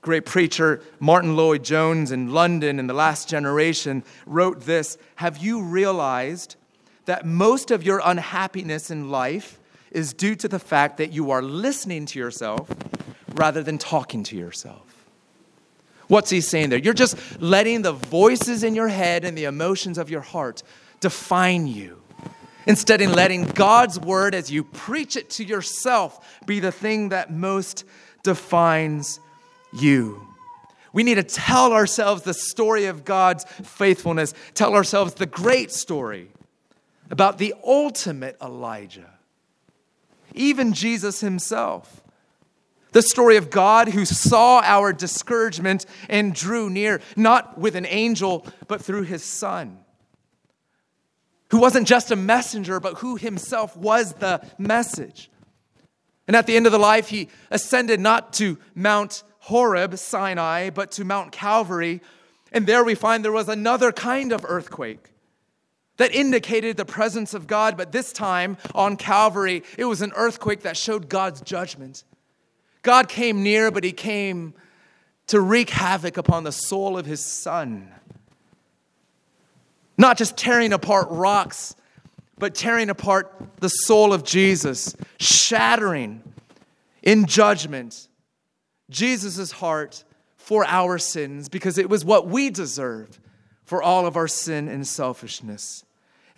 Great 0.00 0.24
preacher 0.24 0.80
Martyn 1.00 1.36
Lloyd-Jones 1.36 2.12
in 2.12 2.32
London 2.32 2.78
in 2.78 2.86
the 2.86 2.94
last 2.94 3.28
generation 3.28 4.04
wrote 4.26 4.60
this 4.62 4.96
Have 5.16 5.38
you 5.38 5.62
realized 5.62 6.56
that 7.08 7.24
most 7.24 7.70
of 7.70 7.82
your 7.82 8.02
unhappiness 8.04 8.90
in 8.90 9.10
life 9.10 9.58
is 9.90 10.12
due 10.12 10.34
to 10.34 10.46
the 10.46 10.58
fact 10.58 10.98
that 10.98 11.10
you 11.10 11.30
are 11.30 11.40
listening 11.40 12.04
to 12.04 12.18
yourself 12.18 12.70
rather 13.34 13.62
than 13.62 13.78
talking 13.78 14.22
to 14.22 14.36
yourself. 14.36 15.06
What's 16.08 16.28
he 16.28 16.42
saying 16.42 16.68
there? 16.68 16.78
You're 16.78 16.92
just 16.92 17.40
letting 17.40 17.80
the 17.80 17.94
voices 17.94 18.62
in 18.62 18.74
your 18.74 18.88
head 18.88 19.24
and 19.24 19.38
the 19.38 19.44
emotions 19.44 19.96
of 19.96 20.10
your 20.10 20.20
heart 20.20 20.62
define 21.00 21.66
you. 21.66 21.98
Instead 22.66 23.00
of 23.00 23.14
letting 23.14 23.44
God's 23.44 23.98
word 23.98 24.34
as 24.34 24.52
you 24.52 24.62
preach 24.62 25.16
it 25.16 25.30
to 25.30 25.44
yourself 25.44 26.42
be 26.44 26.60
the 26.60 26.72
thing 26.72 27.08
that 27.08 27.32
most 27.32 27.86
defines 28.22 29.18
you. 29.72 30.26
We 30.92 31.04
need 31.04 31.14
to 31.14 31.22
tell 31.22 31.72
ourselves 31.72 32.20
the 32.20 32.34
story 32.34 32.84
of 32.84 33.06
God's 33.06 33.44
faithfulness, 33.44 34.34
tell 34.52 34.74
ourselves 34.74 35.14
the 35.14 35.24
great 35.24 35.72
story 35.72 36.32
about 37.10 37.38
the 37.38 37.54
ultimate 37.64 38.36
Elijah, 38.42 39.10
even 40.34 40.72
Jesus 40.72 41.20
himself. 41.20 42.02
The 42.92 43.02
story 43.02 43.36
of 43.36 43.50
God 43.50 43.88
who 43.88 44.04
saw 44.04 44.60
our 44.64 44.92
discouragement 44.92 45.84
and 46.08 46.34
drew 46.34 46.70
near, 46.70 47.00
not 47.16 47.58
with 47.58 47.76
an 47.76 47.86
angel, 47.86 48.46
but 48.66 48.82
through 48.82 49.02
his 49.02 49.22
son. 49.22 49.78
Who 51.50 51.58
wasn't 51.58 51.86
just 51.86 52.10
a 52.10 52.16
messenger, 52.16 52.80
but 52.80 52.98
who 52.98 53.16
himself 53.16 53.76
was 53.76 54.14
the 54.14 54.40
message. 54.58 55.30
And 56.26 56.36
at 56.36 56.46
the 56.46 56.56
end 56.56 56.66
of 56.66 56.72
the 56.72 56.78
life, 56.78 57.08
he 57.08 57.28
ascended 57.50 58.00
not 58.00 58.32
to 58.34 58.58
Mount 58.74 59.22
Horeb, 59.40 59.96
Sinai, 59.98 60.70
but 60.70 60.90
to 60.92 61.04
Mount 61.04 61.32
Calvary. 61.32 62.02
And 62.52 62.66
there 62.66 62.84
we 62.84 62.94
find 62.94 63.24
there 63.24 63.32
was 63.32 63.48
another 63.48 63.92
kind 63.92 64.32
of 64.32 64.44
earthquake 64.46 65.10
that 65.98 66.14
indicated 66.14 66.76
the 66.76 66.84
presence 66.84 67.34
of 67.34 67.46
God, 67.46 67.76
but 67.76 67.92
this 67.92 68.12
time 68.12 68.56
on 68.74 68.96
Calvary, 68.96 69.62
it 69.76 69.84
was 69.84 70.00
an 70.00 70.12
earthquake 70.16 70.62
that 70.62 70.76
showed 70.76 71.08
God's 71.08 71.40
judgment. 71.42 72.04
God 72.82 73.08
came 73.08 73.42
near, 73.42 73.70
but 73.70 73.84
he 73.84 73.92
came 73.92 74.54
to 75.26 75.40
wreak 75.40 75.70
havoc 75.70 76.16
upon 76.16 76.44
the 76.44 76.52
soul 76.52 76.96
of 76.96 77.04
his 77.04 77.24
son. 77.24 77.92
Not 79.98 80.16
just 80.16 80.36
tearing 80.36 80.72
apart 80.72 81.08
rocks, 81.10 81.76
but 82.38 82.54
tearing 82.54 82.88
apart 82.88 83.32
the 83.58 83.68
soul 83.68 84.12
of 84.12 84.24
Jesus, 84.24 84.96
shattering 85.18 86.22
in 87.02 87.26
judgment 87.26 88.08
Jesus' 88.90 89.50
heart 89.50 90.04
for 90.36 90.64
our 90.64 90.98
sins 90.98 91.48
because 91.48 91.76
it 91.78 91.90
was 91.90 92.04
what 92.04 92.26
we 92.26 92.48
deserved 92.48 93.18
for 93.64 93.82
all 93.82 94.06
of 94.06 94.16
our 94.16 94.28
sin 94.28 94.68
and 94.68 94.86
selfishness. 94.86 95.84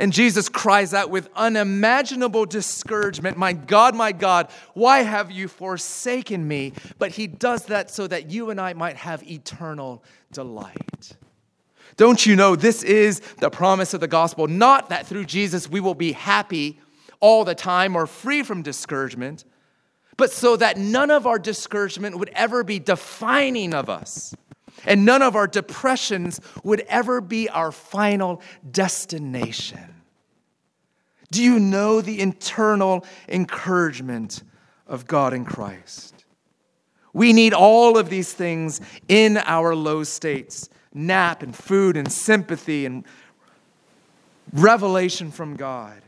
And 0.01 0.15
Jesus 0.15 0.49
cries 0.49 0.95
out 0.95 1.11
with 1.11 1.29
unimaginable 1.37 2.47
discouragement, 2.47 3.37
My 3.37 3.53
God, 3.53 3.95
my 3.95 4.13
God, 4.13 4.51
why 4.73 5.01
have 5.01 5.31
you 5.31 5.47
forsaken 5.47 6.49
me? 6.49 6.73
But 6.99 7.11
he 7.11 7.27
does 7.27 7.67
that 7.67 7.91
so 7.91 8.07
that 8.07 8.31
you 8.31 8.49
and 8.49 8.59
I 8.59 8.73
might 8.73 8.97
have 8.97 9.23
eternal 9.23 10.03
delight. 10.33 11.17
Don't 11.99 12.25
you 12.25 12.35
know 12.35 12.57
this 12.57 12.83
is 12.83 13.21
the 13.41 13.51
promise 13.51 13.93
of 13.93 14.01
the 14.01 14.09
gospel? 14.09 14.47
Not 14.47 14.89
that 14.89 15.07
through 15.07 15.27
Jesus 15.27 15.69
we 15.69 15.81
will 15.81 15.95
be 15.95 16.13
happy 16.13 16.81
all 17.21 17.45
the 17.45 17.55
time 17.55 17.95
or 17.95 18.07
free 18.07 18.43
from 18.43 18.63
discouragement, 18.63 19.45
but 20.17 20.33
so 20.33 20.57
that 20.57 20.79
none 20.79 21.11
of 21.11 21.27
our 21.27 21.39
discouragement 21.39 22.19
would 22.19 22.31
ever 22.31 22.65
be 22.65 22.79
defining 22.79 23.75
of 23.75 23.91
us. 23.91 24.35
And 24.87 25.05
none 25.05 25.21
of 25.21 25.37
our 25.37 25.47
depressions 25.47 26.41
would 26.65 26.81
ever 26.89 27.21
be 27.21 27.51
our 27.51 27.71
final 27.71 28.41
destination. 28.71 29.90
Do 31.31 31.43
you 31.43 31.59
know 31.61 32.01
the 32.01 32.21
internal 32.21 33.05
encouragement 33.29 34.43
of 34.87 35.07
God 35.07 35.33
in 35.33 35.45
Christ? 35.45 36.25
We 37.13 37.33
need 37.33 37.53
all 37.53 37.99
of 37.99 38.09
these 38.09 38.33
things 38.33 38.81
in 39.09 39.37
our 39.39 39.75
low 39.75 40.05
states 40.05 40.69
nap 40.93 41.43
and 41.43 41.55
food 41.55 41.97
and 41.97 42.11
sympathy 42.11 42.85
and 42.85 43.05
revelation 44.53 45.31
from 45.31 45.55
God. 45.55 46.03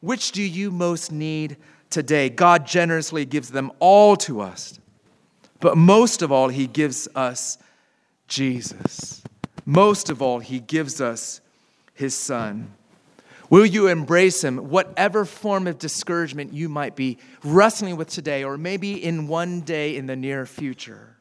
Which 0.00 0.32
do 0.32 0.42
you 0.42 0.70
most 0.70 1.10
need 1.10 1.56
today? 1.90 2.28
God 2.28 2.66
generously 2.66 3.24
gives 3.24 3.50
them 3.50 3.72
all 3.80 4.16
to 4.18 4.40
us. 4.40 4.78
But 5.58 5.76
most 5.76 6.22
of 6.22 6.32
all, 6.32 6.48
He 6.48 6.66
gives 6.66 7.08
us 7.14 7.58
Jesus. 8.28 9.22
Most 9.66 10.08
of 10.10 10.22
all, 10.22 10.38
He 10.38 10.60
gives 10.60 11.00
us 11.00 11.40
His 11.92 12.14
Son. 12.14 12.72
Will 13.50 13.66
you 13.66 13.88
embrace 13.88 14.42
Him, 14.42 14.70
whatever 14.70 15.24
form 15.24 15.66
of 15.66 15.78
discouragement 15.78 16.54
you 16.54 16.68
might 16.68 16.94
be 16.94 17.18
wrestling 17.44 17.96
with 17.96 18.08
today, 18.08 18.44
or 18.44 18.56
maybe 18.56 18.92
in 19.02 19.26
one 19.26 19.60
day 19.60 19.96
in 19.96 20.06
the 20.06 20.16
near 20.16 20.46
future? 20.46 21.16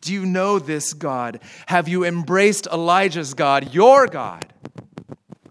Do 0.00 0.12
you 0.12 0.26
know 0.26 0.58
this 0.58 0.92
God? 0.92 1.40
Have 1.66 1.88
you 1.88 2.04
embraced 2.04 2.66
Elijah's 2.66 3.34
God, 3.34 3.72
your 3.72 4.06
God, 4.08 4.52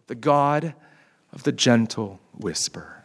the 0.07 0.15
God 0.15 0.73
of 1.31 1.43
the 1.43 1.51
gentle 1.53 2.19
whisper? 2.37 3.03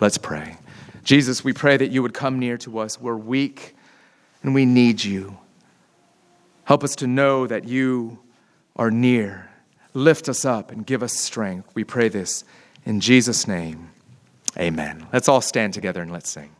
Let's 0.00 0.18
pray. 0.18 0.56
Jesus, 1.04 1.44
we 1.44 1.52
pray 1.52 1.76
that 1.76 1.90
you 1.90 2.02
would 2.02 2.14
come 2.14 2.38
near 2.38 2.56
to 2.58 2.78
us. 2.78 2.98
We're 3.00 3.16
weak 3.16 3.76
and 4.42 4.54
we 4.54 4.64
need 4.64 5.04
you. 5.04 5.36
Help 6.64 6.82
us 6.84 6.96
to 6.96 7.06
know 7.06 7.46
that 7.46 7.68
you 7.68 8.18
are 8.76 8.90
near. 8.90 9.49
Lift 9.94 10.28
us 10.28 10.44
up 10.44 10.70
and 10.70 10.86
give 10.86 11.02
us 11.02 11.18
strength. 11.18 11.70
We 11.74 11.84
pray 11.84 12.08
this 12.08 12.44
in 12.84 13.00
Jesus' 13.00 13.46
name. 13.46 13.90
Amen. 14.58 15.06
Let's 15.12 15.28
all 15.28 15.40
stand 15.40 15.74
together 15.74 16.02
and 16.02 16.12
let's 16.12 16.30
sing. 16.30 16.50